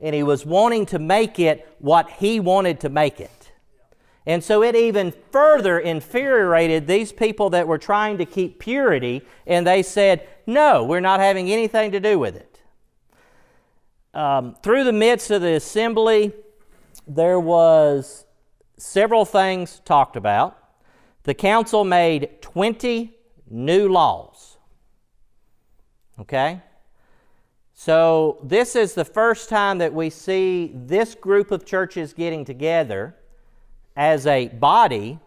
And 0.00 0.14
he 0.14 0.22
was 0.22 0.46
wanting 0.46 0.86
to 0.86 0.98
make 0.98 1.40
it 1.40 1.68
what 1.80 2.08
he 2.10 2.38
wanted 2.38 2.78
to 2.80 2.88
make 2.88 3.20
it. 3.20 3.52
And 4.26 4.44
so 4.44 4.62
it 4.62 4.76
even 4.76 5.12
further 5.32 5.78
infuriated 5.78 6.86
these 6.86 7.12
people 7.12 7.50
that 7.50 7.66
were 7.66 7.78
trying 7.78 8.18
to 8.18 8.24
keep 8.24 8.58
purity, 8.58 9.22
and 9.46 9.66
they 9.66 9.82
said, 9.82 10.26
No, 10.46 10.84
we're 10.84 11.00
not 11.00 11.20
having 11.20 11.50
anything 11.50 11.92
to 11.92 12.00
do 12.00 12.18
with 12.18 12.36
it 12.36 12.54
um, 14.14 14.54
through 14.62 14.84
the 14.84 14.92
midst 14.92 15.30
of 15.30 15.42
the 15.42 15.54
assembly, 15.54 16.32
there 17.06 17.40
was 17.40 18.24
several 18.76 19.24
things 19.24 19.80
talked 19.84 20.16
about. 20.16 20.56
The 21.24 21.34
council 21.34 21.84
made 21.84 22.40
20 22.40 23.16
new 23.50 23.88
laws. 23.88 24.33
Okay? 26.20 26.60
So, 27.74 28.38
this 28.42 28.76
is 28.76 28.94
the 28.94 29.04
first 29.04 29.48
time 29.48 29.78
that 29.78 29.92
we 29.92 30.08
see 30.08 30.70
this 30.74 31.14
group 31.14 31.50
of 31.50 31.66
churches 31.66 32.12
getting 32.12 32.44
together 32.44 33.16
as 33.96 34.26
a 34.26 34.48
body 34.48 35.18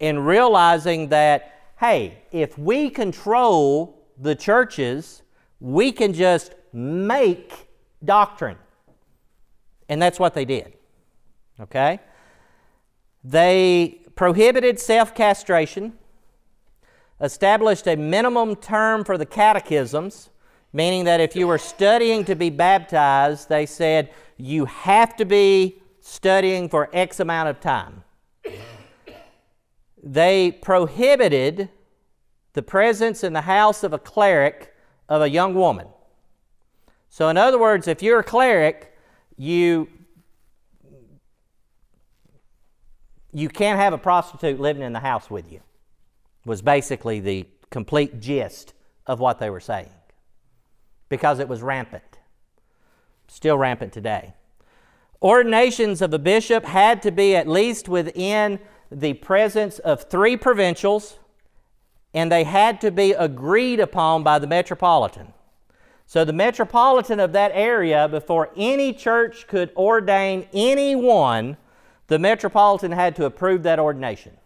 and 0.00 0.24
realizing 0.24 1.08
that, 1.08 1.72
hey, 1.80 2.22
if 2.30 2.56
we 2.56 2.88
control 2.88 4.06
the 4.16 4.34
churches, 4.34 5.22
we 5.60 5.90
can 5.90 6.12
just 6.12 6.54
make 6.72 7.68
doctrine. 8.04 8.58
And 9.88 10.00
that's 10.00 10.20
what 10.20 10.34
they 10.34 10.44
did. 10.44 10.74
Okay? 11.60 11.98
They 13.24 14.02
prohibited 14.14 14.78
self 14.78 15.14
castration, 15.14 15.94
established 17.20 17.86
a 17.86 17.96
minimum 17.96 18.56
term 18.56 19.04
for 19.04 19.18
the 19.18 19.26
catechisms, 19.26 20.30
meaning 20.72 21.04
that 21.04 21.20
if 21.20 21.34
you 21.34 21.46
were 21.46 21.58
studying 21.58 22.24
to 22.24 22.34
be 22.34 22.50
baptized, 22.50 23.48
they 23.48 23.66
said 23.66 24.10
you 24.36 24.64
have 24.66 25.16
to 25.16 25.24
be 25.24 25.80
studying 26.00 26.68
for 26.68 26.88
X 26.92 27.20
amount 27.20 27.48
of 27.48 27.60
time. 27.60 28.04
They 30.02 30.52
prohibited 30.52 31.68
the 32.52 32.62
presence 32.62 33.24
in 33.24 33.32
the 33.32 33.42
house 33.42 33.82
of 33.82 33.92
a 33.92 33.98
cleric 33.98 34.74
of 35.08 35.22
a 35.22 35.28
young 35.28 35.54
woman. 35.54 35.88
So, 37.08 37.28
in 37.28 37.36
other 37.36 37.58
words, 37.58 37.88
if 37.88 38.02
you're 38.02 38.20
a 38.20 38.24
cleric, 38.24 38.96
you 39.36 39.88
you 43.32 43.48
can't 43.48 43.78
have 43.78 43.92
a 43.92 43.98
prostitute 43.98 44.58
living 44.58 44.82
in 44.82 44.92
the 44.92 45.00
house 45.00 45.30
with 45.30 45.52
you. 45.52 45.60
Was 46.48 46.62
basically 46.62 47.20
the 47.20 47.46
complete 47.70 48.20
gist 48.20 48.72
of 49.06 49.20
what 49.20 49.38
they 49.38 49.50
were 49.50 49.60
saying. 49.60 49.90
Because 51.10 51.40
it 51.40 51.48
was 51.48 51.60
rampant. 51.60 52.18
Still 53.28 53.58
rampant 53.58 53.92
today. 53.92 54.32
Ordinations 55.20 56.00
of 56.00 56.14
a 56.14 56.18
bishop 56.18 56.64
had 56.64 57.02
to 57.02 57.10
be 57.10 57.36
at 57.36 57.46
least 57.46 57.86
within 57.86 58.60
the 58.90 59.12
presence 59.12 59.78
of 59.80 60.04
three 60.04 60.38
provincials, 60.38 61.18
and 62.14 62.32
they 62.32 62.44
had 62.44 62.80
to 62.80 62.90
be 62.90 63.12
agreed 63.12 63.78
upon 63.78 64.22
by 64.22 64.38
the 64.38 64.46
metropolitan. 64.46 65.34
So, 66.06 66.24
the 66.24 66.32
metropolitan 66.32 67.20
of 67.20 67.34
that 67.34 67.50
area, 67.52 68.08
before 68.08 68.48
any 68.56 68.94
church 68.94 69.46
could 69.46 69.70
ordain 69.76 70.48
anyone, 70.54 71.58
the 72.06 72.18
metropolitan 72.18 72.92
had 72.92 73.14
to 73.16 73.26
approve 73.26 73.64
that 73.64 73.78
ordination. 73.78 74.38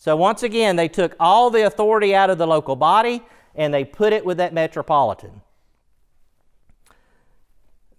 So, 0.00 0.16
once 0.16 0.42
again, 0.42 0.76
they 0.76 0.88
took 0.88 1.14
all 1.20 1.50
the 1.50 1.66
authority 1.66 2.14
out 2.14 2.30
of 2.30 2.38
the 2.38 2.46
local 2.46 2.74
body 2.74 3.22
and 3.54 3.72
they 3.74 3.84
put 3.84 4.14
it 4.14 4.24
with 4.24 4.38
that 4.38 4.54
metropolitan. 4.54 5.42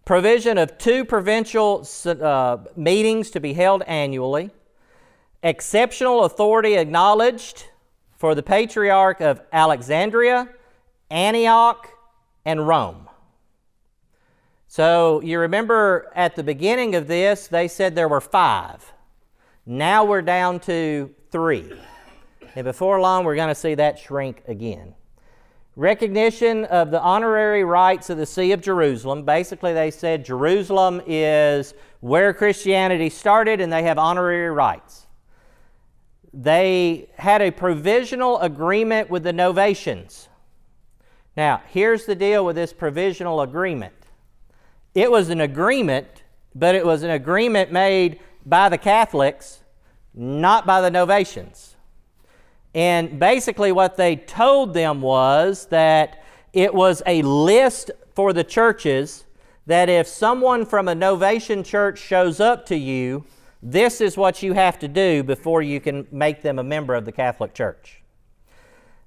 Provision 0.04 0.58
of 0.58 0.80
two 0.80 1.06
provincial 1.06 1.88
uh, 2.08 2.58
meetings 2.76 3.30
to 3.30 3.39
be 3.39 3.54
held 3.54 3.84
annually. 3.84 4.49
Exceptional 5.43 6.24
authority 6.24 6.74
acknowledged 6.74 7.68
for 8.18 8.34
the 8.34 8.41
Patriarch 8.41 9.22
of 9.22 9.39
Alexandria, 9.54 10.49
Antioch, 11.12 11.88
and 12.43 12.68
Rome. 12.68 13.08
So 14.68 15.22
you 15.22 15.38
remember 15.38 16.12
at 16.16 16.36
the 16.36 16.43
beginning 16.43 16.95
of 16.95 17.08
this, 17.08 17.45
they 17.45 17.68
said 17.68 17.93
there 17.93 18.08
were 18.10 18.22
five. 18.22 18.91
Now 19.66 20.05
we're 20.05 20.24
down 20.24 20.59
to 20.62 21.14
three. 21.30 21.72
And 22.55 22.66
before 22.66 22.99
long, 22.99 23.24
we're 23.24 23.36
going 23.36 23.49
to 23.49 23.55
see 23.55 23.76
that 23.76 23.99
shrink 23.99 24.41
again. 24.47 24.95
Recognition 25.76 26.66
of 26.66 26.91
the 26.91 26.99
honorary 26.99 27.64
rights 27.64 28.09
of 28.09 28.18
the 28.18 28.26
See 28.26 28.51
of 28.51 28.62
Jerusalem. 28.62 29.24
Basically, 29.24 29.74
they 29.74 29.91
said 29.91 30.26
Jerusalem 30.26 31.01
is 31.05 31.76
where 32.01 32.34
Christianity 32.34 33.09
started 33.09 33.62
and 33.62 33.72
they 33.72 33.84
have 33.84 33.97
honorary 33.97 34.49
rights. 34.49 35.05
They 36.34 37.09
had 37.18 37.41
a 37.41 37.51
provisional 37.51 38.39
agreement 38.39 39.09
with 39.09 39.24
the 39.24 39.32
Novatians. 39.32 40.28
Now, 41.38 41.62
here's 41.70 42.05
the 42.05 42.16
deal 42.16 42.43
with 42.45 42.55
this 42.55 42.74
provisional 42.74 43.41
agreement 43.41 43.93
it 44.93 45.09
was 45.09 45.30
an 45.30 45.39
agreement, 45.39 46.24
but 46.53 46.76
it 46.76 46.86
was 46.86 47.03
an 47.03 47.12
agreement 47.12 47.72
made 47.72 48.20
by 48.46 48.70
the 48.70 48.78
Catholics, 48.78 49.64
not 50.14 50.66
by 50.66 50.82
the 50.82 50.89
Novatians. 50.89 51.76
And 52.74 53.20
basically, 53.20 53.72
what 53.72 53.98
they 53.98 54.16
told 54.16 54.74
them 54.74 55.02
was 55.02 55.68
that 55.68 56.24
it 56.54 56.74
was 56.74 57.02
a 57.06 57.22
list 57.22 57.92
for 58.14 58.34
the 58.34 58.44
churches 58.44 59.26
that 59.68 59.89
if 59.89 60.08
someone 60.08 60.66
from 60.66 60.88
a 60.88 60.94
Novatian 60.94 61.66
church 61.66 62.00
shows 62.00 62.39
up 62.39 62.66
to 62.68 62.76
you, 62.76 63.26
this 63.62 64.02
is 64.02 64.18
what 64.18 64.42
you 64.42 64.54
have 64.54 64.80
to 64.80 64.88
do 64.88 65.24
before 65.24 65.62
you 65.62 65.80
can 65.80 66.08
make 66.12 66.42
them 66.42 66.60
a 66.60 66.64
member 66.64 66.96
of 66.96 67.06
the 67.06 67.12
Catholic 67.12 67.54
Church. 67.54 68.02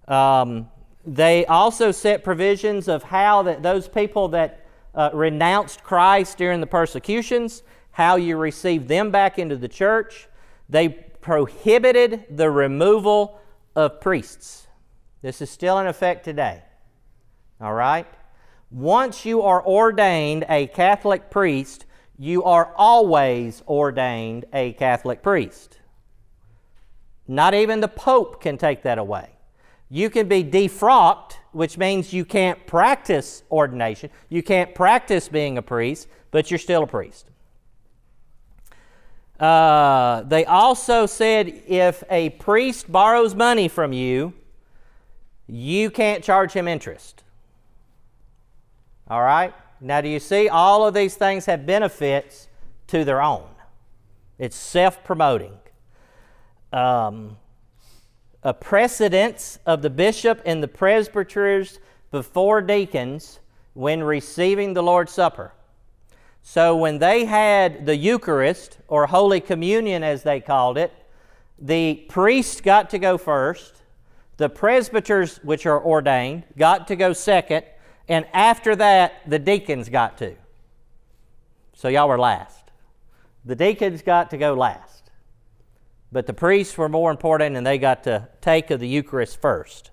Um, 0.06 0.68
they 1.04 1.44
also 1.46 1.90
set 1.90 2.22
provisions 2.22 2.88
of 2.88 3.02
how 3.02 3.42
that 3.42 3.62
those 3.62 3.88
people 3.88 4.28
that 4.28 4.64
uh, 4.94 5.10
renounced 5.12 5.82
Christ 5.82 6.38
during 6.38 6.60
the 6.60 6.66
persecutions, 6.66 7.62
how 7.94 8.16
you 8.16 8.36
receive 8.36 8.88
them 8.88 9.12
back 9.12 9.38
into 9.38 9.56
the 9.56 9.68
church. 9.68 10.26
They 10.68 10.88
prohibited 10.88 12.24
the 12.28 12.50
removal 12.50 13.40
of 13.76 14.00
priests. 14.00 14.66
This 15.22 15.40
is 15.40 15.48
still 15.48 15.78
in 15.78 15.86
effect 15.86 16.24
today. 16.24 16.62
All 17.60 17.72
right? 17.72 18.06
Once 18.72 19.24
you 19.24 19.42
are 19.42 19.64
ordained 19.64 20.44
a 20.48 20.66
Catholic 20.66 21.30
priest, 21.30 21.86
you 22.18 22.42
are 22.42 22.74
always 22.76 23.62
ordained 23.68 24.44
a 24.52 24.72
Catholic 24.72 25.22
priest. 25.22 25.78
Not 27.28 27.54
even 27.54 27.78
the 27.78 27.86
Pope 27.86 28.42
can 28.42 28.58
take 28.58 28.82
that 28.82 28.98
away. 28.98 29.30
You 29.88 30.10
can 30.10 30.26
be 30.26 30.42
defrocked, 30.42 31.34
which 31.52 31.78
means 31.78 32.12
you 32.12 32.24
can't 32.24 32.66
practice 32.66 33.44
ordination. 33.52 34.10
You 34.28 34.42
can't 34.42 34.74
practice 34.74 35.28
being 35.28 35.58
a 35.58 35.62
priest, 35.62 36.08
but 36.32 36.50
you're 36.50 36.58
still 36.58 36.82
a 36.82 36.88
priest. 36.88 37.30
Uh, 39.38 40.22
they 40.22 40.44
also 40.44 41.06
said 41.06 41.62
if 41.66 42.04
a 42.08 42.30
priest 42.30 42.90
borrows 42.90 43.34
money 43.34 43.68
from 43.68 43.92
you, 43.92 44.32
you 45.46 45.90
can't 45.90 46.22
charge 46.22 46.52
him 46.52 46.68
interest. 46.68 47.24
All 49.08 49.22
right? 49.22 49.52
Now, 49.80 50.00
do 50.00 50.08
you 50.08 50.20
see? 50.20 50.48
All 50.48 50.86
of 50.86 50.94
these 50.94 51.16
things 51.16 51.46
have 51.46 51.66
benefits 51.66 52.48
to 52.86 53.04
their 53.04 53.20
own. 53.20 53.46
It's 54.38 54.56
self 54.56 55.04
promoting. 55.04 55.58
Um, 56.72 57.36
a 58.42 58.54
precedence 58.54 59.58
of 59.66 59.82
the 59.82 59.90
bishop 59.90 60.42
and 60.44 60.62
the 60.62 60.68
presbyters 60.68 61.80
before 62.10 62.60
deacons 62.60 63.40
when 63.74 64.02
receiving 64.02 64.74
the 64.74 64.82
Lord's 64.82 65.12
Supper. 65.12 65.52
So, 66.46 66.76
when 66.76 66.98
they 66.98 67.24
had 67.24 67.86
the 67.86 67.96
Eucharist, 67.96 68.78
or 68.86 69.06
Holy 69.06 69.40
Communion 69.40 70.02
as 70.02 70.22
they 70.24 70.40
called 70.40 70.76
it, 70.76 70.92
the 71.58 72.04
priest 72.10 72.62
got 72.62 72.90
to 72.90 72.98
go 72.98 73.16
first, 73.16 73.82
the 74.36 74.50
presbyters, 74.50 75.38
which 75.42 75.64
are 75.64 75.82
ordained, 75.82 76.44
got 76.58 76.86
to 76.88 76.96
go 76.96 77.14
second, 77.14 77.64
and 78.08 78.26
after 78.34 78.76
that, 78.76 79.22
the 79.26 79.38
deacons 79.38 79.88
got 79.88 80.18
to. 80.18 80.34
So 81.72 81.88
y'all 81.88 82.08
were 82.08 82.18
last. 82.18 82.70
The 83.46 83.56
deacons 83.56 84.02
got 84.02 84.28
to 84.30 84.36
go 84.36 84.52
last. 84.52 85.10
But 86.12 86.26
the 86.26 86.34
priests 86.34 86.76
were 86.76 86.90
more 86.90 87.10
important 87.10 87.56
and 87.56 87.66
they 87.66 87.78
got 87.78 88.04
to 88.04 88.28
take 88.42 88.70
of 88.70 88.80
the 88.80 88.88
Eucharist 88.88 89.40
first. 89.40 89.90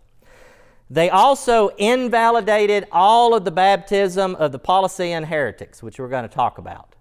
They 0.91 1.09
also 1.09 1.69
invalidated 1.69 2.85
all 2.91 3.33
of 3.33 3.45
the 3.45 3.51
baptism 3.51 4.35
of 4.35 4.51
the 4.51 4.59
Paulician 4.59 5.23
heretics, 5.23 5.81
which 5.81 5.97
we're 5.97 6.09
going 6.09 6.27
to 6.27 6.35
talk 6.35 6.57
about. 6.57 6.95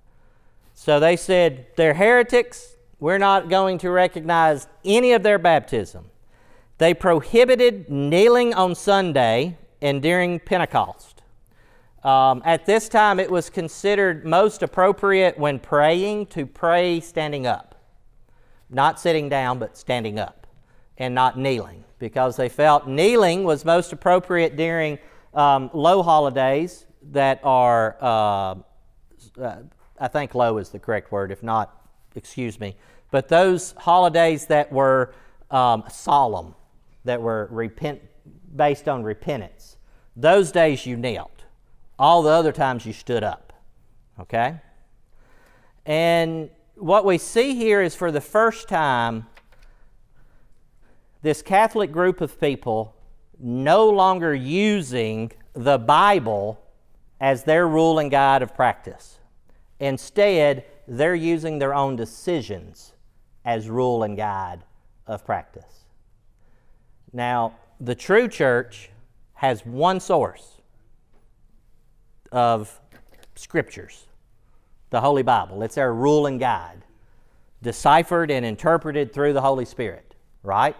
So 0.74 1.01
they 1.01 1.16
said, 1.16 1.66
they're 1.74 1.95
heretics. 1.95 2.76
We're 3.01 3.18
not 3.18 3.49
going 3.49 3.78
to 3.78 3.91
recognize 3.91 4.68
any 4.84 5.11
of 5.11 5.24
their 5.24 5.41
baptism. 5.41 6.05
They 6.78 6.95
prohibited 6.95 7.91
kneeling 7.91 8.55
on 8.55 8.76
Sunday 8.76 9.59
and 9.82 10.01
during 10.01 10.38
Pentecost. 10.38 11.22
Um, 12.05 12.43
at 12.45 12.66
this 12.66 12.88
time, 12.88 13.18
it 13.18 13.28
was 13.28 13.51
considered 13.51 14.24
most 14.24 14.62
appropriate 14.62 15.36
when 15.36 15.59
praying 15.59 16.26
to 16.26 16.47
pray 16.47 17.01
standing 17.01 17.45
up, 17.45 17.74
not 18.70 19.01
sitting 19.01 19.28
down, 19.28 19.59
but 19.59 19.76
standing 19.76 20.20
up, 20.20 20.39
and 21.01 21.14
not 21.14 21.36
kneeling, 21.38 21.82
because 21.98 22.36
they 22.36 22.48
felt 22.48 22.86
kneeling 22.86 23.42
was 23.42 23.64
most 23.64 23.92
appropriate 23.92 24.55
during 24.55 24.98
um, 25.34 25.70
low 25.72 26.03
holidays 26.03 26.86
that 27.11 27.40
are, 27.42 27.96
uh, 28.01 28.55
uh, 29.40 29.57
I 29.98 30.09
think 30.09 30.34
low 30.34 30.59
is 30.59 30.68
the 30.68 30.78
correct 30.78 31.11
word, 31.11 31.32
if 31.32 31.42
not, 31.42 31.74
excuse 32.14 32.61
me, 32.61 32.76
but 33.11 33.28
those 33.28 33.72
holidays 33.78 34.46
that 34.46 34.70
were 34.70 35.14
um, 35.51 35.84
solemn, 35.90 36.55
that 37.05 37.20
were 37.20 37.48
repent, 37.51 38.03
based 38.55 38.86
on 38.86 39.03
repentance. 39.03 39.78
Those 40.14 40.53
days 40.53 40.84
you 40.84 40.96
knelt. 40.96 41.44
All 41.98 42.22
the 42.22 42.30
other 42.30 42.53
times 42.53 42.84
you 42.84 42.92
stood 42.92 43.24
up. 43.24 43.55
Okay? 44.18 44.61
And 45.86 46.51
what 46.74 47.05
we 47.07 47.16
see 47.16 47.55
here 47.55 47.80
is 47.80 47.94
for 47.94 48.12
the 48.12 48.20
first 48.20 48.68
time, 48.68 49.26
this 51.23 51.43
Catholic 51.43 51.93
group 51.93 52.21
of 52.21 52.41
people 52.41 52.97
no 53.39 53.89
longer 53.89 54.35
using 54.35 55.33
the 55.55 55.79
Bible 55.79 56.61
as 57.21 57.45
their 57.45 57.68
rule 57.68 57.99
and 57.99 58.11
guide 58.11 58.43
of 58.43 58.55
practice. 58.55 59.18
Instead, 59.79 60.64
they're 60.87 61.14
using 61.14 61.59
their 61.59 61.75
own 61.75 61.97
decisions 61.97 62.95
as 63.45 63.68
rule 63.68 64.03
and 64.03 64.16
guide 64.16 64.64
of 65.07 65.25
practice. 65.25 65.87
Now, 67.12 67.57
the 67.81 67.95
true 67.95 68.29
church 68.29 68.91
has 69.35 69.64
one 69.64 70.01
source 70.01 70.61
of 72.31 72.81
scriptures 73.35 74.07
the 74.91 75.01
Holy 75.01 75.23
Bible. 75.23 75.62
It's 75.62 75.79
our 75.79 75.95
rule 75.95 76.27
and 76.27 76.41
guide, 76.41 76.85
deciphered 77.62 78.31
and 78.31 78.45
interpreted 78.45 79.12
through 79.12 79.33
the 79.33 79.41
Holy 79.41 79.64
Spirit, 79.64 80.16
right? 80.43 80.77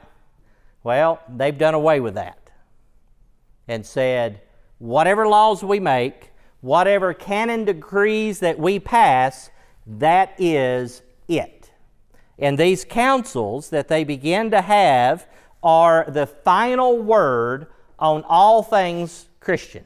Well, 0.82 1.20
they've 1.28 1.56
done 1.56 1.74
away 1.74 2.00
with 2.00 2.14
that 2.14 2.50
and 3.68 3.84
said, 3.84 4.40
whatever 4.78 5.28
laws 5.28 5.62
we 5.62 5.78
make, 5.78 6.30
whatever 6.60 7.14
canon 7.14 7.64
decrees 7.64 8.40
that 8.40 8.58
we 8.58 8.78
pass, 8.78 9.50
that 9.86 10.34
is 10.38 11.02
it. 11.28 11.70
And 12.38 12.58
these 12.58 12.84
councils 12.84 13.70
that 13.70 13.88
they 13.88 14.04
begin 14.04 14.50
to 14.50 14.62
have 14.62 15.26
are 15.62 16.06
the 16.08 16.26
final 16.26 16.98
word 16.98 17.66
on 17.98 18.24
all 18.26 18.62
things 18.62 19.28
Christian. 19.40 19.84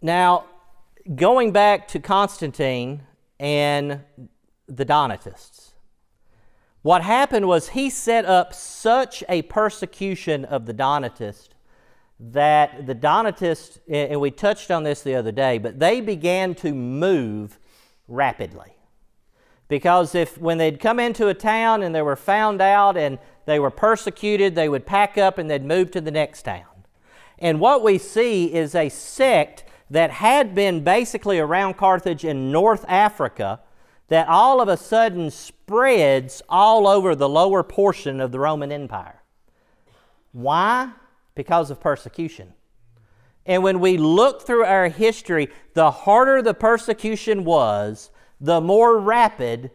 Now, 0.00 0.44
going 1.14 1.50
back 1.50 1.88
to 1.88 1.98
Constantine 1.98 3.02
and 3.40 4.00
the 4.68 4.84
Donatists, 4.84 5.73
what 6.84 7.00
happened 7.00 7.48
was 7.48 7.70
he 7.70 7.88
set 7.88 8.26
up 8.26 8.52
such 8.52 9.24
a 9.26 9.40
persecution 9.40 10.44
of 10.44 10.66
the 10.66 10.72
Donatists 10.74 11.48
that 12.20 12.86
the 12.86 12.92
Donatists, 12.92 13.78
and 13.88 14.20
we 14.20 14.30
touched 14.30 14.70
on 14.70 14.82
this 14.82 15.00
the 15.00 15.14
other 15.14 15.32
day, 15.32 15.56
but 15.56 15.78
they 15.80 16.02
began 16.02 16.54
to 16.56 16.74
move 16.74 17.58
rapidly. 18.06 18.76
Because 19.66 20.14
if 20.14 20.36
when 20.36 20.58
they'd 20.58 20.78
come 20.78 21.00
into 21.00 21.28
a 21.28 21.34
town 21.34 21.82
and 21.82 21.94
they 21.94 22.02
were 22.02 22.16
found 22.16 22.60
out 22.60 22.98
and 22.98 23.18
they 23.46 23.58
were 23.58 23.70
persecuted, 23.70 24.54
they 24.54 24.68
would 24.68 24.84
pack 24.84 25.16
up 25.16 25.38
and 25.38 25.50
they'd 25.50 25.64
move 25.64 25.90
to 25.92 26.02
the 26.02 26.10
next 26.10 26.42
town. 26.42 26.84
And 27.38 27.60
what 27.60 27.82
we 27.82 27.96
see 27.96 28.52
is 28.52 28.74
a 28.74 28.90
sect 28.90 29.64
that 29.88 30.10
had 30.10 30.54
been 30.54 30.84
basically 30.84 31.38
around 31.38 31.78
Carthage 31.78 32.26
in 32.26 32.52
North 32.52 32.84
Africa 32.88 33.60
that 34.08 34.28
all 34.28 34.60
of 34.60 34.68
a 34.68 34.76
sudden 34.76 35.30
spreads 35.30 36.42
all 36.48 36.86
over 36.86 37.14
the 37.14 37.28
lower 37.28 37.62
portion 37.62 38.20
of 38.20 38.32
the 38.32 38.38
Roman 38.38 38.70
Empire. 38.70 39.22
Why? 40.32 40.90
Because 41.34 41.70
of 41.70 41.80
persecution. 41.80 42.52
And 43.46 43.62
when 43.62 43.80
we 43.80 43.96
look 43.96 44.42
through 44.42 44.64
our 44.64 44.88
history, 44.88 45.48
the 45.74 45.90
harder 45.90 46.42
the 46.42 46.54
persecution 46.54 47.44
was, 47.44 48.10
the 48.40 48.60
more 48.60 48.98
rapid 48.98 49.70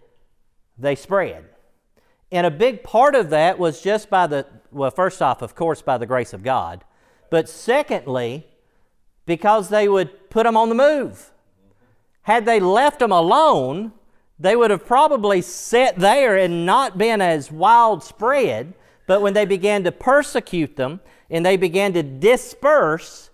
they 0.78 0.96
spread. 0.96 1.46
And 2.32 2.46
a 2.46 2.52
big 2.52 2.84
part 2.84 3.16
of 3.16 3.30
that 3.32 3.58
was 3.58 3.82
just 3.82 4.10
by 4.10 4.28
the, 4.28 4.46
well, 4.72 4.92
first 4.92 5.22
off, 5.22 5.42
of 5.42 5.56
course, 5.56 5.82
by 5.82 5.98
the 5.98 6.06
grace 6.06 6.34
of 6.34 6.44
God. 6.44 6.84
But 7.30 7.50
secondly, 7.50 8.46
because 9.26 9.70
they 9.70 9.88
would 9.88 10.30
put 10.30 10.44
them 10.44 10.58
on 10.58 10.70
the 10.70 10.76
move. 10.76 11.32
Had 12.24 12.46
they 12.46 12.60
left 12.60 13.00
them 13.00 13.12
alone, 13.12 13.92
they 14.40 14.56
would 14.56 14.72
have 14.72 14.86
probably 14.86 15.42
sat 15.42 15.98
there 15.98 16.38
and 16.38 16.66
not 16.66 16.98
been 16.98 17.22
as 17.22 17.52
widespread. 17.52 18.74
But 19.06 19.22
when 19.22 19.34
they 19.34 19.46
began 19.46 19.84
to 19.84 19.92
persecute 19.92 20.76
them 20.76 21.02
and 21.30 21.46
they 21.46 21.58
began 21.58 21.94
to 21.94 22.04
disperse, 22.04 23.30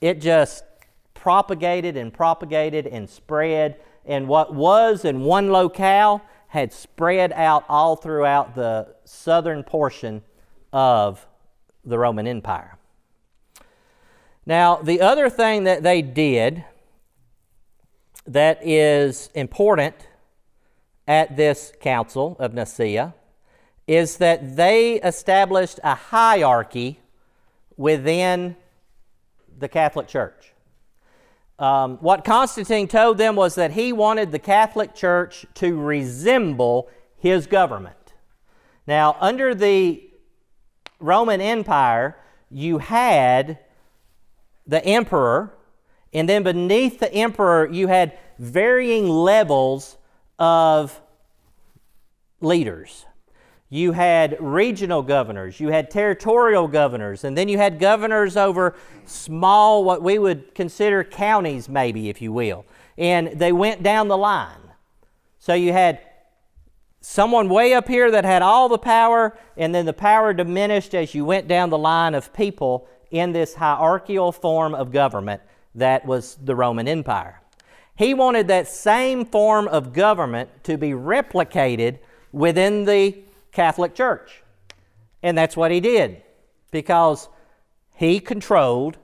it 0.00 0.20
just 0.20 0.64
propagated 1.14 1.96
and 1.96 2.12
propagated 2.12 2.86
and 2.86 3.08
spread. 3.08 3.76
And 4.04 4.28
what 4.28 4.54
was 4.54 5.04
in 5.04 5.20
one 5.20 5.50
locale 5.50 6.20
had 6.48 6.72
spread 6.72 7.32
out 7.32 7.64
all 7.68 7.96
throughout 7.96 8.54
the 8.54 8.94
southern 9.04 9.62
portion 9.62 10.22
of 10.72 11.26
the 11.84 11.98
Roman 11.98 12.26
Empire. 12.26 12.76
Now, 14.46 14.76
the 14.76 15.00
other 15.00 15.30
thing 15.30 15.64
that 15.64 15.82
they 15.82 16.02
did 16.02 16.64
that 18.26 18.66
is 18.66 19.30
important 19.34 19.94
at 21.06 21.36
this 21.36 21.72
council 21.80 22.36
of 22.38 22.54
Nicaea 22.54 23.14
is 23.86 24.16
that 24.16 24.56
they 24.56 24.94
established 25.00 25.78
a 25.84 25.94
hierarchy 25.94 27.00
within 27.76 28.56
the 29.58 29.68
Catholic 29.68 30.08
Church. 30.08 30.52
Um, 31.58 31.98
what 31.98 32.24
Constantine 32.24 32.88
told 32.88 33.18
them 33.18 33.36
was 33.36 33.54
that 33.54 33.72
he 33.72 33.92
wanted 33.92 34.32
the 34.32 34.38
Catholic 34.38 34.94
Church 34.94 35.46
to 35.54 35.78
resemble 35.78 36.88
his 37.18 37.46
government. 37.46 38.14
Now, 38.86 39.16
under 39.20 39.54
the 39.54 40.02
Roman 40.98 41.40
Empire, 41.40 42.16
you 42.50 42.78
had 42.78 43.58
the 44.66 44.84
emperor, 44.84 45.54
and 46.12 46.28
then 46.28 46.42
beneath 46.42 46.98
the 46.98 47.12
emperor, 47.12 47.68
you 47.70 47.88
had 47.88 48.18
varying 48.38 49.08
levels 49.08 49.96
of 50.38 51.00
leaders. 52.40 53.06
You 53.70 53.92
had 53.92 54.36
regional 54.40 55.02
governors, 55.02 55.58
you 55.58 55.68
had 55.68 55.90
territorial 55.90 56.68
governors, 56.68 57.24
and 57.24 57.36
then 57.36 57.48
you 57.48 57.58
had 57.58 57.80
governors 57.80 58.36
over 58.36 58.76
small, 59.04 59.82
what 59.82 60.02
we 60.02 60.18
would 60.18 60.54
consider 60.54 61.02
counties, 61.02 61.68
maybe, 61.68 62.08
if 62.08 62.22
you 62.22 62.32
will. 62.32 62.64
And 62.96 63.38
they 63.38 63.52
went 63.52 63.82
down 63.82 64.08
the 64.08 64.16
line. 64.16 64.70
So 65.38 65.54
you 65.54 65.72
had 65.72 66.00
someone 67.00 67.48
way 67.48 67.74
up 67.74 67.88
here 67.88 68.10
that 68.12 68.24
had 68.24 68.42
all 68.42 68.68
the 68.68 68.78
power, 68.78 69.36
and 69.56 69.74
then 69.74 69.86
the 69.86 69.92
power 69.92 70.32
diminished 70.32 70.94
as 70.94 71.14
you 71.14 71.24
went 71.24 71.48
down 71.48 71.70
the 71.70 71.78
line 71.78 72.14
of 72.14 72.32
people 72.32 72.86
in 73.10 73.32
this 73.32 73.54
hierarchical 73.54 74.32
form 74.32 74.74
of 74.74 74.92
government 74.92 75.42
that 75.74 76.06
was 76.06 76.36
the 76.36 76.54
Roman 76.54 76.86
Empire. 76.86 77.40
He 77.96 78.12
wanted 78.12 78.48
that 78.48 78.66
same 78.66 79.24
form 79.24 79.68
of 79.68 79.92
government 79.92 80.64
to 80.64 80.76
be 80.76 80.90
replicated 80.90 81.98
within 82.32 82.84
the 82.84 83.18
Catholic 83.52 83.94
Church. 83.94 84.42
And 85.22 85.38
that's 85.38 85.56
what 85.56 85.70
he 85.70 85.80
did 85.80 86.22
because 86.70 87.28
he 87.94 88.18
controlled 88.18 88.98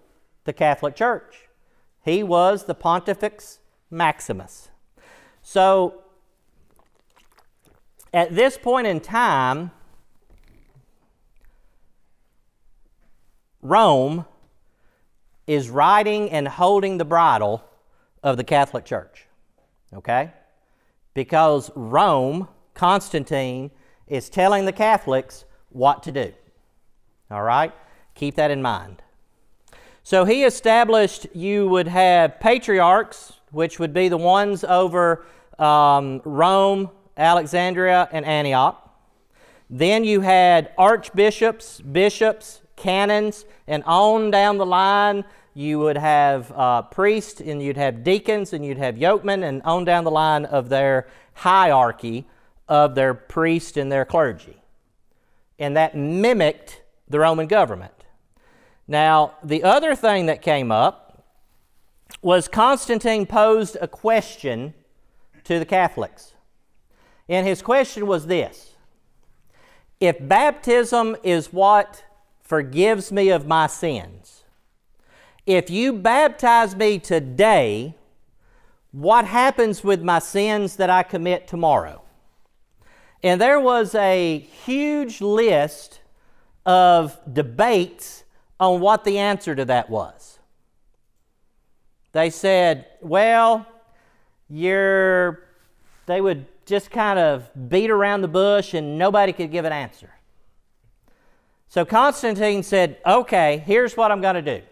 the 0.45 0.53
Catholic 0.53 0.97
Church. 0.97 1.49
He 2.05 2.22
was 2.22 2.64
the 2.64 2.74
Pontifex 2.74 3.61
Maximus. 3.91 4.68
So, 5.43 6.03
at 8.12 8.34
this 8.34 8.59
point 8.59 8.88
in 8.88 8.99
time, 8.99 9.70
Rome 13.62 14.24
is 15.47 15.70
riding 15.70 16.30
and 16.30 16.49
holding 16.49 16.99
the 16.99 17.05
bridle 17.05 17.64
of 18.23 18.37
the 18.37 18.45
Catholic 18.45 18.85
Church. 18.85 19.27
Okay? 19.95 20.33
Because 21.14 21.71
Rome, 21.75 22.49
Constantine, 22.75 23.71
is 24.07 24.29
telling 24.29 24.64
the 24.64 24.73
Catholics 24.73 25.45
what 25.71 26.03
to 26.05 26.12
do. 26.12 26.33
All 27.31 27.43
right? 27.43 27.73
Keep 28.14 28.37
that 28.37 28.51
in 28.51 28.61
mind. 28.61 29.03
So 30.03 30.25
he 30.25 30.45
established 30.45 31.27
you 31.35 31.68
would 31.68 31.87
have 31.89 32.41
patriarchs, 32.41 33.35
which 33.53 33.79
would 33.79 33.93
be 33.93 34.09
the 34.09 34.16
ones 34.16 34.64
over 34.64 35.25
um, 35.59 36.21
Rome, 36.25 36.91
Alexandria, 37.16 38.09
and 38.11 38.25
Antioch. 38.25 38.91
Then 39.68 40.03
you 40.03 40.21
had 40.21 40.73
archbishops, 40.77 41.81
bishops, 41.81 42.62
canons, 42.75 43.45
and 43.68 43.85
on 43.85 44.31
down 44.31 44.59
the 44.59 44.66
line, 44.66 45.25
you 45.55 45.79
would 45.79 45.97
have 45.97 46.53
uh, 46.53 46.83
priests, 46.83 47.41
and 47.41 47.63
you'd 47.63 47.77
have 47.77 48.05
deacons, 48.05 48.53
and 48.53 48.65
you'd 48.65 48.79
have 48.79 48.97
yokemen, 48.97 49.43
and 49.43 49.63
on 49.63 49.85
down 49.85 50.05
the 50.05 50.11
line 50.11 50.45
of 50.45 50.69
their 50.69 51.09
hierarchy 51.35 52.27
of 52.71 52.95
their 52.95 53.13
priests 53.13 53.77
and 53.77 53.91
their 53.91 54.05
clergy. 54.05 54.63
And 55.59 55.77
that 55.77 55.97
mimicked 55.97 56.83
the 57.09 57.19
Roman 57.19 57.49
government. 57.49 57.93
Now, 58.87 59.35
the 59.43 59.65
other 59.65 59.95
thing 59.95 60.27
that 60.27 60.41
came 60.41 60.71
up 60.71 61.25
was 62.23 62.49
Constantine 62.49 63.27
posed 63.27 63.77
a 63.81 63.89
question 63.89 64.75
to 65.45 65.59
the 65.59 65.65
Catholics. 65.65 66.33
And 67.29 67.47
his 67.47 67.61
question 67.61 68.07
was 68.07 68.27
this 68.27 68.75
If 69.99 70.17
baptism 70.21 71.17
is 71.23 71.53
what 71.53 72.05
forgives 72.43 73.11
me 73.11 73.31
of 73.31 73.47
my 73.47 73.67
sins, 73.67 74.45
if 75.51 75.71
you 75.71 75.93
baptize 75.93 76.77
me 76.77 76.99
today, 76.99 77.95
what 78.93 79.25
happens 79.25 79.83
with 79.85 80.03
my 80.03 80.19
sins 80.19 80.77
that 80.77 80.91
I 80.91 81.03
commit 81.03 81.47
tomorrow? 81.47 82.03
And 83.23 83.41
there 83.41 83.61
was 83.61 83.95
a 83.95 84.39
huge 84.39 85.21
list 85.21 86.01
of 86.65 87.19
debates 87.33 88.25
on 88.59 88.81
what 88.81 89.05
the 89.05 89.19
answer 89.19 89.55
to 89.55 89.65
that 89.67 89.91
was. 89.91 90.39
They 92.13 92.31
said, 92.31 92.87
well, 93.01 93.67
you're, 94.49 95.45
they 96.07 96.21
would 96.21 96.47
just 96.67 96.91
kind 96.91 97.19
of 97.19 97.51
beat 97.69 97.91
around 97.91 98.23
the 98.23 98.29
bush 98.29 98.75
and 98.75 98.99
nobody 98.99 99.33
could 99.33 99.51
give 99.51 99.65
an 99.65 99.73
answer. 99.73 100.11
So 101.69 101.85
Constantine 101.85 102.63
said, 102.63 102.99
okay, 103.07 103.63
here's 103.65 103.97
what 103.97 104.11
I'm 104.11 104.21
going 104.21 104.35
to 104.35 104.43
do. 104.43 104.63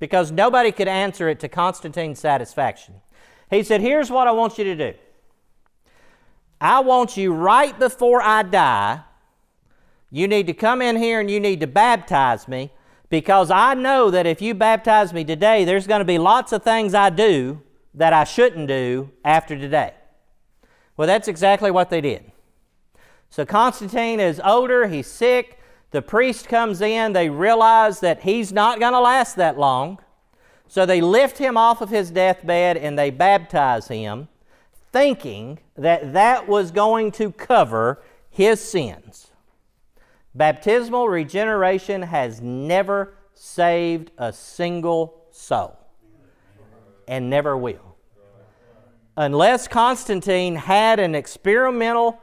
Because 0.00 0.32
nobody 0.32 0.72
could 0.72 0.88
answer 0.88 1.28
it 1.28 1.38
to 1.40 1.48
Constantine's 1.48 2.18
satisfaction. 2.18 2.94
He 3.50 3.62
said, 3.62 3.80
here's 3.80 4.10
what 4.10 4.26
I 4.26 4.32
want 4.32 4.58
you 4.58 4.64
to 4.64 4.74
do. 4.74 4.98
I 6.60 6.80
want 6.80 7.16
you 7.16 7.32
right 7.32 7.78
before 7.78 8.20
I 8.20 8.42
die, 8.42 9.02
you 10.10 10.26
need 10.26 10.46
to 10.48 10.52
come 10.52 10.82
in 10.82 10.96
here 10.96 11.20
and 11.20 11.30
you 11.30 11.38
need 11.38 11.60
to 11.60 11.66
baptize 11.66 12.48
me 12.48 12.72
because 13.08 13.50
I 13.50 13.74
know 13.74 14.10
that 14.10 14.26
if 14.26 14.42
you 14.42 14.54
baptize 14.54 15.12
me 15.12 15.24
today, 15.24 15.64
there's 15.64 15.86
going 15.86 16.00
to 16.00 16.04
be 16.04 16.18
lots 16.18 16.52
of 16.52 16.62
things 16.62 16.94
I 16.94 17.10
do 17.10 17.62
that 17.94 18.12
I 18.12 18.24
shouldn't 18.24 18.68
do 18.68 19.10
after 19.24 19.56
today. 19.56 19.94
Well, 20.96 21.06
that's 21.06 21.28
exactly 21.28 21.70
what 21.70 21.90
they 21.90 22.00
did. 22.00 22.30
So 23.30 23.46
Constantine 23.46 24.20
is 24.20 24.40
older, 24.44 24.88
he's 24.88 25.06
sick. 25.06 25.59
The 25.90 26.02
priest 26.02 26.48
comes 26.48 26.80
in, 26.80 27.12
they 27.12 27.30
realize 27.30 28.00
that 28.00 28.22
he's 28.22 28.52
not 28.52 28.78
going 28.78 28.92
to 28.92 29.00
last 29.00 29.36
that 29.36 29.58
long. 29.58 29.98
So 30.68 30.86
they 30.86 31.00
lift 31.00 31.38
him 31.38 31.56
off 31.56 31.80
of 31.80 31.90
his 31.90 32.10
deathbed 32.12 32.76
and 32.76 32.96
they 32.96 33.10
baptize 33.10 33.88
him 33.88 34.28
thinking 34.92 35.58
that 35.76 36.12
that 36.12 36.48
was 36.48 36.70
going 36.70 37.12
to 37.12 37.32
cover 37.32 38.02
his 38.28 38.60
sins. 38.60 39.28
Baptismal 40.34 41.08
regeneration 41.08 42.02
has 42.02 42.40
never 42.40 43.14
saved 43.34 44.10
a 44.18 44.32
single 44.32 45.24
soul 45.32 45.76
and 47.08 47.28
never 47.28 47.56
will. 47.56 47.96
Unless 49.16 49.68
Constantine 49.68 50.54
had 50.54 51.00
an 51.00 51.14
experimental 51.14 52.20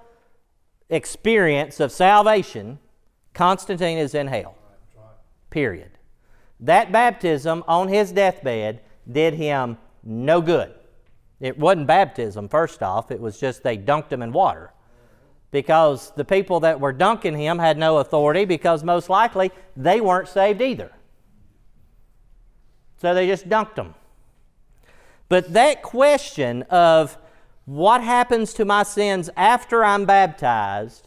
experience 0.90 1.80
of 1.82 1.92
salvation, 1.92 2.80
Constantine 3.38 4.00
is 4.00 4.16
in 4.16 4.26
hell. 4.26 4.56
Period. 5.52 5.92
That 6.60 6.92
baptism 6.92 7.64
on 7.68 7.88
his 7.88 8.12
deathbed 8.12 8.82
did 9.10 9.36
him 9.36 9.78
no 10.04 10.42
good. 10.42 10.74
It 11.40 11.60
wasn't 11.60 11.86
baptism, 11.86 12.50
first 12.50 12.82
off, 12.82 13.12
it 13.12 13.20
was 13.20 13.40
just 13.40 13.62
they 13.62 13.78
dunked 13.78 14.12
him 14.12 14.24
in 14.24 14.32
water. 14.32 14.74
Because 15.52 16.12
the 16.16 16.26
people 16.26 16.62
that 16.62 16.80
were 16.80 16.92
dunking 16.92 17.38
him 17.38 17.60
had 17.60 17.78
no 17.78 18.00
authority 18.00 18.44
because 18.44 18.84
most 18.84 19.08
likely 19.08 19.52
they 19.76 20.02
weren't 20.02 20.28
saved 20.28 20.60
either. 20.60 20.92
So 23.00 23.14
they 23.14 23.28
just 23.28 23.48
dunked 23.48 23.78
him. 23.78 23.94
But 25.30 25.54
that 25.54 25.84
question 25.84 26.64
of 26.64 27.20
what 27.66 28.02
happens 28.02 28.56
to 28.56 28.66
my 28.66 28.82
sins 28.82 29.30
after 29.38 29.84
I'm 29.84 30.06
baptized 30.06 31.07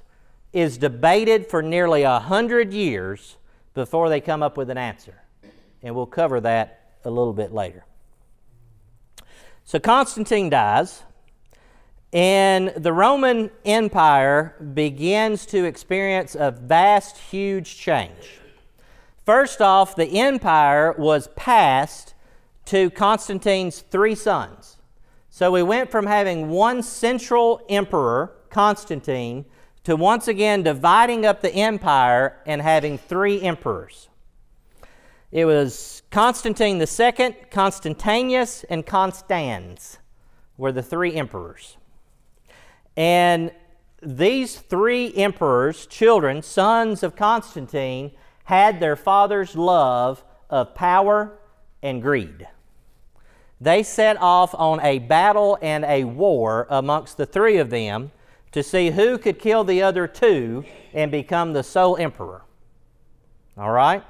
is 0.53 0.79
debated 0.79 1.47
for 1.47 1.63
nearly 1.63 2.03
a 2.03 2.19
hundred 2.19 2.73
years 2.73 3.37
before 3.75 4.09
they 4.09 4.21
come 4.21 4.43
up 4.43 4.57
with 4.57 4.71
an 4.71 4.79
answer. 4.79 5.15
And 5.83 5.95
we'll 5.95 6.07
cover 6.07 6.41
that 6.41 6.93
a 7.05 7.11
little 7.11 7.33
bit 7.33 7.53
later. 7.53 7.85
So 9.65 9.79
Constantine 9.79 10.51
dies, 10.51 11.03
and 12.13 12.73
the 12.77 12.93
Roman 12.93 13.51
Empire 13.65 14.57
begins 14.75 15.47
to 15.47 15.65
experience 15.65 16.35
a 16.35 16.51
vast, 16.51 17.17
huge 17.17 17.77
change. 17.77 18.41
First 19.25 19.61
off, 19.61 19.95
the 19.95 20.19
empire 20.19 20.93
was 20.99 21.29
passed 21.37 22.15
to 22.67 22.91
Constantine's 22.91 23.81
three 23.81 24.17
sons. 24.17 24.79
So 25.29 25.53
we 25.53 25.63
went 25.63 25.91
from 25.91 26.07
having 26.07 26.51
one 26.51 26.83
central 26.83 27.65
emperor, 27.69 28.33
Constantine, 28.51 29.45
to 29.85 29.97
once 29.97 30.29
again 30.29 30.63
dividing 30.63 31.25
up 31.25 31.41
the 31.41 31.55
empire 31.55 32.37
and 32.47 32.61
having 32.61 32.99
three 32.99 33.41
emperors. 33.41 34.09
It 35.33 35.45
was 35.45 36.03
Constantine 36.11 36.81
II, 36.81 37.37
Constantius, 37.51 38.65
and 38.69 38.85
Constans 38.85 39.99
were 40.57 40.73
the 40.73 40.83
three 40.83 41.15
emperors. 41.15 41.77
And 42.97 43.53
these 44.03 44.59
three 44.59 45.15
emperors, 45.15 45.87
children, 45.87 46.43
sons 46.43 47.03
of 47.03 47.17
Constantine, 47.17 48.11
had 48.45 48.81
their 48.81 48.97
father's 48.97 49.55
love 49.55 50.25
of 50.49 50.75
power 50.75 51.39
and 51.83 52.03
greed. 52.03 52.49
they 53.61 53.83
set 53.83 54.17
off 54.21 54.55
on 54.55 54.81
a 54.81 54.99
battle 54.99 55.59
and 55.61 55.85
a 55.85 56.05
war 56.05 56.67
amongst 56.71 57.17
the 57.17 57.27
three 57.27 57.59
of 57.59 57.71
them 57.71 58.11
to 58.53 58.63
see 58.63 58.91
who 58.91 59.19
could 59.19 59.39
kill 59.39 59.65
the 59.65 59.83
other 59.83 60.07
two 60.07 60.65
and 60.93 61.11
become 61.11 61.53
the 61.53 61.63
sole 61.63 61.97
emperor. 61.97 62.43
All 63.57 63.71
right? 63.71 64.03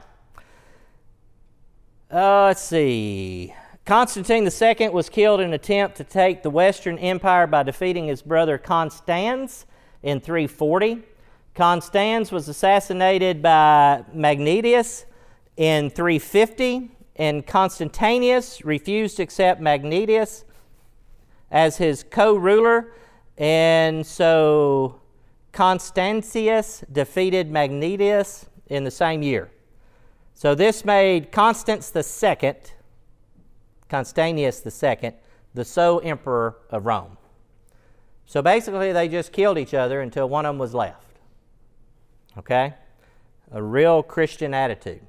Uh, 2.13 2.45
let's 2.47 2.63
see. 2.63 3.55
Constantine 3.85 4.49
II 4.49 4.89
was 4.91 5.09
killed 5.09 5.41
in 5.41 5.47
an 5.47 5.53
attempt 5.53 5.97
to 5.97 6.05
take 6.05 6.43
the 6.43 6.51
Western 6.51 6.99
Empire 6.99 7.47
by 7.47 7.63
defeating 7.63 8.07
his 8.07 8.23
brother 8.23 8.59
Constans 8.59 9.67
in 10.03 10.21
340. 10.21 11.03
Constans 11.55 12.31
was 12.31 12.49
assassinated 12.49 13.43
by 13.43 14.05
Magnentius 14.15 15.05
in 15.57 15.91
350, 15.91 16.91
and 17.17 17.47
Constantius 17.47 18.65
refused 18.65 19.17
to 19.17 19.23
accept 19.23 19.61
Magnentius 19.61 20.45
as 21.51 21.77
his 21.79 22.05
co 22.09 22.35
ruler, 22.35 22.93
and 23.41 24.07
so 24.07 25.01
Constantius 25.53 26.85
defeated 26.93 27.51
Magnentius 27.51 28.47
in 28.67 28.85
the 28.85 28.91
same 28.91 29.23
year. 29.23 29.51
So 30.35 30.55
this 30.55 30.85
made 30.85 31.33
Constans 31.33 31.91
II, 31.97 32.53
Constantius 33.89 34.83
II, 34.83 35.13
the 35.55 35.65
sole 35.65 36.03
emperor 36.05 36.59
of 36.69 36.85
Rome. 36.85 37.17
So 38.27 38.43
basically, 38.43 38.93
they 38.93 39.09
just 39.09 39.33
killed 39.33 39.59
each 39.59 39.75
other 39.75 40.03
until 40.03 40.29
one 40.29 40.45
of 40.45 40.51
them 40.51 40.59
was 40.59 40.75
left. 40.75 41.17
Okay? 42.39 42.75
A 43.53 43.63
real 43.63 44.03
Christian 44.03 44.53
attitude. 44.53 45.01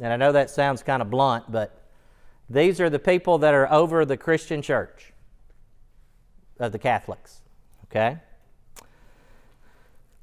And 0.00 0.12
I 0.12 0.16
know 0.16 0.32
that 0.32 0.50
sounds 0.50 0.82
kind 0.82 1.00
of 1.00 1.10
blunt, 1.10 1.50
but 1.50 1.82
these 2.50 2.78
are 2.78 2.90
the 2.90 2.98
people 2.98 3.38
that 3.38 3.54
are 3.54 3.72
over 3.72 4.04
the 4.04 4.18
Christian 4.18 4.60
church 4.60 5.14
of 6.60 6.70
the 6.70 6.78
Catholics. 6.78 7.40
Okay? 7.84 8.18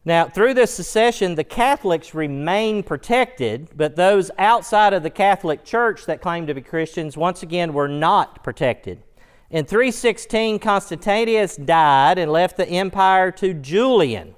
Now, 0.04 0.26
through 0.26 0.56
this 0.56 0.74
secession, 0.74 1.36
the 1.36 1.44
Catholics 1.44 2.16
remain 2.16 2.82
protected, 2.82 3.70
but 3.76 3.96
those 3.96 4.32
outside 4.40 4.94
of 4.94 5.04
the 5.04 5.12
Catholic 5.12 5.64
Church 5.64 6.06
that 6.08 6.22
claim 6.22 6.48
to 6.48 6.56
be 6.56 6.62
Christians, 6.62 7.16
once 7.16 7.44
again, 7.44 7.74
were 7.74 7.88
not 7.88 8.44
protected. 8.44 9.04
In 9.52 9.66
316, 9.66 10.58
Constantius 10.58 11.56
died 11.56 12.18
and 12.18 12.32
left 12.32 12.58
the 12.58 12.68
empire 12.68 13.32
to 13.34 13.54
Julian. 13.54 14.34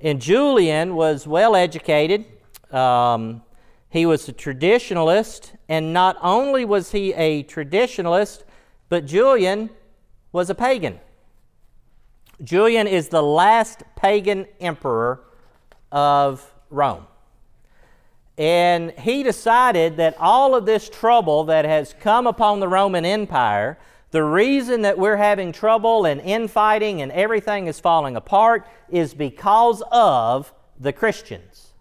And 0.00 0.20
Julian 0.20 0.96
was 0.96 1.28
well 1.28 1.54
educated. 1.54 2.24
Um, 2.72 3.42
he 3.88 4.04
was 4.04 4.28
a 4.28 4.32
traditionalist, 4.32 5.52
and 5.68 5.92
not 5.92 6.16
only 6.20 6.64
was 6.64 6.90
he 6.90 7.12
a 7.12 7.44
traditionalist, 7.44 8.42
but 8.88 9.06
Julian 9.06 9.70
was 10.32 10.50
a 10.50 10.54
pagan. 10.56 10.98
Julian 12.42 12.86
is 12.86 13.08
the 13.08 13.22
last 13.22 13.82
pagan 13.96 14.46
emperor 14.60 15.20
of 15.92 16.52
Rome. 16.70 17.06
And 18.36 18.90
he 18.92 19.22
decided 19.22 19.96
that 19.98 20.16
all 20.18 20.54
of 20.54 20.66
this 20.66 20.88
trouble 20.88 21.44
that 21.44 21.64
has 21.64 21.94
come 22.00 22.26
upon 22.26 22.58
the 22.58 22.66
Roman 22.66 23.04
Empire, 23.04 23.78
the 24.10 24.24
reason 24.24 24.82
that 24.82 24.98
we're 24.98 25.16
having 25.16 25.52
trouble 25.52 26.04
and 26.04 26.20
infighting 26.20 27.00
and 27.00 27.12
everything 27.12 27.68
is 27.68 27.78
falling 27.78 28.16
apart 28.16 28.66
is 28.88 29.14
because 29.14 29.82
of 29.92 30.52
the 30.78 30.92
Christians. 30.92 31.72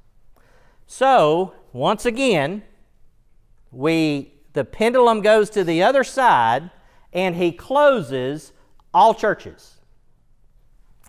So, 0.86 1.54
once 1.72 2.06
again, 2.06 2.64
we 3.72 4.30
the 4.54 4.64
pendulum 4.64 5.22
goes 5.22 5.50
to 5.50 5.64
the 5.64 5.82
other 5.82 6.04
side 6.04 6.70
and 7.12 7.36
he 7.36 7.52
closes 7.52 8.54
all 8.94 9.16
churches 9.16 9.80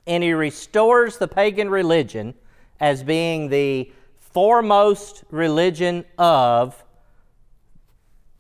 and 0.06 0.22
he 0.22 0.32
restores 0.32 1.18
the 1.18 1.28
pagan 1.28 1.68
religion 1.70 2.34
as 2.80 3.02
being 3.02 3.48
the 3.48 3.90
foremost 4.16 5.24
religion 5.30 6.04
of 6.18 6.82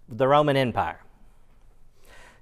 the 0.08 0.26
Roman 0.28 0.56
Empire. 0.56 1.00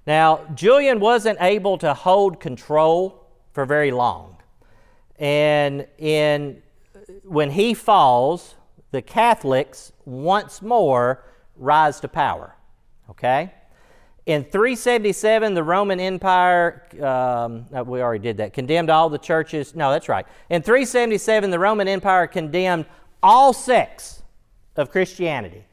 Now, 0.05 0.41
Julian 0.53 0.99
wasn't 0.99 1.37
able 1.39 1.77
to 1.77 1.93
hold 1.93 2.39
control 2.39 3.27
for 3.53 3.65
very 3.65 3.91
long. 3.91 4.37
And 5.17 5.87
in, 5.97 6.61
when 7.23 7.51
he 7.51 7.73
falls, 7.73 8.55
the 8.91 9.01
Catholics 9.01 9.93
once 10.05 10.61
more 10.61 11.23
rise 11.55 11.99
to 12.01 12.07
power. 12.07 12.55
Okay? 13.09 13.53
In 14.25 14.45
377, 14.45 15.53
the 15.53 15.63
Roman 15.63 15.99
Empire, 15.99 16.87
um, 17.01 17.65
we 17.85 18.01
already 18.01 18.23
did 18.23 18.37
that, 18.37 18.53
condemned 18.53 18.89
all 18.89 19.09
the 19.09 19.17
churches. 19.17 19.75
No, 19.75 19.91
that's 19.91 20.07
right. 20.07 20.25
In 20.49 20.61
377, 20.61 21.51
the 21.51 21.59
Roman 21.59 21.89
Empire 21.89 22.27
condemned 22.27 22.85
all 23.21 23.51
sects 23.51 24.23
of 24.77 24.89
Christianity, 24.91 25.65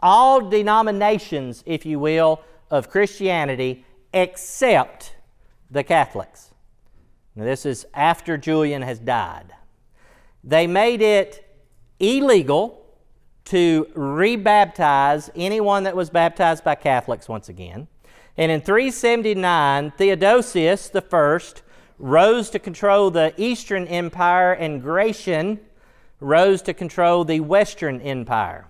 all 0.00 0.40
denominations, 0.48 1.62
if 1.66 1.84
you 1.84 1.98
will, 1.98 2.40
of 2.70 2.88
Christianity, 2.88 3.84
except 4.14 5.14
the 5.70 5.84
Catholics. 5.84 6.50
Now, 7.34 7.44
this 7.44 7.66
is 7.66 7.86
after 7.92 8.38
Julian 8.38 8.82
has 8.82 8.98
died. 8.98 9.52
They 10.42 10.66
made 10.66 11.02
it 11.02 11.44
illegal 12.00 12.86
to 13.44 13.86
rebaptize 13.94 15.30
anyone 15.34 15.84
that 15.84 15.94
was 15.96 16.10
baptized 16.10 16.64
by 16.64 16.74
Catholics 16.74 17.28
once 17.28 17.48
again. 17.48 17.86
And 18.38 18.52
in 18.52 18.60
379, 18.60 19.90
Theodosius 19.98 20.92
I 20.94 21.38
rose 21.98 22.50
to 22.50 22.60
control 22.60 23.10
the 23.10 23.34
Eastern 23.36 23.88
Empire, 23.88 24.52
and 24.52 24.80
Gratian 24.80 25.58
rose 26.20 26.62
to 26.62 26.72
control 26.72 27.24
the 27.24 27.40
Western 27.40 28.00
Empire. 28.00 28.68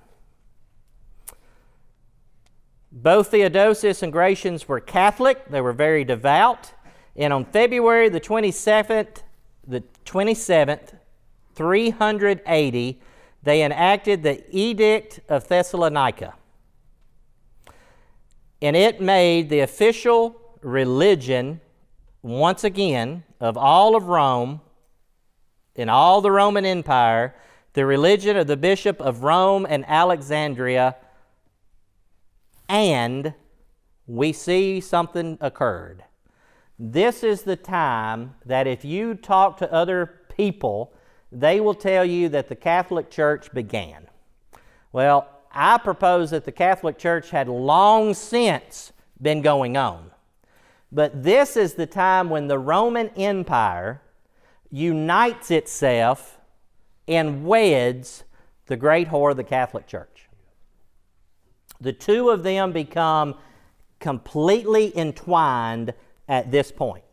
Both 2.90 3.28
Theodosius 3.28 4.02
and 4.02 4.10
Gratians 4.10 4.66
were 4.66 4.80
Catholic, 4.80 5.46
they 5.50 5.60
were 5.60 5.74
very 5.74 6.02
devout. 6.02 6.72
And 7.14 7.30
on 7.30 7.44
February 7.44 8.08
the 8.08 8.20
27th, 8.20 9.22
the 9.66 9.82
27th, 10.06 10.94
380, 11.54 13.00
they 13.42 13.62
enacted 13.62 14.22
the 14.22 14.42
Edict 14.50 15.20
of 15.28 15.46
Thessalonica 15.46 16.37
and 18.60 18.76
it 18.76 19.00
made 19.00 19.48
the 19.48 19.60
official 19.60 20.40
religion, 20.62 21.60
once 22.22 22.64
again, 22.64 23.24
of 23.40 23.56
all 23.56 23.94
of 23.94 24.04
Rome, 24.04 24.60
in 25.74 25.88
all 25.88 26.20
the 26.20 26.30
Roman 26.30 26.64
Empire, 26.64 27.34
the 27.74 27.86
religion 27.86 28.36
of 28.36 28.48
the 28.48 28.56
Bishop 28.56 29.00
of 29.00 29.22
Rome 29.22 29.66
and 29.68 29.84
Alexandria, 29.86 30.96
and 32.68 33.32
we 34.06 34.32
see 34.32 34.80
something 34.80 35.38
occurred. 35.40 36.02
This 36.78 37.22
is 37.22 37.42
the 37.42 37.56
time 37.56 38.34
that 38.44 38.66
if 38.66 38.84
you 38.84 39.14
talk 39.14 39.56
to 39.58 39.72
other 39.72 40.20
people, 40.36 40.92
they 41.30 41.60
will 41.60 41.74
tell 41.74 42.04
you 42.04 42.28
that 42.30 42.48
the 42.48 42.56
Catholic 42.56 43.10
Church 43.10 43.52
began. 43.52 44.08
Well, 44.92 45.28
I 45.52 45.78
propose 45.78 46.30
that 46.30 46.44
the 46.44 46.52
Catholic 46.52 46.98
Church 46.98 47.30
had 47.30 47.48
long 47.48 48.14
since 48.14 48.92
been 49.20 49.42
going 49.42 49.76
on. 49.76 50.10
But 50.90 51.22
this 51.22 51.56
is 51.56 51.74
the 51.74 51.86
time 51.86 52.30
when 52.30 52.48
the 52.48 52.58
Roman 52.58 53.08
Empire 53.10 54.00
unites 54.70 55.50
itself 55.50 56.38
and 57.06 57.44
weds 57.44 58.24
the 58.66 58.76
great 58.76 59.08
whore 59.08 59.30
of 59.30 59.36
the 59.36 59.44
Catholic 59.44 59.86
Church. 59.86 60.28
The 61.80 61.92
two 61.92 62.30
of 62.30 62.42
them 62.42 62.72
become 62.72 63.36
completely 64.00 64.96
entwined 64.96 65.94
at 66.28 66.50
this 66.50 66.70
point. 66.70 67.04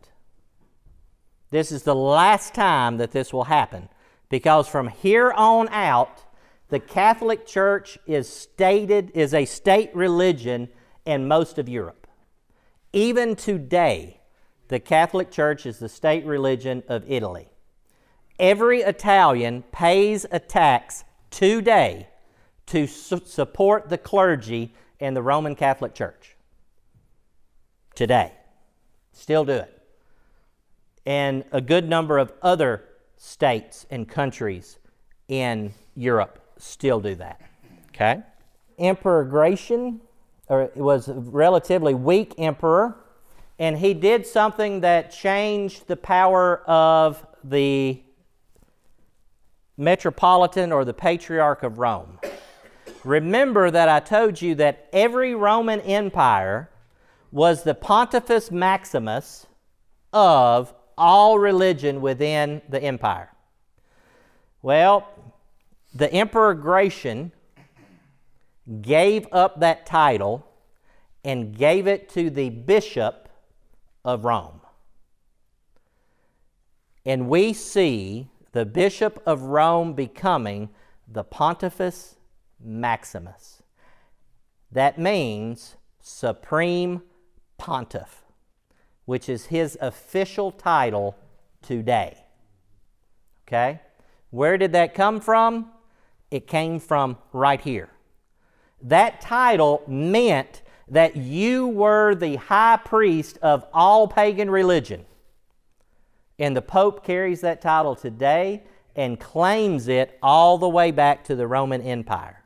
This 1.50 1.72
is 1.72 1.82
the 1.84 1.94
last 1.94 2.54
time 2.54 2.98
that 2.98 3.12
this 3.12 3.32
will 3.32 3.44
happen 3.44 3.88
because 4.28 4.68
from 4.68 4.88
here 4.88 5.32
on 5.32 5.68
out, 5.68 6.22
the 6.68 6.80
Catholic 6.80 7.46
Church 7.46 7.96
is 8.06 8.28
stated 8.28 9.12
is 9.14 9.32
a 9.32 9.44
state 9.44 9.94
religion 9.94 10.68
in 11.04 11.28
most 11.28 11.58
of 11.58 11.68
Europe. 11.68 12.06
Even 12.92 13.36
today, 13.36 14.20
the 14.68 14.80
Catholic 14.80 15.30
Church 15.30 15.64
is 15.64 15.78
the 15.78 15.88
state 15.88 16.24
religion 16.24 16.82
of 16.88 17.08
Italy. 17.08 17.52
Every 18.38 18.80
Italian 18.80 19.62
pays 19.70 20.26
a 20.30 20.40
tax 20.40 21.04
today 21.30 22.08
to 22.66 22.86
su- 22.88 23.22
support 23.24 23.88
the 23.88 23.98
clergy 23.98 24.74
and 24.98 25.16
the 25.16 25.22
Roman 25.22 25.54
Catholic 25.54 25.94
Church. 25.94 26.36
Today. 27.94 28.32
Still 29.12 29.44
do 29.44 29.52
it. 29.52 29.72
And 31.06 31.44
a 31.52 31.60
good 31.60 31.88
number 31.88 32.18
of 32.18 32.32
other 32.42 32.82
states 33.16 33.86
and 33.88 34.08
countries 34.08 34.78
in 35.28 35.72
Europe 35.94 36.45
still 36.58 37.00
do 37.00 37.14
that. 37.16 37.40
Okay? 37.88 38.22
Emperor 38.78 39.24
Gratian 39.24 40.00
or 40.48 40.70
was 40.74 41.08
a 41.08 41.14
relatively 41.14 41.94
weak 41.94 42.34
emperor, 42.38 42.96
and 43.58 43.78
he 43.78 43.94
did 43.94 44.26
something 44.26 44.80
that 44.80 45.10
changed 45.10 45.88
the 45.88 45.96
power 45.96 46.58
of 46.68 47.26
the 47.42 48.00
metropolitan 49.76 50.72
or 50.72 50.84
the 50.84 50.94
patriarch 50.94 51.62
of 51.62 51.78
Rome. 51.78 52.18
Remember 53.04 53.70
that 53.70 53.88
I 53.88 54.00
told 54.00 54.40
you 54.40 54.54
that 54.56 54.88
every 54.92 55.34
Roman 55.34 55.80
empire 55.80 56.70
was 57.30 57.62
the 57.62 57.74
Pontifex 57.74 58.50
Maximus 58.50 59.46
of 60.12 60.72
all 60.96 61.38
religion 61.38 62.00
within 62.00 62.62
the 62.68 62.82
empire. 62.82 63.30
Well, 64.62 65.06
the 65.96 66.12
Emperor 66.12 66.52
Gratian 66.52 67.32
gave 68.82 69.26
up 69.32 69.60
that 69.60 69.86
title 69.86 70.46
and 71.24 71.56
gave 71.56 71.86
it 71.86 72.08
to 72.10 72.28
the 72.28 72.50
Bishop 72.50 73.28
of 74.04 74.24
Rome. 74.24 74.60
And 77.06 77.28
we 77.28 77.52
see 77.54 78.28
the 78.52 78.66
Bishop 78.66 79.22
of 79.24 79.42
Rome 79.42 79.94
becoming 79.94 80.68
the 81.08 81.24
Pontifex 81.24 82.16
Maximus. 82.62 83.62
That 84.70 84.98
means 84.98 85.76
Supreme 86.00 87.02
Pontiff, 87.56 88.22
which 89.06 89.28
is 89.28 89.46
his 89.46 89.78
official 89.80 90.50
title 90.50 91.16
today. 91.62 92.24
Okay? 93.46 93.80
Where 94.30 94.58
did 94.58 94.72
that 94.72 94.92
come 94.92 95.20
from? 95.20 95.70
It 96.36 96.46
came 96.46 96.80
from 96.80 97.16
right 97.32 97.62
here. 97.62 97.88
That 98.82 99.22
title 99.22 99.82
meant 99.88 100.60
that 100.86 101.16
you 101.16 101.66
were 101.66 102.14
the 102.14 102.36
high 102.36 102.76
priest 102.76 103.38
of 103.40 103.64
all 103.72 104.06
pagan 104.06 104.50
religion. 104.50 105.06
And 106.38 106.54
the 106.54 106.60
Pope 106.60 107.02
carries 107.02 107.40
that 107.40 107.62
title 107.62 107.96
today 107.96 108.64
and 108.94 109.18
claims 109.18 109.88
it 109.88 110.18
all 110.22 110.58
the 110.58 110.68
way 110.68 110.90
back 110.90 111.24
to 111.24 111.36
the 111.36 111.46
Roman 111.46 111.80
Empire. 111.80 112.44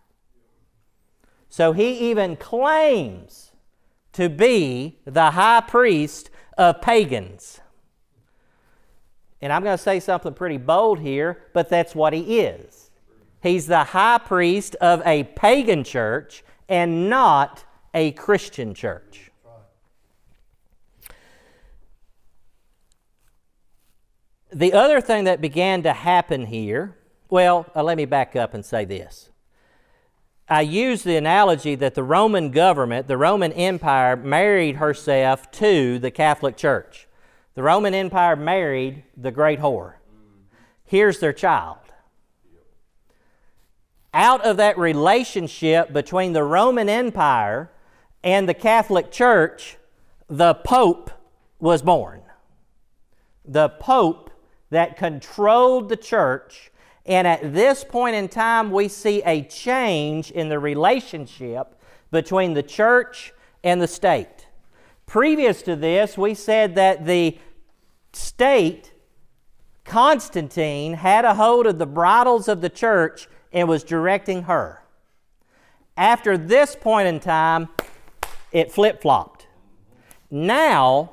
So 1.49 1.72
he 1.72 2.11
even 2.11 2.36
claims 2.36 3.51
to 4.12 4.28
be 4.28 5.01
the 5.05 5.32
high 5.32 5.62
priest 5.62 6.30
of 6.57 6.80
pagans. 6.80 7.61
And 9.43 9.53
I'm 9.53 9.64
going 9.64 9.76
to 9.76 9.82
say 9.82 9.99
something 9.99 10.32
pretty 10.32 10.59
bold 10.59 11.01
here, 11.01 11.43
but 11.53 11.68
that's 11.68 11.93
what 11.93 12.12
he 12.12 12.38
is. 12.38 12.89
He's 13.43 13.66
the 13.66 13.84
high 13.84 14.18
priest 14.18 14.74
of 14.76 15.03
a 15.07 15.24
pagan 15.24 15.84
church 15.84 16.45
and 16.68 17.09
not 17.09 17.64
a 17.95 18.12
Christian 18.12 18.74
church. 18.74 19.30
The 24.53 24.72
other 24.72 25.01
thing 25.01 25.24
that 25.24 25.41
began 25.41 25.82
to 25.84 25.93
happen 25.93 26.47
here, 26.47 26.97
well, 27.28 27.66
uh, 27.74 27.82
let 27.82 27.97
me 27.97 28.05
back 28.05 28.34
up 28.34 28.53
and 28.53 28.64
say 28.64 28.84
this. 28.84 29.30
I 30.49 30.62
use 30.62 31.05
the 31.05 31.14
analogy 31.14 31.76
that 31.76 31.95
the 31.95 32.03
Roman 32.03 32.51
government, 32.51 33.07
the 33.07 33.16
Roman 33.16 33.53
Empire, 33.53 34.16
married 34.16 34.76
herself 34.76 35.49
to 35.53 36.01
the 36.01 36.11
Catholic 36.11 36.57
Church. 36.57 37.07
The 37.55 37.62
Roman 37.62 37.95
Empire 37.95 38.34
married 38.34 39.05
the 39.16 39.30
great 39.30 39.61
whore. 39.61 39.95
Here's 40.84 41.20
their 41.20 41.32
child. 41.32 41.78
Out 44.13 44.45
of 44.45 44.57
that 44.57 44.77
relationship 44.79 45.93
between 45.93 46.33
the 46.33 46.43
Roman 46.43 46.89
Empire 46.89 47.71
and 48.25 48.49
the 48.49 48.55
Catholic 48.55 49.11
Church, 49.11 49.77
the 50.29 50.55
Pope 50.55 51.11
was 51.59 51.83
born. 51.83 52.23
The 53.45 53.69
Pope 53.69 54.31
that 54.71 54.97
controlled 54.97 55.89
the 55.89 55.97
church 55.97 56.71
and 57.07 57.27
at 57.27 57.55
this 57.55 57.83
point 57.83 58.15
in 58.15 58.29
time, 58.29 58.71
we 58.71 58.89
see 58.89 59.23
a 59.23 59.43
change 59.43 60.31
in 60.31 60.49
the 60.49 60.59
relationship 60.59 61.75
between 62.11 62.55
the 62.55 62.63
church 62.63 63.33
and 63.65 63.81
the 63.81 63.89
state. 63.89 64.47
Previous 65.07 65.63
to 65.63 65.77
this, 65.77 66.17
we 66.17 66.35
said 66.35 66.75
that 66.75 67.07
the 67.07 67.39
state, 68.13 68.93
Constantine, 69.85 70.95
had 70.95 71.25
a 71.25 71.35
hold 71.35 71.67
of 71.67 71.79
the 71.79 71.87
bridles 71.87 72.49
of 72.49 72.61
the 72.61 72.69
church 72.69 73.29
and 73.53 73.69
was 73.69 73.83
directing 73.85 74.45
her. 74.45 74.83
After 75.97 76.39
this 76.39 76.77
point 76.77 77.09
in 77.09 77.21
time, 77.21 77.69
it 78.53 78.73
flip 78.73 79.03
flopped. 79.03 79.47
Now, 80.31 81.13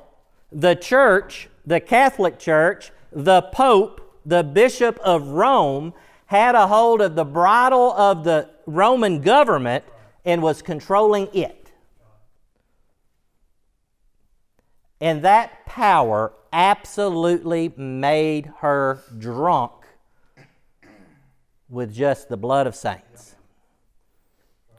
the 0.52 0.76
church, 0.76 1.50
the 1.66 1.80
Catholic 1.80 2.40
Church, 2.40 2.92
the 3.12 3.42
Pope, 3.42 4.22
the 4.26 4.44
Bishop 4.44 5.00
of 5.00 5.28
Rome 5.28 5.94
had 6.28 6.56
a 6.56 6.68
hold 6.68 7.02
of 7.02 7.16
the 7.16 7.26
bridle 7.26 7.94
of 7.94 8.24
the 8.24 8.50
Roman 8.66 9.22
government 9.22 9.84
and 10.26 10.42
was 10.42 10.62
controlling 10.62 11.30
it. 11.34 11.72
And 15.00 15.22
that 15.22 15.66
power 15.66 16.34
absolutely 16.52 17.72
made 17.78 18.52
her 18.60 19.00
drunk 19.18 19.72
with 21.70 21.94
just 21.94 22.30
the 22.30 22.38
blood 22.38 22.68
of 22.68 22.76
saints. 22.76 23.36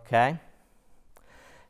Okay? 0.06 0.38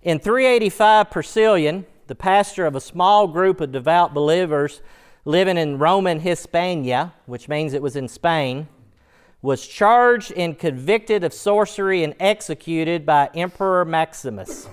In 0.03 0.19
385, 0.19 1.11
Priscillian, 1.11 1.85
the 2.07 2.15
pastor 2.15 2.67
of 2.67 2.77
a 2.77 2.81
small 2.81 3.27
group 3.27 3.61
of 3.61 3.73
devout 3.73 4.15
believers, 4.15 4.81
living 5.25 5.59
in 5.59 5.79
Roman 5.79 6.21
Hispania, 6.21 7.13
which 7.27 7.49
means 7.49 7.75
it 7.75 7.83
was 7.83 7.97
in 7.97 8.09
Spain, 8.09 8.69
was 9.43 9.67
charged 9.67 10.33
and 10.33 10.59
convicted 10.59 11.23
of 11.25 11.33
sorcery 11.33 12.03
and 12.03 12.15
executed 12.19 13.05
by 13.05 13.29
Emperor 13.35 13.85
Maximus. 13.85 14.69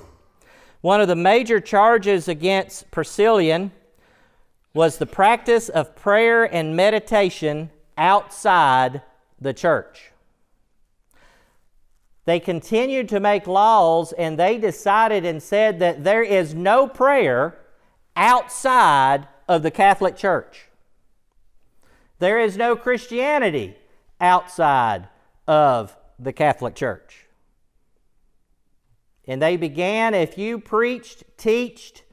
One 0.81 1.01
of 1.01 1.07
the 1.07 1.15
major 1.15 1.59
charges 1.59 2.27
against 2.27 2.91
Priscillian 2.91 3.71
was 4.73 4.97
the 4.97 5.05
practice 5.05 5.69
of 5.69 5.95
prayer 5.95 6.43
and 6.43 6.75
meditation 6.75 7.71
outside 7.97 9.01
the 9.39 9.53
church. 9.53 10.11
They 12.25 12.39
continued 12.39 13.07
to 13.09 13.19
make 13.19 13.45
laws 13.47 14.11
and 14.11 14.37
they 14.37 14.57
decided 14.57 15.25
and 15.25 15.41
said 15.41 15.79
that 15.79 16.03
there 16.03 16.23
is 16.23 16.55
no 16.55 16.87
prayer 16.87 17.57
outside 18.15 19.27
of 19.47 19.61
the 19.61 19.71
Catholic 19.71 20.15
Church. 20.15 20.67
There 22.17 22.39
is 22.39 22.57
no 22.57 22.75
Christianity 22.75 23.77
outside 24.19 25.07
of 25.47 25.95
the 26.17 26.33
Catholic 26.33 26.73
Church. 26.75 27.27
And 29.27 29.41
they 29.41 29.57
began, 29.57 30.13
if 30.13 30.37
you 30.37 30.59
preached, 30.59 31.23
teached, 31.37 32.03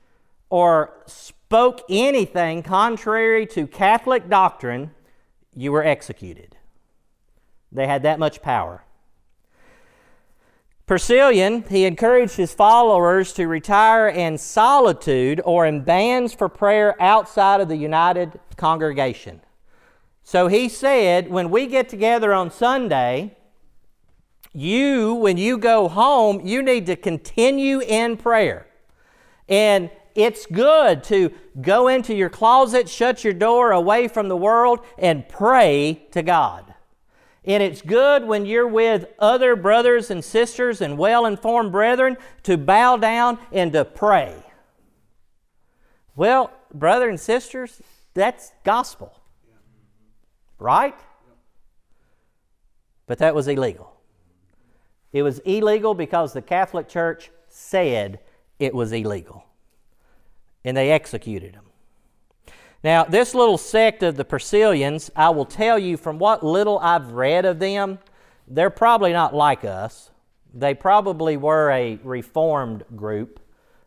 or 0.51 0.93
spoke 1.07 1.83
anything 1.89 2.63
contrary 2.63 3.47
to 3.47 3.67
Catholic 3.67 4.29
doctrine, 4.29 4.91
you 5.55 5.73
were 5.73 5.85
executed. 5.85 6.57
They 7.71 7.87
had 7.87 8.03
that 8.03 8.19
much 8.19 8.43
power. 8.43 8.85
Priscillian, 10.93 11.67
he 11.71 11.87
encouraged 11.87 12.37
his 12.37 12.53
followers 12.53 13.33
to 13.33 13.49
retire 13.49 14.09
in 14.09 14.37
solitude 14.37 15.41
or 15.43 15.65
in 15.65 15.81
bands 15.81 16.35
for 16.35 16.51
prayer 16.51 17.01
outside 17.01 17.63
of 17.63 17.69
the 17.69 17.77
united 17.77 18.39
congregation. 18.59 19.41
So 20.23 20.49
he 20.49 20.69
said, 20.69 21.31
when 21.31 21.49
we 21.49 21.67
get 21.67 21.89
together 21.89 22.35
on 22.35 22.51
Sunday, 22.51 23.35
you, 24.53 25.15
when 25.15 25.39
you 25.39 25.57
go 25.57 25.89
home, 25.89 26.47
you 26.47 26.63
need 26.63 26.85
to 26.85 26.97
continue 26.97 27.81
in 27.81 28.19
prayer. 28.19 28.67
And 29.49 29.89
it's 30.15 30.45
good 30.45 31.05
to 31.05 31.33
go 31.63 31.89
into 31.89 32.15
your 32.15 32.29
closet, 32.29 32.87
shut 32.87 33.25
your 33.25 33.33
door 33.33 33.73
away 33.73 34.09
from 34.09 34.29
the 34.29 34.37
world, 34.37 34.81
and 34.99 35.27
pray 35.27 36.07
to 36.11 36.23
God. 36.23 36.72
And 37.45 37.63
it's 37.63 37.83
good 37.83 38.25
when 38.25 38.47
you're 38.47 38.69
with 38.69 39.07
other 39.19 39.57
brothers 39.57 40.11
and 40.11 40.25
sisters 40.25 40.81
and 40.81 40.97
well 40.97 41.27
informed 41.27 41.73
brethren 41.73 42.17
to 42.45 42.57
bow 42.57 42.97
down 42.97 43.39
and 43.51 43.73
to 43.73 43.85
pray. 43.85 44.35
Well, 46.15 46.53
brother 46.73 47.09
and 47.09 47.19
sisters, 47.19 47.83
that's 48.15 48.53
gospel. 48.65 49.21
Right? 50.59 50.95
But 53.07 53.19
that 53.19 53.35
was 53.35 53.49
illegal. 53.49 53.93
It 55.13 55.23
was 55.23 55.41
illegal 55.41 55.95
because 55.95 56.33
the 56.33 56.43
Catholic 56.43 56.89
Church 56.89 57.31
said 57.49 58.21
it 58.59 58.73
was 58.73 58.93
illegal. 58.93 59.45
And 60.65 60.77
they 60.77 60.93
executed 60.93 61.55
him. 61.55 61.65
Now, 62.85 63.05
this 63.05 63.33
little 63.33 63.59
sect 63.59 64.03
of 64.03 64.17
the 64.17 64.25
Priscillians, 64.25 65.09
I 65.15 65.31
will 65.31 65.45
tell 65.45 65.79
you 65.79 65.97
from 65.97 66.19
what 66.19 66.45
little 66.45 66.81
I've 66.81 67.13
read 67.13 67.45
of 67.45 67.61
them, 67.61 68.01
they're 68.49 68.71
probably 68.71 69.13
not 69.13 69.35
like 69.35 69.65
us. 69.65 70.11
They 70.53 70.75
probably 70.75 71.37
were 71.37 71.71
a 71.71 72.01
reformed 72.03 72.85
group. 72.97 73.39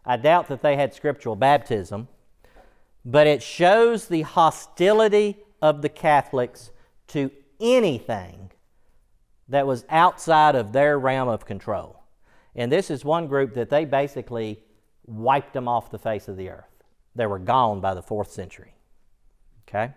I 0.05 0.15
doubt 0.15 0.47
that 0.47 0.61
they 0.61 0.77
had 0.77 0.93
scriptural 0.93 1.35
baptism, 1.35 2.07
but 3.03 3.27
it 3.27 3.43
shows 3.43 4.07
the 4.07 4.21
hostility 4.21 5.39
of 5.61 5.81
the 5.81 5.89
Catholics 5.89 6.71
to 7.07 7.31
anything 7.59 8.51
that 9.49 9.67
was 9.67 9.85
outside 9.89 10.55
of 10.55 10.71
their 10.71 10.97
realm 10.97 11.27
of 11.27 11.45
control. 11.45 12.01
And 12.55 12.71
this 12.71 12.89
is 12.89 13.03
one 13.03 13.27
group 13.27 13.53
that 13.55 13.69
they 13.69 13.83
basically 13.83 14.63
wiped 15.05 15.53
them 15.53 15.67
off 15.67 15.91
the 15.91 15.99
face 15.99 16.29
of 16.29 16.37
the 16.37 16.49
earth. 16.49 16.83
They 17.13 17.25
were 17.25 17.39
gone 17.39 17.81
by 17.81 17.93
the 17.93 18.01
fourth 18.01 18.31
century. 18.31 18.74
Okay? 19.67 19.93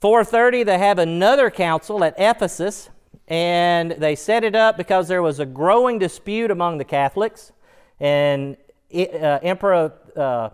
430, 0.00 0.64
they 0.64 0.78
have 0.78 0.98
another 0.98 1.50
council 1.50 2.02
at 2.02 2.14
Ephesus, 2.18 2.90
and 3.28 3.92
they 3.92 4.16
set 4.16 4.42
it 4.42 4.54
up 4.54 4.76
because 4.76 5.08
there 5.08 5.22
was 5.22 5.38
a 5.38 5.46
growing 5.46 5.98
dispute 5.98 6.50
among 6.50 6.78
the 6.78 6.84
Catholics. 6.84 7.52
And 8.00 8.56
uh, 8.92 9.38
Emperor 9.42 9.92
uh, 10.16 10.50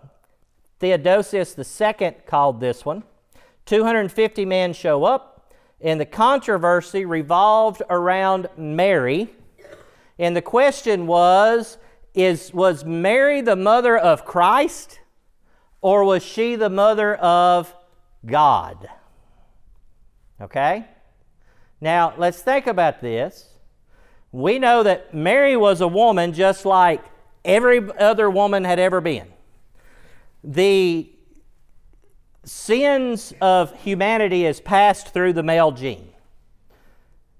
Theodosius 0.79 1.57
II 1.57 2.11
called 2.25 2.59
this 2.59 2.85
one. 2.85 3.03
250 3.65 4.45
men 4.45 4.73
show 4.73 5.03
up, 5.03 5.51
and 5.81 5.99
the 5.99 6.05
controversy 6.05 7.05
revolved 7.05 7.81
around 7.89 8.47
Mary. 8.57 9.29
And 10.17 10.35
the 10.35 10.41
question 10.41 11.07
was 11.07 11.77
is 12.13 12.53
was 12.53 12.83
Mary 12.83 13.41
the 13.41 13.55
mother 13.55 13.97
of 13.97 14.25
Christ 14.25 14.99
or 15.81 16.03
was 16.03 16.23
she 16.23 16.55
the 16.55 16.69
mother 16.69 17.15
of 17.15 17.73
God? 18.25 18.89
Okay? 20.41 20.85
Now, 21.81 22.13
let's 22.17 22.41
think 22.41 22.67
about 22.67 23.01
this. 23.01 23.47
We 24.31 24.59
know 24.59 24.83
that 24.83 25.13
Mary 25.13 25.55
was 25.55 25.81
a 25.81 25.87
woman 25.87 26.33
just 26.33 26.65
like 26.65 27.03
every 27.43 27.79
other 27.97 28.29
woman 28.29 28.63
had 28.63 28.79
ever 28.79 29.01
been. 29.01 29.27
The 30.43 31.09
sins 32.43 33.33
of 33.41 33.73
humanity 33.81 34.45
is 34.45 34.59
passed 34.59 35.13
through 35.13 35.33
the 35.33 35.43
male 35.43 35.71
gene. 35.71 36.09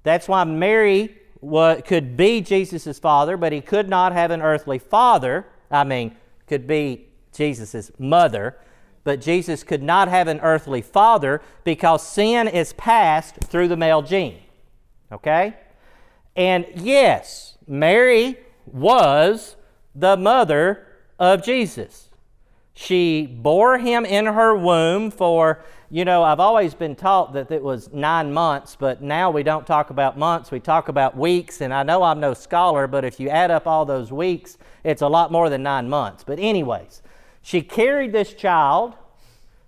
That's 0.04 0.28
why 0.28 0.44
Mary 0.46 1.16
could 1.42 2.18
be 2.18 2.42
Jesus' 2.42 3.00
father, 3.00 3.38
but 3.38 3.52
he 3.52 3.62
could 3.62 3.90
not 3.90 4.12
have 4.14 4.32
an 4.32 4.42
earthly 4.42 4.80
father. 4.80 5.48
I 5.70 5.84
mean, 5.84 6.16
could 6.48 6.66
be 6.68 7.09
Jesus' 7.34 7.92
mother, 7.98 8.58
but 9.04 9.22
Jesus 9.22 9.64
could 9.64 9.82
not 9.82 10.08
have 10.08 10.28
an 10.28 10.40
earthly 10.42 10.82
father 10.82 11.42
because 11.64 12.06
sin 12.06 12.48
is 12.48 12.74
passed 12.74 13.36
through 13.46 13.68
the 13.68 13.78
male 13.78 14.02
gene. 14.02 14.40
Okay? 15.12 15.56
And 16.36 16.66
yes, 16.76 17.58
Mary 17.68 18.38
was 18.66 19.56
the 19.96 20.16
mother 20.16 20.88
of 21.18 21.44
Jesus. 21.44 22.10
She 22.74 23.26
bore 23.26 23.78
him 23.78 24.06
in 24.06 24.26
her 24.26 24.56
womb 24.56 25.12
for, 25.12 25.62
you 25.90 26.06
know, 26.06 26.24
I've 26.24 26.40
always 26.40 26.74
been 26.74 26.96
taught 26.96 27.34
that 27.34 27.52
it 27.52 27.62
was 27.62 27.92
nine 27.92 28.32
months, 28.32 28.78
but 28.80 29.02
now 29.02 29.32
we 29.32 29.44
don't 29.44 29.68
talk 29.68 29.90
about 29.90 30.18
months, 30.18 30.50
we 30.50 30.62
talk 30.62 30.88
about 30.88 31.18
weeks. 31.18 31.60
And 31.60 31.74
I 31.74 31.84
know 31.84 32.04
I'm 32.04 32.22
no 32.22 32.34
scholar, 32.34 32.88
but 32.88 33.04
if 33.04 33.20
you 33.20 33.28
add 33.28 33.52
up 33.52 33.68
all 33.68 33.84
those 33.86 34.14
weeks, 34.14 34.58
it's 34.84 35.02
a 35.02 35.08
lot 35.08 35.30
more 35.32 35.50
than 35.50 35.62
nine 35.62 35.90
months. 35.90 36.24
But, 36.24 36.40
anyways, 36.40 37.02
she 37.42 37.62
carried 37.62 38.12
this 38.12 38.34
child, 38.34 38.96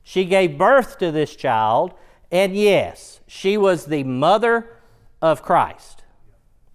she 0.03 0.25
gave 0.25 0.57
birth 0.57 0.97
to 0.99 1.11
this 1.11 1.35
child, 1.35 1.93
and 2.31 2.55
yes, 2.55 3.19
she 3.27 3.57
was 3.57 3.85
the 3.85 4.03
mother 4.03 4.77
of 5.21 5.41
Christ. 5.41 6.03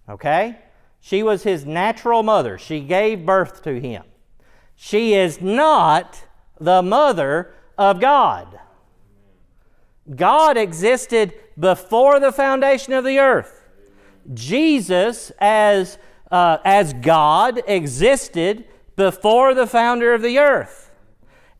Okay? 0.09 0.57
She 0.99 1.23
was 1.23 1.43
his 1.43 1.65
natural 1.65 2.23
mother. 2.23 2.57
She 2.57 2.81
gave 2.81 3.25
birth 3.25 3.63
to 3.63 3.79
him. 3.79 4.03
She 4.75 5.13
is 5.13 5.41
not 5.41 6.23
the 6.59 6.81
mother 6.81 7.53
of 7.77 7.99
God. 7.99 8.59
God 10.15 10.57
existed 10.57 11.33
before 11.59 12.19
the 12.19 12.31
foundation 12.31 12.93
of 12.93 13.03
the 13.03 13.19
earth. 13.19 13.67
Jesus, 14.33 15.31
as, 15.39 15.97
uh, 16.31 16.57
as 16.63 16.93
God, 16.93 17.61
existed 17.67 18.65
before 18.95 19.53
the 19.53 19.67
founder 19.67 20.13
of 20.13 20.21
the 20.21 20.39
earth. 20.39 20.86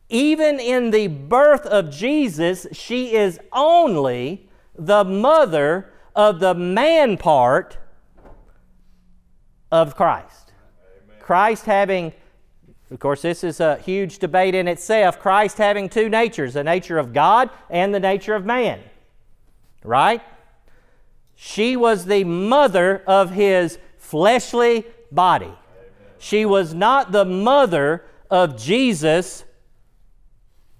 Even 0.09 0.59
in 0.59 0.91
the 0.91 1.07
birth 1.07 1.65
of 1.65 1.91
Jesus, 1.91 2.65
she 2.71 3.13
is 3.13 3.39
only 3.51 4.49
the 4.77 5.03
mother 5.03 5.91
of 6.15 6.39
the 6.39 6.53
man 6.53 7.17
part 7.17 7.77
of 9.71 9.95
Christ. 9.95 10.53
Amen. 11.05 11.17
Christ 11.19 11.65
having, 11.65 12.13
of 12.89 12.99
course, 12.99 13.21
this 13.21 13.43
is 13.43 13.59
a 13.59 13.77
huge 13.77 14.19
debate 14.19 14.55
in 14.55 14.67
itself, 14.67 15.19
Christ 15.19 15.57
having 15.57 15.89
two 15.89 16.07
natures 16.07 16.53
the 16.53 16.63
nature 16.63 16.97
of 16.97 17.11
God 17.11 17.49
and 17.69 17.93
the 17.93 17.99
nature 17.99 18.33
of 18.33 18.45
man. 18.45 18.79
Right? 19.83 20.21
She 21.35 21.75
was 21.75 22.05
the 22.05 22.23
mother 22.23 23.03
of 23.05 23.31
his 23.31 23.77
fleshly 23.97 24.85
body. 25.11 25.45
Amen. 25.45 25.57
She 26.17 26.45
was 26.45 26.73
not 26.73 27.11
the 27.11 27.25
mother 27.25 28.05
of 28.31 28.57
Jesus 28.57 29.43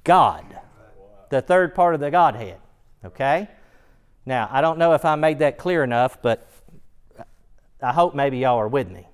God, 0.07 0.57
the 1.29 1.41
third 1.41 1.75
part 1.75 1.93
of 1.93 1.99
the 1.99 2.09
Godhead. 2.09 2.59
Okay? 3.03 3.49
Now, 4.25 4.47
I 4.49 4.61
don't 4.61 4.79
know 4.79 4.93
if 4.93 5.03
I 5.03 5.15
made 5.15 5.39
that 5.39 5.57
clear 5.57 5.83
enough, 5.83 6.21
but 6.21 6.49
I 7.83 7.91
hope 7.91 8.15
maybe 8.15 8.37
y'all 8.37 8.57
are 8.57 8.69
with 8.69 8.89
me. 8.89 9.05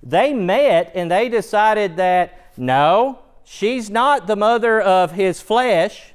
They 0.00 0.32
met 0.32 0.92
and 0.94 1.10
they 1.10 1.28
decided 1.28 1.96
that 1.96 2.52
no, 2.56 3.18
she's 3.42 3.90
not 3.90 4.28
the 4.28 4.36
mother 4.36 4.80
of 4.80 5.10
his 5.10 5.40
flesh. 5.40 6.14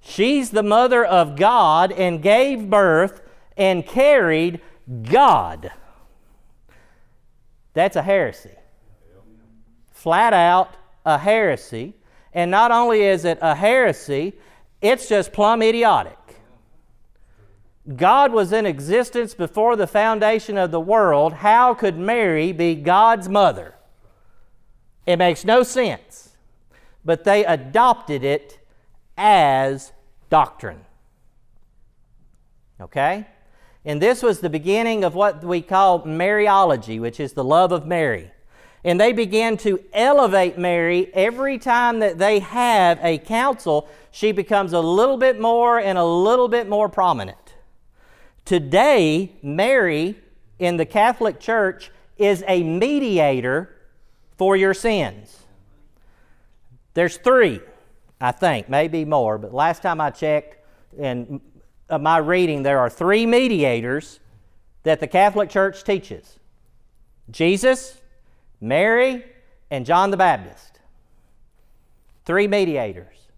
She's 0.00 0.50
the 0.50 0.62
mother 0.62 1.04
of 1.04 1.36
God 1.36 1.92
and 1.92 2.22
gave 2.22 2.70
birth 2.70 3.20
and 3.54 3.86
carried 3.86 4.62
God. 5.02 5.72
That's 7.74 7.96
a 7.96 8.02
heresy. 8.02 8.56
Flat 9.90 10.32
out 10.32 10.74
a 11.04 11.18
heresy 11.18 11.94
and 12.34 12.50
not 12.50 12.70
only 12.70 13.02
is 13.02 13.24
it 13.24 13.38
a 13.42 13.54
heresy, 13.54 14.34
it's 14.80 15.08
just 15.08 15.32
plumb 15.32 15.62
idiotic. 15.62 16.18
God 17.96 18.32
was 18.32 18.52
in 18.52 18.64
existence 18.64 19.34
before 19.34 19.76
the 19.76 19.86
foundation 19.86 20.56
of 20.56 20.70
the 20.70 20.80
world. 20.80 21.34
How 21.34 21.74
could 21.74 21.98
Mary 21.98 22.52
be 22.52 22.74
God's 22.76 23.28
mother? 23.28 23.74
It 25.04 25.16
makes 25.16 25.44
no 25.44 25.62
sense. 25.62 26.36
But 27.04 27.24
they 27.24 27.44
adopted 27.44 28.22
it 28.22 28.60
as 29.16 29.92
doctrine. 30.30 30.84
Okay? 32.80 33.26
And 33.84 34.00
this 34.00 34.22
was 34.22 34.40
the 34.40 34.50
beginning 34.50 35.02
of 35.02 35.16
what 35.16 35.42
we 35.42 35.60
call 35.60 36.04
Mariology, 36.04 37.00
which 37.00 37.18
is 37.18 37.32
the 37.32 37.42
love 37.42 37.72
of 37.72 37.84
Mary. 37.84 38.30
And 38.84 39.00
they 39.00 39.12
began 39.12 39.56
to 39.58 39.80
elevate 39.92 40.58
Mary 40.58 41.08
every 41.14 41.58
time 41.58 42.00
that 42.00 42.18
they 42.18 42.40
have 42.40 42.98
a 43.02 43.18
council, 43.18 43.88
she 44.10 44.32
becomes 44.32 44.72
a 44.72 44.80
little 44.80 45.16
bit 45.16 45.40
more 45.40 45.78
and 45.78 45.96
a 45.96 46.04
little 46.04 46.48
bit 46.48 46.68
more 46.68 46.88
prominent. 46.88 47.38
Today, 48.44 49.32
Mary 49.40 50.16
in 50.58 50.76
the 50.76 50.86
Catholic 50.86 51.38
Church 51.38 51.92
is 52.18 52.42
a 52.48 52.62
mediator 52.64 53.74
for 54.36 54.56
your 54.56 54.74
sins. 54.74 55.38
There's 56.94 57.16
three, 57.16 57.60
I 58.20 58.32
think, 58.32 58.68
maybe 58.68 59.04
more, 59.04 59.38
but 59.38 59.54
last 59.54 59.82
time 59.82 60.00
I 60.00 60.10
checked 60.10 60.56
in 60.98 61.40
my 61.88 62.18
reading, 62.18 62.64
there 62.64 62.80
are 62.80 62.90
three 62.90 63.26
mediators 63.26 64.18
that 64.82 64.98
the 64.98 65.06
Catholic 65.06 65.48
Church 65.48 65.84
teaches 65.84 66.38
Jesus, 67.30 68.01
Mary, 68.62 69.24
and 69.70 69.84
John 69.84 70.12
the 70.12 70.16
Baptist. 70.16 70.78
Three 72.24 72.46
mediators. 72.46 73.28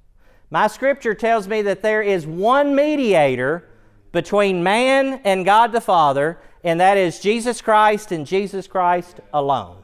My 0.51 0.67
scripture 0.67 1.15
tells 1.15 1.49
me 1.49 1.63
that 1.63 1.83
there 1.83 2.03
is 2.03 2.27
one 2.27 2.75
mediator 2.75 3.69
between 4.13 4.63
man 4.63 5.21
and 5.25 5.45
God 5.45 5.73
the 5.73 5.81
Father, 5.81 6.39
and 6.63 6.79
that 6.79 6.99
is 6.99 7.19
Jesus 7.19 7.63
Christ 7.63 8.13
and 8.13 8.27
Jesus 8.27 8.67
Christ 8.67 9.21
alone. 9.33 9.79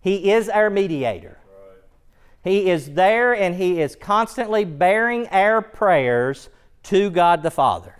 He 0.00 0.30
is 0.30 0.48
our 0.48 0.68
mediator. 0.68 1.38
He 2.44 2.70
is 2.70 2.92
there 2.92 3.34
and 3.34 3.54
He 3.54 3.80
is 3.80 3.96
constantly 3.96 4.64
bearing 4.64 5.28
our 5.28 5.62
prayers 5.62 6.50
to 6.84 7.08
God 7.08 7.42
the 7.42 7.50
Father 7.50 7.96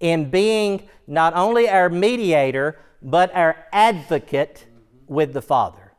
in 0.00 0.30
being 0.30 0.88
not 1.06 1.34
only 1.34 1.68
our 1.68 1.88
mediator, 1.88 2.78
but 3.02 3.34
our 3.34 3.56
advocate 3.72 4.66
with 5.06 5.32
the 5.32 5.42
Father, 5.42 5.92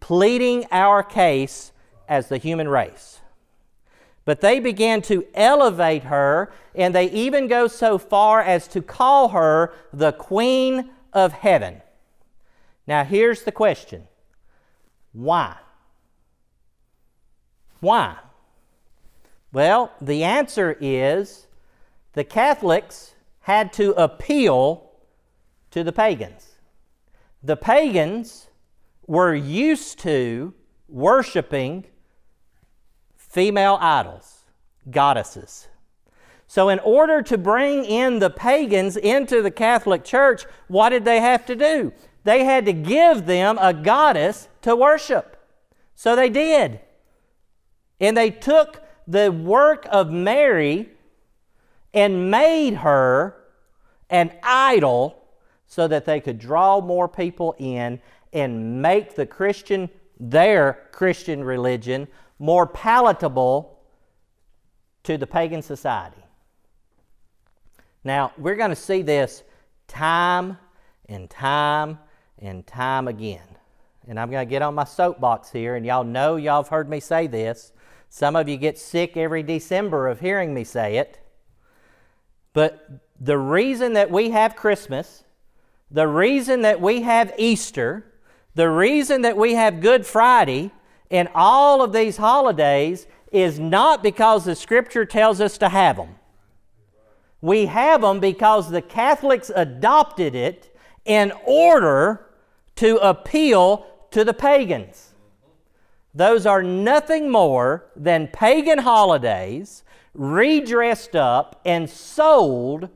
pleading 0.00 0.66
our 0.70 1.02
case 1.02 1.72
as 2.08 2.28
the 2.28 2.38
human 2.38 2.68
race. 2.68 3.20
But 4.24 4.40
they 4.40 4.60
began 4.60 5.00
to 5.02 5.26
elevate 5.34 6.04
her, 6.04 6.52
and 6.74 6.94
they 6.94 7.10
even 7.10 7.48
go 7.48 7.66
so 7.66 7.96
far 7.96 8.42
as 8.42 8.68
to 8.68 8.82
call 8.82 9.28
her 9.30 9.72
the 9.92 10.12
Queen 10.12 10.90
of 11.12 11.32
Heaven. 11.32 11.80
Now, 12.86 13.04
here's 13.04 13.42
the 13.42 13.52
question 13.52 14.06
why? 15.12 15.56
Why? 17.80 18.16
Well, 19.52 19.92
the 20.00 20.24
answer 20.24 20.76
is 20.80 21.46
the 22.12 22.24
Catholics 22.24 23.14
had 23.40 23.72
to 23.74 23.92
appeal 23.92 24.90
to 25.70 25.82
the 25.82 25.92
pagans. 25.92 26.47
The 27.42 27.56
pagans 27.56 28.48
were 29.06 29.34
used 29.34 29.98
to 30.00 30.54
worshiping 30.88 31.84
female 33.16 33.78
idols, 33.80 34.44
goddesses. 34.90 35.68
So, 36.46 36.70
in 36.70 36.78
order 36.78 37.20
to 37.22 37.36
bring 37.36 37.84
in 37.84 38.20
the 38.20 38.30
pagans 38.30 38.96
into 38.96 39.42
the 39.42 39.50
Catholic 39.50 40.02
Church, 40.02 40.44
what 40.66 40.88
did 40.88 41.04
they 41.04 41.20
have 41.20 41.44
to 41.46 41.54
do? 41.54 41.92
They 42.24 42.44
had 42.44 42.66
to 42.66 42.72
give 42.72 43.26
them 43.26 43.58
a 43.60 43.72
goddess 43.72 44.48
to 44.62 44.74
worship. 44.76 45.38
So 45.94 46.14
they 46.14 46.28
did. 46.28 46.80
And 48.00 48.16
they 48.16 48.30
took 48.30 48.82
the 49.06 49.32
work 49.32 49.86
of 49.90 50.10
Mary 50.10 50.90
and 51.92 52.30
made 52.30 52.74
her 52.74 53.34
an 54.10 54.32
idol 54.42 55.17
so 55.68 55.86
that 55.86 56.04
they 56.06 56.20
could 56.20 56.38
draw 56.38 56.80
more 56.80 57.08
people 57.08 57.54
in 57.58 58.00
and 58.32 58.82
make 58.82 59.14
the 59.14 59.26
Christian, 59.26 59.88
their 60.18 60.88
Christian 60.90 61.44
religion, 61.44 62.08
more 62.38 62.66
palatable 62.66 63.78
to 65.04 65.16
the 65.16 65.26
pagan 65.26 65.62
society. 65.62 66.24
Now, 68.02 68.32
we're 68.38 68.56
going 68.56 68.70
to 68.70 68.76
see 68.76 69.02
this 69.02 69.42
time 69.86 70.58
and 71.08 71.28
time 71.28 71.98
and 72.38 72.66
time 72.66 73.08
again. 73.08 73.40
And 74.06 74.18
I'm 74.18 74.30
going 74.30 74.46
to 74.46 74.50
get 74.50 74.62
on 74.62 74.74
my 74.74 74.84
soapbox 74.84 75.50
here, 75.50 75.76
and 75.76 75.84
y'all 75.84 76.04
know 76.04 76.36
y'all 76.36 76.62
have 76.62 76.68
heard 76.68 76.88
me 76.88 77.00
say 77.00 77.26
this. 77.26 77.72
Some 78.08 78.36
of 78.36 78.48
you 78.48 78.56
get 78.56 78.78
sick 78.78 79.18
every 79.18 79.42
December 79.42 80.08
of 80.08 80.20
hearing 80.20 80.54
me 80.54 80.64
say 80.64 80.96
it. 80.96 81.20
But 82.54 82.88
the 83.20 83.36
reason 83.36 83.92
that 83.94 84.10
we 84.10 84.30
have 84.30 84.56
Christmas, 84.56 85.24
the 85.90 86.06
reason 86.06 86.62
that 86.62 86.80
we 86.80 87.02
have 87.02 87.32
Easter, 87.38 88.04
the 88.54 88.68
reason 88.68 89.22
that 89.22 89.36
we 89.36 89.54
have 89.54 89.80
Good 89.80 90.06
Friday, 90.06 90.70
and 91.10 91.28
all 91.34 91.82
of 91.82 91.92
these 91.92 92.16
holidays 92.16 93.06
is 93.32 93.58
not 93.58 94.02
because 94.02 94.44
the 94.44 94.54
Scripture 94.54 95.04
tells 95.04 95.40
us 95.40 95.58
to 95.58 95.68
have 95.68 95.96
them. 95.96 96.16
We 97.40 97.66
have 97.66 98.02
them 98.02 98.20
because 98.20 98.70
the 98.70 98.82
Catholics 98.82 99.50
adopted 99.54 100.34
it 100.34 100.74
in 101.04 101.32
order 101.46 102.26
to 102.76 102.96
appeal 102.98 103.86
to 104.10 104.24
the 104.24 104.34
pagans. 104.34 105.14
Those 106.14 106.46
are 106.46 106.62
nothing 106.62 107.30
more 107.30 107.86
than 107.94 108.28
pagan 108.28 108.78
holidays 108.78 109.84
redressed 110.14 111.14
up 111.14 111.60
and 111.64 111.88
sold 111.88 112.88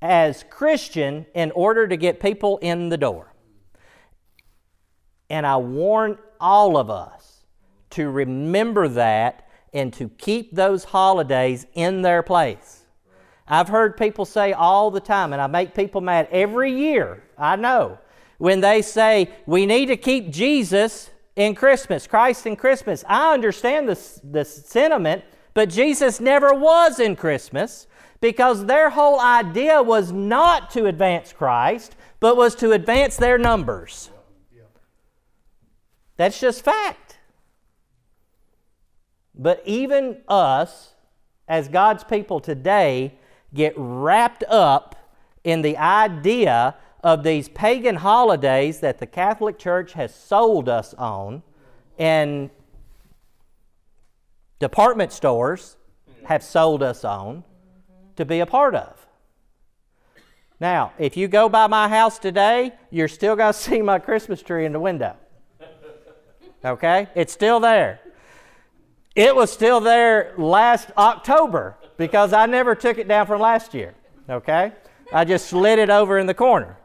as 0.00 0.44
Christian 0.48 1.26
in 1.34 1.50
order 1.52 1.88
to 1.88 1.96
get 1.96 2.20
people 2.20 2.58
in 2.58 2.88
the 2.88 2.96
door. 2.96 3.32
And 5.30 5.46
I 5.46 5.56
warn 5.56 6.18
all 6.40 6.76
of 6.76 6.90
us 6.90 7.44
to 7.90 8.08
remember 8.08 8.88
that 8.88 9.48
and 9.72 9.92
to 9.94 10.08
keep 10.08 10.54
those 10.54 10.84
holidays 10.84 11.66
in 11.74 12.02
their 12.02 12.22
place. 12.22 12.82
I've 13.46 13.68
heard 13.68 13.96
people 13.96 14.24
say 14.24 14.52
all 14.52 14.90
the 14.90 15.00
time, 15.00 15.32
and 15.32 15.40
I 15.40 15.46
make 15.46 15.74
people 15.74 16.00
mad 16.00 16.28
every 16.30 16.72
year, 16.72 17.24
I 17.36 17.56
know, 17.56 17.98
when 18.36 18.60
they 18.60 18.82
say 18.82 19.30
we 19.46 19.66
need 19.66 19.86
to 19.86 19.96
keep 19.96 20.30
Jesus 20.30 21.10
in 21.34 21.54
Christmas, 21.54 22.06
Christ 22.06 22.46
in 22.46 22.56
Christmas. 22.56 23.04
I 23.08 23.32
understand 23.32 23.88
the, 23.88 24.20
the 24.24 24.44
sentiment, 24.44 25.24
but 25.54 25.70
Jesus 25.70 26.20
never 26.20 26.52
was 26.52 27.00
in 27.00 27.16
Christmas 27.16 27.86
because 28.20 28.66
their 28.66 28.90
whole 28.90 29.20
idea 29.20 29.82
was 29.82 30.10
not 30.12 30.70
to 30.70 30.86
advance 30.86 31.32
Christ, 31.32 31.96
but 32.20 32.36
was 32.36 32.54
to 32.56 32.72
advance 32.72 33.16
their 33.16 33.38
numbers. 33.38 34.10
That's 36.16 36.40
just 36.40 36.64
fact. 36.64 37.18
But 39.34 39.62
even 39.64 40.18
us, 40.26 40.94
as 41.46 41.68
God's 41.68 42.02
people 42.02 42.40
today, 42.40 43.14
get 43.54 43.72
wrapped 43.76 44.42
up 44.48 44.96
in 45.44 45.62
the 45.62 45.76
idea 45.76 46.74
of 47.04 47.22
these 47.22 47.48
pagan 47.48 47.94
holidays 47.94 48.80
that 48.80 48.98
the 48.98 49.06
Catholic 49.06 49.58
Church 49.58 49.92
has 49.92 50.12
sold 50.12 50.68
us 50.68 50.92
on, 50.94 51.44
and 52.00 52.50
department 54.58 55.12
stores 55.12 55.76
have 56.24 56.42
sold 56.42 56.82
us 56.82 57.04
on 57.04 57.44
to 58.18 58.24
be 58.24 58.40
a 58.40 58.46
part 58.46 58.74
of. 58.74 59.06
Now, 60.60 60.92
if 60.98 61.16
you 61.16 61.28
go 61.28 61.48
by 61.48 61.68
my 61.68 61.88
house 61.88 62.18
today, 62.18 62.72
you're 62.90 63.08
still 63.08 63.36
going 63.36 63.52
to 63.54 63.58
see 63.58 63.80
my 63.80 63.98
Christmas 63.98 64.42
tree 64.42 64.66
in 64.66 64.72
the 64.72 64.80
window. 64.80 65.16
Okay? 66.64 67.08
It's 67.14 67.32
still 67.32 67.60
there. 67.60 68.00
It 69.14 69.34
was 69.34 69.52
still 69.52 69.80
there 69.80 70.34
last 70.36 70.90
October 70.96 71.76
because 71.96 72.32
I 72.32 72.46
never 72.46 72.74
took 72.74 72.98
it 72.98 73.08
down 73.08 73.26
from 73.26 73.40
last 73.40 73.72
year. 73.72 73.94
Okay? 74.28 74.72
I 75.12 75.24
just 75.24 75.46
slid 75.46 75.78
it 75.78 75.88
over 75.88 76.18
in 76.18 76.26
the 76.26 76.34
corner. 76.34 76.76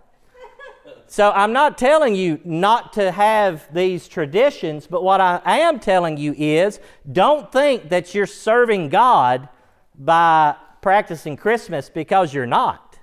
So 1.08 1.32
I'm 1.32 1.54
not 1.54 1.78
telling 1.78 2.16
you 2.16 2.40
not 2.44 2.94
to 2.94 3.12
have 3.12 3.72
these 3.74 4.08
traditions, 4.08 4.88
but 4.88 5.04
what 5.04 5.20
I 5.20 5.42
am 5.46 5.80
telling 5.80 6.18
you 6.18 6.34
is 6.38 6.80
don't 7.12 7.52
think 7.52 7.90
that 7.90 8.16
you're 8.16 8.26
serving 8.26 8.90
God 8.90 9.50
by 9.98 10.56
practicing 10.84 11.36
Christmas 11.36 11.90
because 11.90 12.34
you're 12.34 12.46
not. 12.46 13.00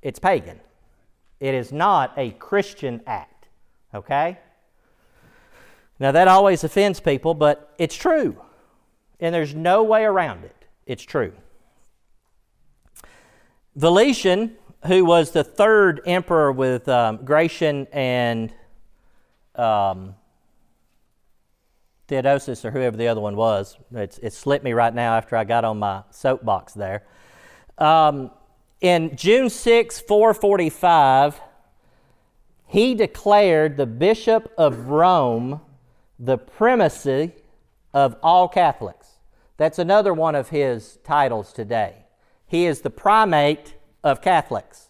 It's 0.00 0.20
pagan. 0.20 0.60
It 1.40 1.54
is 1.54 1.72
not 1.72 2.12
a 2.16 2.30
Christian 2.30 3.00
act. 3.06 3.48
Okay? 3.92 4.38
Now 5.98 6.12
that 6.12 6.28
always 6.28 6.62
offends 6.62 7.00
people, 7.00 7.34
but 7.34 7.74
it's 7.78 7.96
true. 7.96 8.40
And 9.18 9.34
there's 9.34 9.54
no 9.54 9.82
way 9.82 10.04
around 10.04 10.44
it 10.44 10.54
it's 10.88 11.04
true. 11.04 11.32
Valetian, 13.76 14.56
who 14.86 15.04
was 15.04 15.30
the 15.30 15.44
third 15.44 16.00
emperor 16.06 16.50
with 16.50 16.88
um, 16.88 17.18
Gratian 17.24 17.86
and 17.92 18.52
um, 19.54 20.14
Theodosius, 22.08 22.64
or 22.64 22.70
whoever 22.70 22.96
the 22.96 23.06
other 23.06 23.20
one 23.20 23.36
was, 23.36 23.76
it's, 23.92 24.18
it 24.18 24.32
slipped 24.32 24.64
me 24.64 24.72
right 24.72 24.94
now 24.94 25.14
after 25.14 25.36
I 25.36 25.44
got 25.44 25.64
on 25.64 25.78
my 25.78 26.02
soapbox 26.10 26.72
there. 26.72 27.04
Um, 27.76 28.30
in 28.80 29.14
June 29.14 29.50
6, 29.50 30.00
445, 30.00 31.40
he 32.66 32.94
declared 32.94 33.76
the 33.76 33.86
Bishop 33.86 34.52
of 34.56 34.88
Rome 34.88 35.60
the 36.18 36.38
primacy 36.38 37.32
of 37.92 38.16
all 38.22 38.48
Catholics. 38.48 39.18
That's 39.56 39.78
another 39.78 40.14
one 40.14 40.34
of 40.34 40.48
his 40.48 40.98
titles 41.04 41.52
today. 41.52 42.06
He 42.46 42.66
is 42.66 42.80
the 42.80 42.90
primate 42.90 43.74
of 44.02 44.22
Catholics, 44.22 44.88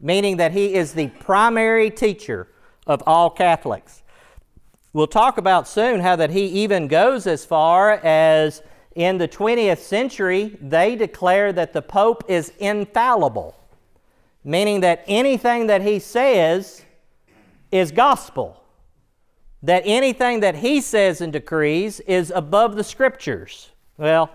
meaning 0.00 0.36
that 0.36 0.52
he 0.52 0.74
is 0.74 0.92
the 0.92 1.08
primary 1.08 1.90
teacher 1.90 2.48
of 2.86 3.02
all 3.06 3.30
Catholics. 3.30 4.02
We'll 4.92 5.06
talk 5.06 5.38
about 5.38 5.68
soon 5.68 6.00
how 6.00 6.16
that 6.16 6.30
he 6.30 6.46
even 6.46 6.88
goes 6.88 7.26
as 7.26 7.44
far 7.44 7.92
as 8.04 8.62
in 8.96 9.18
the 9.18 9.28
20th 9.28 9.78
century, 9.78 10.58
they 10.60 10.96
declare 10.96 11.52
that 11.52 11.72
the 11.72 11.82
Pope 11.82 12.24
is 12.28 12.52
infallible, 12.58 13.56
meaning 14.42 14.80
that 14.80 15.04
anything 15.06 15.68
that 15.68 15.82
he 15.82 16.00
says 16.00 16.84
is 17.70 17.92
gospel, 17.92 18.62
that 19.62 19.82
anything 19.86 20.40
that 20.40 20.56
he 20.56 20.80
says 20.80 21.20
and 21.20 21.32
decrees 21.32 22.00
is 22.00 22.32
above 22.34 22.74
the 22.74 22.82
Scriptures. 22.82 23.70
Well, 23.96 24.30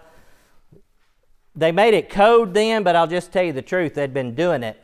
they 1.53 1.73
made 1.73 1.93
it 1.93 2.09
code 2.09 2.53
then, 2.53 2.83
but 2.83 2.95
I'll 2.95 3.07
just 3.07 3.31
tell 3.33 3.43
you 3.43 3.53
the 3.53 3.61
truth. 3.61 3.93
They'd 3.93 4.13
been 4.13 4.35
doing 4.35 4.63
it 4.63 4.81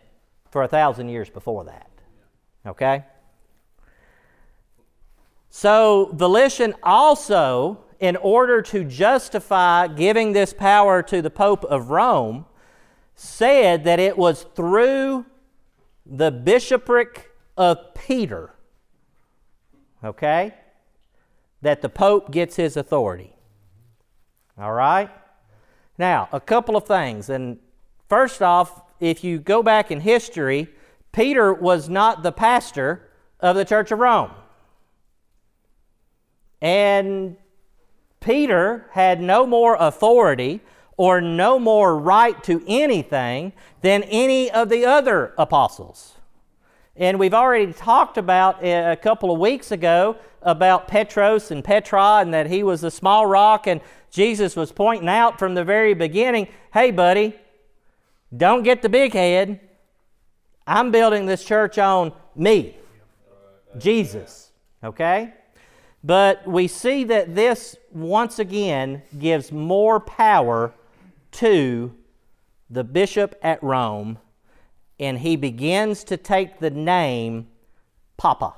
for 0.50 0.64
a 0.64 0.68
thousand 0.68 1.10
years 1.10 1.30
before 1.30 1.64
that. 1.66 1.90
Okay? 2.66 3.06
So, 5.54 6.10
volition 6.14 6.74
also, 6.82 7.84
in 8.00 8.16
order 8.16 8.62
to 8.62 8.86
justify 8.86 9.88
giving 9.88 10.32
this 10.32 10.54
power 10.54 11.04
to 11.04 11.22
the 11.22 11.30
Pope 11.30 11.66
of 11.66 11.90
Rome, 11.90 12.46
said 13.16 13.84
that 13.84 14.00
it 14.00 14.18
was 14.18 14.46
through 14.56 15.26
the 16.06 16.32
bishopric 16.32 17.32
of 17.58 17.94
Peter, 17.94 18.56
okay, 20.02 20.54
that 21.62 21.82
the 21.82 21.90
Pope 21.90 22.32
gets 22.32 22.56
his 22.56 22.78
authority. 22.78 23.36
All 24.58 24.72
right? 24.72 25.10
Now, 25.98 26.30
a 26.32 26.40
couple 26.40 26.78
of 26.78 26.88
things. 26.88 27.30
And 27.30 27.60
first 28.08 28.42
off, 28.42 28.84
if 29.02 29.22
you 29.22 29.38
go 29.38 29.62
back 29.62 29.92
in 29.92 30.00
history, 30.00 30.70
Peter 31.12 31.54
was 31.54 31.90
not 31.90 32.24
the 32.24 32.32
pastor 32.32 33.10
of 33.42 33.58
the 33.58 33.66
Church 33.66 33.92
of 33.92 34.00
Rome. 34.00 34.32
And 36.62 37.38
Peter 38.20 38.86
had 38.92 39.20
no 39.20 39.46
more 39.48 39.76
authority 39.80 40.62
or 40.96 41.20
no 41.20 41.58
more 41.58 41.98
right 41.98 42.44
to 42.44 42.64
anything 42.68 43.54
than 43.82 44.04
any 44.04 44.52
of 44.52 44.70
the 44.70 44.86
other 44.86 45.34
apostles. 45.38 46.14
And 46.96 47.18
we've 47.18 47.34
already 47.34 47.74
talked 47.74 48.18
about 48.18 48.64
eh, 48.64 48.92
a 48.92 48.96
couple 48.96 49.32
of 49.34 49.40
weeks 49.40 49.72
ago 49.72 50.18
about 50.44 50.88
Petros 50.88 51.50
and 51.50 51.64
Petra 51.64 52.18
and 52.18 52.34
that 52.34 52.48
he 52.48 52.62
was 52.62 52.84
a 52.84 52.92
small 52.92 53.26
rock, 53.26 53.66
and 53.66 53.82
Jesus 54.12 54.56
was 54.56 54.72
pointing 54.72 55.10
out 55.10 55.40
from 55.40 55.56
the 55.56 55.64
very 55.64 55.94
beginning 55.94 56.48
hey, 56.74 56.92
buddy, 56.92 57.36
don't 58.36 58.64
get 58.64 58.82
the 58.82 58.90
big 58.90 59.14
head. 59.14 59.60
I'm 60.66 60.92
building 60.92 61.26
this 61.26 61.44
church 61.44 61.78
on 61.78 62.14
me, 62.36 62.78
Jesus. 63.78 64.52
Okay? 64.84 65.34
But 66.04 66.48
we 66.48 66.68
see 66.68 67.04
that 67.06 67.36
this 67.36 67.76
once 67.92 68.40
again 68.40 69.04
gives 69.18 69.52
more 69.52 70.00
power 70.00 70.74
to 71.34 71.96
the 72.70 72.84
bishop 72.84 73.36
at 73.44 73.62
Rome, 73.62 74.18
and 75.00 75.20
he 75.20 75.36
begins 75.36 76.04
to 76.06 76.18
take 76.18 76.60
the 76.60 76.72
name 76.72 77.48
Papa, 78.18 78.54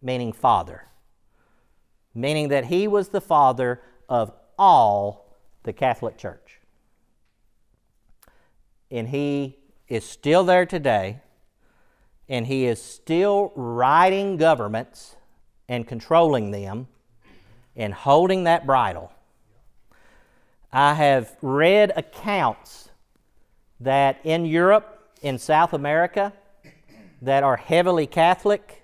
meaning 0.00 0.32
father, 0.32 0.88
meaning 2.14 2.48
that 2.48 2.66
he 2.66 2.88
was 2.88 3.08
the 3.08 3.20
father 3.20 3.80
of 4.08 4.32
all 4.58 5.36
the 5.62 5.72
Catholic 5.72 6.16
Church. 6.16 6.60
And 8.90 9.08
he 9.08 9.58
is 9.88 10.04
still 10.04 10.44
there 10.44 10.66
today, 10.66 11.20
and 12.28 12.46
he 12.46 12.66
is 12.66 12.82
still 12.82 13.52
writing 13.54 14.36
governments 14.36 15.16
and 15.68 15.86
controlling 15.86 16.50
them 16.50 16.88
and 17.76 17.94
holding 17.94 18.44
that 18.44 18.66
bridle. 18.66 19.12
I 20.72 20.94
have 20.94 21.36
read 21.42 21.92
accounts 21.96 22.90
that 23.80 24.18
in 24.24 24.44
Europe, 24.44 25.10
in 25.22 25.38
South 25.38 25.72
America, 25.72 26.32
that 27.20 27.42
are 27.42 27.56
heavily 27.56 28.06
Catholic, 28.06 28.82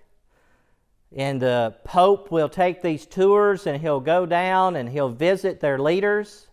and 1.16 1.40
the 1.40 1.74
Pope 1.84 2.30
will 2.30 2.48
take 2.48 2.82
these 2.82 3.06
tours 3.06 3.66
and 3.66 3.80
he'll 3.80 4.00
go 4.00 4.26
down 4.26 4.76
and 4.76 4.88
he'll 4.90 5.09
visit 5.09 5.60
their 5.60 5.78
leaders. 5.78 6.48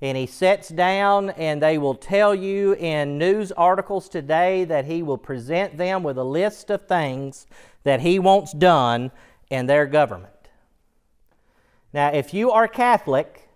And 0.00 0.16
he 0.16 0.26
sits 0.26 0.68
down 0.68 1.30
and 1.30 1.60
they 1.60 1.76
will 1.76 1.94
tell 1.94 2.34
you 2.34 2.74
in 2.74 3.18
news 3.18 3.52
articles 3.52 4.08
today 4.08 4.64
that 4.64 4.86
he 4.86 5.02
will 5.02 5.18
present 5.18 5.76
them 5.76 6.02
with 6.02 6.16
a 6.16 6.24
list 6.24 6.70
of 6.70 6.86
things 6.86 7.46
that 7.82 8.00
he 8.00 8.18
wants 8.18 8.52
done 8.52 9.10
in 9.50 9.66
their 9.66 9.86
government. 9.86 10.32
Now, 11.92 12.08
if 12.08 12.34
you 12.34 12.50
are 12.50 12.68
Catholic, 12.68 13.48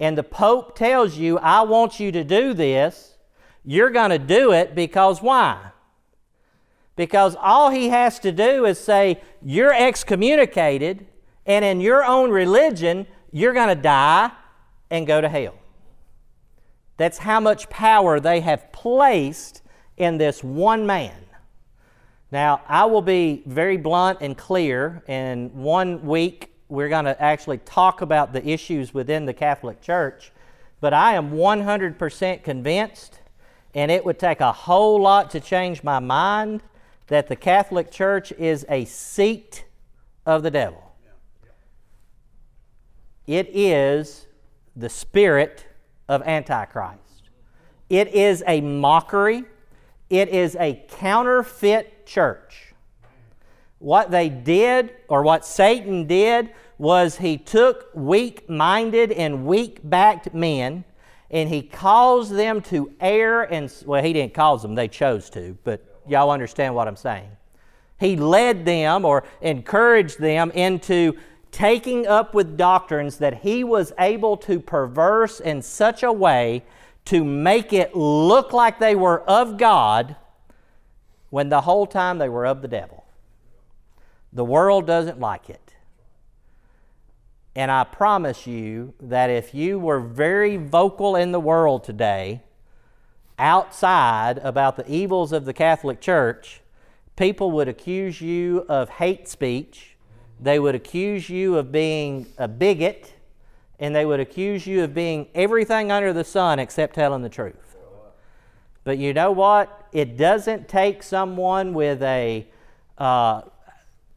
and 0.00 0.18
the 0.18 0.22
Pope 0.22 0.76
tells 0.76 1.16
you, 1.16 1.38
I 1.38 1.62
want 1.62 2.00
you 2.00 2.10
to 2.12 2.24
do 2.24 2.52
this, 2.52 3.16
you're 3.64 3.90
going 3.90 4.10
to 4.10 4.18
do 4.18 4.52
it 4.52 4.74
because 4.74 5.22
why? 5.22 5.70
Because 6.96 7.36
all 7.40 7.70
he 7.70 7.88
has 7.88 8.18
to 8.20 8.32
do 8.32 8.64
is 8.66 8.78
say, 8.78 9.22
You're 9.42 9.72
excommunicated, 9.72 11.06
and 11.46 11.64
in 11.64 11.80
your 11.80 12.04
own 12.04 12.30
religion, 12.30 13.06
you're 13.32 13.52
going 13.52 13.68
to 13.68 13.80
die 13.80 14.30
and 14.90 15.06
go 15.06 15.20
to 15.20 15.28
hell. 15.28 15.54
That's 16.96 17.18
how 17.18 17.40
much 17.40 17.68
power 17.70 18.20
they 18.20 18.40
have 18.40 18.70
placed 18.72 19.62
in 19.96 20.18
this 20.18 20.44
one 20.44 20.86
man. 20.86 21.23
Now, 22.30 22.62
I 22.68 22.84
will 22.86 23.02
be 23.02 23.42
very 23.46 23.76
blunt 23.76 24.18
and 24.20 24.36
clear. 24.36 25.02
In 25.06 25.50
one 25.54 26.04
week, 26.04 26.52
we're 26.68 26.88
going 26.88 27.04
to 27.04 27.20
actually 27.22 27.58
talk 27.58 28.00
about 28.00 28.32
the 28.32 28.46
issues 28.46 28.92
within 28.92 29.26
the 29.26 29.34
Catholic 29.34 29.80
Church. 29.80 30.32
But 30.80 30.92
I 30.92 31.14
am 31.14 31.32
100% 31.32 32.42
convinced, 32.42 33.20
and 33.74 33.90
it 33.90 34.04
would 34.04 34.18
take 34.18 34.40
a 34.40 34.52
whole 34.52 35.00
lot 35.00 35.30
to 35.30 35.40
change 35.40 35.82
my 35.82 35.98
mind, 35.98 36.62
that 37.06 37.28
the 37.28 37.36
Catholic 37.36 37.90
Church 37.90 38.32
is 38.32 38.66
a 38.68 38.84
seat 38.84 39.64
of 40.26 40.42
the 40.42 40.50
devil. 40.50 40.94
It 43.26 43.48
is 43.52 44.26
the 44.76 44.88
spirit 44.88 45.66
of 46.08 46.22
Antichrist. 46.22 46.98
It 47.88 48.08
is 48.08 48.42
a 48.46 48.60
mockery. 48.60 49.44
It 50.14 50.28
is 50.28 50.54
a 50.60 50.80
counterfeit 50.90 52.06
church. 52.06 52.72
What 53.80 54.12
they 54.12 54.28
did, 54.28 54.94
or 55.08 55.24
what 55.24 55.44
Satan 55.44 56.06
did, 56.06 56.50
was 56.78 57.16
he 57.16 57.36
took 57.36 57.88
weak 57.94 58.48
minded 58.48 59.10
and 59.10 59.44
weak 59.44 59.80
backed 59.82 60.32
men 60.32 60.84
and 61.32 61.48
he 61.48 61.62
caused 61.62 62.32
them 62.32 62.60
to 62.62 62.92
err 63.00 63.42
and, 63.42 63.72
well, 63.86 64.04
he 64.04 64.12
didn't 64.12 64.34
cause 64.34 64.62
them, 64.62 64.76
they 64.76 64.86
chose 64.86 65.28
to, 65.30 65.58
but 65.64 65.84
y'all 66.06 66.30
understand 66.30 66.76
what 66.76 66.86
I'm 66.86 66.94
saying. 66.94 67.30
He 67.98 68.14
led 68.14 68.64
them 68.64 69.04
or 69.04 69.24
encouraged 69.40 70.20
them 70.20 70.52
into 70.52 71.18
taking 71.50 72.06
up 72.06 72.34
with 72.34 72.56
doctrines 72.56 73.18
that 73.18 73.42
he 73.42 73.64
was 73.64 73.92
able 73.98 74.36
to 74.36 74.60
perverse 74.60 75.40
in 75.40 75.60
such 75.60 76.04
a 76.04 76.12
way 76.12 76.62
to 77.06 77.24
make 77.24 77.72
it 77.72 77.94
look 77.94 78.52
like 78.52 78.78
they 78.78 78.94
were 78.94 79.20
of 79.22 79.58
God 79.58 80.16
when 81.30 81.48
the 81.48 81.62
whole 81.62 81.86
time 81.86 82.18
they 82.18 82.28
were 82.28 82.46
of 82.46 82.62
the 82.62 82.68
devil. 82.68 83.04
The 84.32 84.44
world 84.44 84.86
doesn't 84.86 85.20
like 85.20 85.50
it. 85.50 85.74
And 87.56 87.70
I 87.70 87.84
promise 87.84 88.46
you 88.46 88.94
that 89.00 89.30
if 89.30 89.54
you 89.54 89.78
were 89.78 90.00
very 90.00 90.56
vocal 90.56 91.14
in 91.14 91.30
the 91.30 91.40
world 91.40 91.84
today, 91.84 92.42
outside 93.38 94.38
about 94.38 94.76
the 94.76 94.88
evils 94.90 95.32
of 95.32 95.44
the 95.44 95.52
Catholic 95.52 96.00
Church, 96.00 96.62
people 97.16 97.52
would 97.52 97.68
accuse 97.68 98.20
you 98.20 98.64
of 98.68 98.88
hate 98.88 99.28
speech. 99.28 99.96
They 100.40 100.58
would 100.58 100.74
accuse 100.74 101.30
you 101.30 101.56
of 101.56 101.70
being 101.70 102.26
a 102.38 102.48
bigot. 102.48 103.13
And 103.84 103.94
they 103.94 104.06
would 104.06 104.18
accuse 104.18 104.66
you 104.66 104.82
of 104.82 104.94
being 104.94 105.28
everything 105.34 105.92
under 105.92 106.14
the 106.14 106.24
sun 106.24 106.58
except 106.58 106.94
telling 106.94 107.20
the 107.20 107.28
truth. 107.28 107.76
But 108.82 108.96
you 108.96 109.12
know 109.12 109.30
what? 109.30 109.88
It 109.92 110.16
doesn't 110.16 110.68
take 110.68 111.02
someone 111.02 111.74
with 111.74 112.02
a 112.02 112.48
uh, 112.96 113.42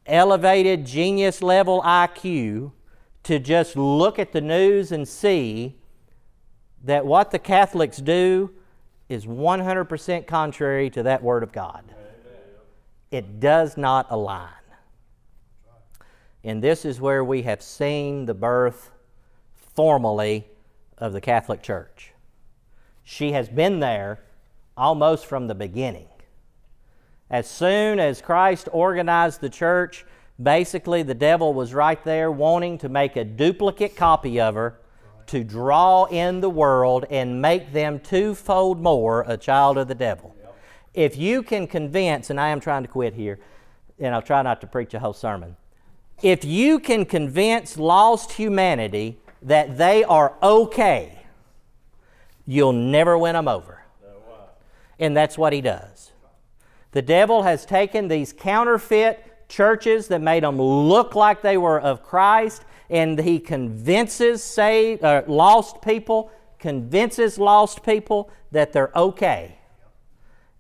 elevated 0.06 0.85
genius 0.85 1.41
level 1.41 1.81
IQ 1.81 2.72
to 3.23 3.39
just 3.39 3.76
look 3.76 4.18
at 4.19 4.31
the 4.31 4.39
news 4.39 4.94
and 4.94 5.06
see 5.06 5.76
that 6.85 7.06
what 7.06 7.31
the 7.31 7.39
Catholics 7.39 7.98
do 7.98 8.52
is 9.10 9.26
100% 9.26 10.27
contrary 10.27 10.89
to 10.91 11.03
that 11.03 11.22
Word 11.22 11.44
of 11.44 11.52
God. 11.52 11.84
It 13.11 13.41
does 13.41 13.76
not 13.76 14.07
align. 14.10 14.48
And 16.45 16.64
this 16.64 16.85
is 16.85 17.02
where 17.02 17.26
we 17.26 17.41
have 17.41 17.61
seen 17.61 18.27
the 18.27 18.34
birth 18.34 18.91
formally 19.77 20.43
of 20.97 21.13
the 21.13 21.21
Catholic 21.21 21.61
Church. 21.61 22.11
She 23.03 23.33
has 23.33 23.47
been 23.47 23.79
there 23.79 24.19
almost 24.75 25.27
from 25.27 25.45
the 25.45 25.53
beginning. 25.53 26.07
As 27.29 27.47
soon 27.47 27.99
as 27.99 28.19
Christ 28.19 28.67
organized 28.73 29.39
the 29.39 29.51
church, 29.51 30.03
basically 30.41 31.03
the 31.03 31.13
devil 31.13 31.53
was 31.53 31.75
right 31.75 32.03
there 32.03 32.31
wanting 32.31 32.79
to 32.79 32.89
make 32.89 33.15
a 33.17 33.23
duplicate 33.23 33.95
copy 33.95 34.39
of 34.39 34.55
her 34.55 34.79
to 35.27 35.43
draw 35.43 36.05
in 36.05 36.41
the 36.41 36.49
world 36.49 37.05
and 37.11 37.39
make 37.39 37.71
them 37.71 37.99
twofold 37.99 38.81
more 38.81 39.25
a 39.27 39.37
child 39.37 39.77
of 39.77 39.87
the 39.87 39.95
devil. 39.95 40.35
If 40.95 41.15
you 41.15 41.43
can 41.43 41.67
convince, 41.67 42.31
and 42.31 42.39
I 42.39 42.49
am 42.49 42.59
trying 42.59 42.81
to 42.81 42.89
quit 42.89 43.13
here, 43.13 43.37
and 43.99 44.15
I'll 44.15 44.23
try 44.23 44.41
not 44.41 44.59
to 44.61 44.67
preach 44.67 44.95
a 44.95 44.99
whole 44.99 45.13
sermon. 45.13 45.55
If 46.23 46.43
you 46.43 46.79
can 46.79 47.05
convince 47.05 47.77
lost 47.77 48.31
humanity 48.31 49.19
that 49.48 49.78
they 49.78 50.03
are 50.03 50.34
okay, 50.44 51.18
you'll 52.45 52.74
never 52.74 53.18
win 53.18 53.34
them 53.34 53.48
over. 53.48 53.82
And 54.99 55.15
that's 55.15 55.38
what 55.38 55.53
he 55.53 55.61
does. 55.61 56.11
The 56.91 57.02
devil 57.02 57.44
has 57.44 57.65
taken 57.65 58.07
these 58.07 58.34
counterfeit 58.34 59.48
churches 59.48 60.10
that 60.10 60.22
made 60.22 60.44
them 60.44 60.61
look 60.61 61.15
like 61.15 61.41
they 61.41 61.57
were 61.57 61.80
of 61.80 62.03
Christ, 62.03 62.65
and 62.90 63.19
he 63.19 63.40
convinces 63.40 64.44
saved, 64.44 65.03
uh, 65.03 65.24
lost 65.28 65.82
people, 65.82 66.30
convinces 66.60 67.38
lost 67.38 67.84
people 67.84 68.30
that 68.52 68.74
they're 68.74 68.91
okay. 68.95 69.60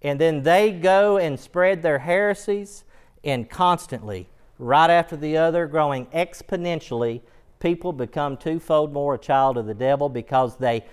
And 0.01 0.21
then 0.21 0.43
they 0.43 0.71
go 0.71 1.17
and 1.17 1.37
spread 1.37 1.81
their 1.81 1.99
heresies, 1.99 2.85
and 3.23 3.49
constantly, 3.49 4.29
right 4.59 4.89
after 4.89 5.17
the 5.17 5.35
other, 5.35 5.67
growing 5.67 6.05
exponentially, 6.07 7.21
people 7.59 7.93
become 7.93 8.37
twofold 8.37 8.93
more 8.93 9.15
a 9.15 9.17
child 9.17 9.57
of 9.57 9.65
the 9.65 9.73
devil 9.73 10.09
because 10.09 10.57
they 10.57 10.85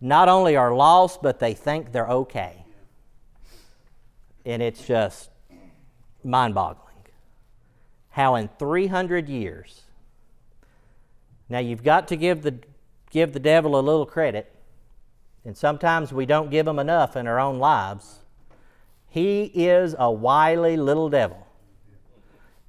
not 0.00 0.28
only 0.28 0.56
are 0.56 0.74
lost, 0.74 1.22
but 1.22 1.38
they 1.38 1.54
think 1.54 1.92
they're 1.92 2.08
okay 2.08 2.60
and 4.44 4.62
it's 4.62 4.86
just 4.86 5.30
mind 6.24 6.54
boggling. 6.54 6.86
how 8.10 8.34
in 8.34 8.48
300 8.58 9.28
years, 9.28 9.82
now 11.48 11.58
you've 11.58 11.84
got 11.84 12.08
to 12.08 12.16
give 12.16 12.42
the, 12.42 12.58
give 13.10 13.32
the 13.32 13.40
devil 13.40 13.78
a 13.78 13.80
little 13.80 14.06
credit, 14.06 14.52
and 15.44 15.56
sometimes 15.56 16.12
we 16.12 16.26
don't 16.26 16.50
give 16.50 16.66
him 16.66 16.78
enough 16.78 17.16
in 17.16 17.26
our 17.26 17.38
own 17.38 17.58
lives. 17.58 18.20
He 19.08 19.44
is 19.44 19.94
a 19.98 20.10
wily 20.10 20.76
little 20.76 21.08
devil, 21.08 21.46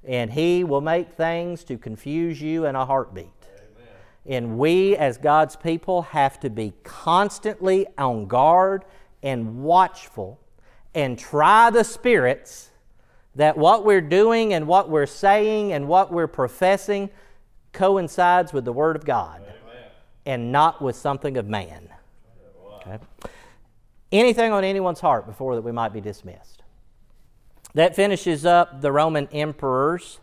and 0.04 0.32
he 0.32 0.64
will 0.64 0.80
make 0.80 1.12
things 1.12 1.64
to 1.64 1.76
confuse 1.76 2.40
you 2.40 2.66
in 2.66 2.76
a 2.76 2.86
heartbeat. 2.86 3.31
And 4.24 4.58
we, 4.58 4.96
as 4.96 5.18
God's 5.18 5.56
people, 5.56 6.02
have 6.02 6.38
to 6.40 6.50
be 6.50 6.72
constantly 6.84 7.86
on 7.98 8.26
guard 8.26 8.84
and 9.22 9.62
watchful 9.62 10.38
and 10.94 11.18
try 11.18 11.70
the 11.70 11.84
spirits 11.84 12.70
that 13.34 13.56
what 13.56 13.84
we're 13.84 14.00
doing 14.00 14.52
and 14.52 14.66
what 14.66 14.90
we're 14.90 15.06
saying 15.06 15.72
and 15.72 15.88
what 15.88 16.12
we're 16.12 16.26
professing 16.26 17.10
coincides 17.72 18.52
with 18.52 18.64
the 18.64 18.72
Word 18.72 18.96
of 18.96 19.04
God 19.04 19.40
Amen. 19.40 19.84
and 20.26 20.52
not 20.52 20.82
with 20.82 20.96
something 20.96 21.36
of 21.36 21.48
man. 21.48 21.88
Okay? 22.76 22.98
Anything 24.10 24.52
on 24.52 24.64
anyone's 24.64 25.00
heart 25.00 25.26
before 25.26 25.54
that 25.54 25.62
we 25.62 25.72
might 25.72 25.92
be 25.92 26.00
dismissed? 26.00 26.62
That 27.74 27.96
finishes 27.96 28.44
up 28.44 28.82
the 28.82 28.92
Roman 28.92 29.28
emperors, 29.32 30.20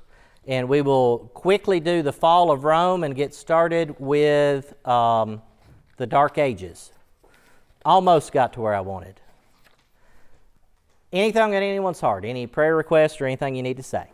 and 0.47 0.67
we 0.67 0.81
will 0.81 1.29
quickly 1.33 1.79
do 1.79 2.01
the 2.01 2.13
fall 2.13 2.51
of 2.51 2.63
Rome 2.63 3.03
and 3.03 3.15
get 3.15 3.33
started 3.33 3.95
with 3.99 4.73
um, 4.87 5.41
the 5.97 6.07
Dark 6.07 6.37
Ages. 6.37 6.91
Almost 7.85 8.31
got 8.31 8.53
to 8.53 8.61
where 8.61 8.73
I 8.73 8.81
wanted. 8.81 9.19
Anything 11.11 11.41
on 11.41 11.53
anyone's 11.53 11.99
heart? 11.99 12.23
Any 12.25 12.45
prayer 12.45 12.75
requests 12.75 13.19
or 13.19 13.25
anything 13.25 13.55
you 13.55 13.63
need 13.63 13.77
to 13.77 13.83
say? 13.83 14.07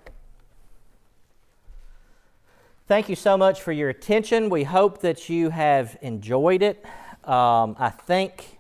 Thank 2.88 3.10
you 3.10 3.16
so 3.16 3.36
much 3.36 3.62
for 3.62 3.72
your 3.72 3.90
attention. 3.90 4.50
We 4.50 4.64
hope 4.64 5.02
that 5.02 5.28
you 5.28 5.50
have 5.50 5.98
enjoyed 6.02 6.62
it. 6.62 6.86
Um, 7.24 7.76
I 7.80 7.90
think 7.90 8.60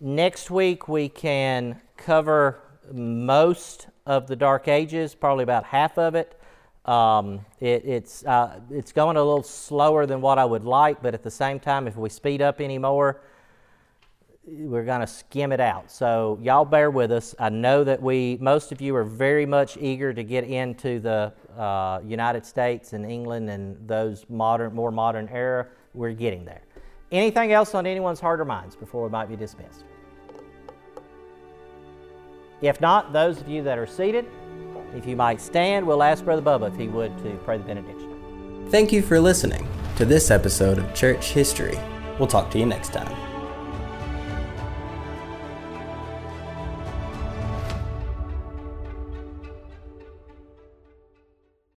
next 0.00 0.50
week 0.50 0.86
we 0.86 1.08
can 1.08 1.80
cover 1.96 2.60
most 2.92 3.88
of 4.06 4.26
the 4.28 4.36
Dark 4.36 4.68
Ages, 4.68 5.14
probably 5.14 5.42
about 5.42 5.64
half 5.64 5.98
of 5.98 6.14
it. 6.14 6.39
Um, 6.84 7.44
it 7.60 7.84
it's, 7.84 8.24
uh, 8.24 8.60
it's 8.70 8.92
going 8.92 9.16
a 9.16 9.22
little 9.22 9.42
slower 9.42 10.06
than 10.06 10.20
what 10.20 10.38
I 10.38 10.44
would 10.44 10.64
like, 10.64 11.02
but 11.02 11.14
at 11.14 11.22
the 11.22 11.30
same 11.30 11.60
time, 11.60 11.86
if 11.86 11.96
we 11.96 12.08
speed 12.08 12.40
up 12.40 12.60
any 12.60 12.78
more, 12.78 13.20
we're 14.46 14.84
going 14.84 15.00
to 15.00 15.06
skim 15.06 15.52
it 15.52 15.60
out. 15.60 15.90
So 15.90 16.38
y'all 16.42 16.64
bear 16.64 16.90
with 16.90 17.12
us. 17.12 17.34
I 17.38 17.50
know 17.50 17.84
that 17.84 18.02
we 18.02 18.38
most 18.40 18.72
of 18.72 18.80
you 18.80 18.96
are 18.96 19.04
very 19.04 19.46
much 19.46 19.76
eager 19.76 20.12
to 20.12 20.24
get 20.24 20.44
into 20.44 20.98
the 20.98 21.32
uh, 21.56 22.00
United 22.04 22.46
States 22.46 22.92
and 22.92 23.04
England 23.04 23.50
and 23.50 23.76
those 23.86 24.24
modern, 24.28 24.74
more 24.74 24.90
modern 24.90 25.28
era. 25.28 25.66
We're 25.94 26.12
getting 26.12 26.44
there. 26.44 26.62
Anything 27.12 27.52
else 27.52 27.74
on 27.74 27.86
anyone's 27.86 28.20
heart 28.20 28.40
or 28.40 28.44
minds 28.44 28.76
before 28.76 29.02
we 29.02 29.10
might 29.10 29.28
be 29.28 29.36
dismissed? 29.36 29.84
If 32.62 32.80
not, 32.80 33.12
those 33.12 33.40
of 33.40 33.48
you 33.48 33.62
that 33.62 33.78
are 33.78 33.86
seated, 33.86 34.26
if 34.94 35.06
you 35.06 35.16
might 35.16 35.40
stand, 35.40 35.86
we'll 35.86 36.02
ask 36.02 36.24
Brother 36.24 36.42
Bubba 36.42 36.68
if 36.72 36.76
he 36.76 36.88
would 36.88 37.16
to 37.18 37.30
pray 37.44 37.58
the 37.58 37.64
benediction. 37.64 38.66
Thank 38.68 38.92
you 38.92 39.02
for 39.02 39.20
listening 39.20 39.66
to 39.96 40.04
this 40.04 40.30
episode 40.30 40.78
of 40.78 40.94
Church 40.94 41.32
History. 41.32 41.78
We'll 42.18 42.28
talk 42.28 42.50
to 42.50 42.58
you 42.58 42.66
next 42.66 42.92
time. 42.92 43.29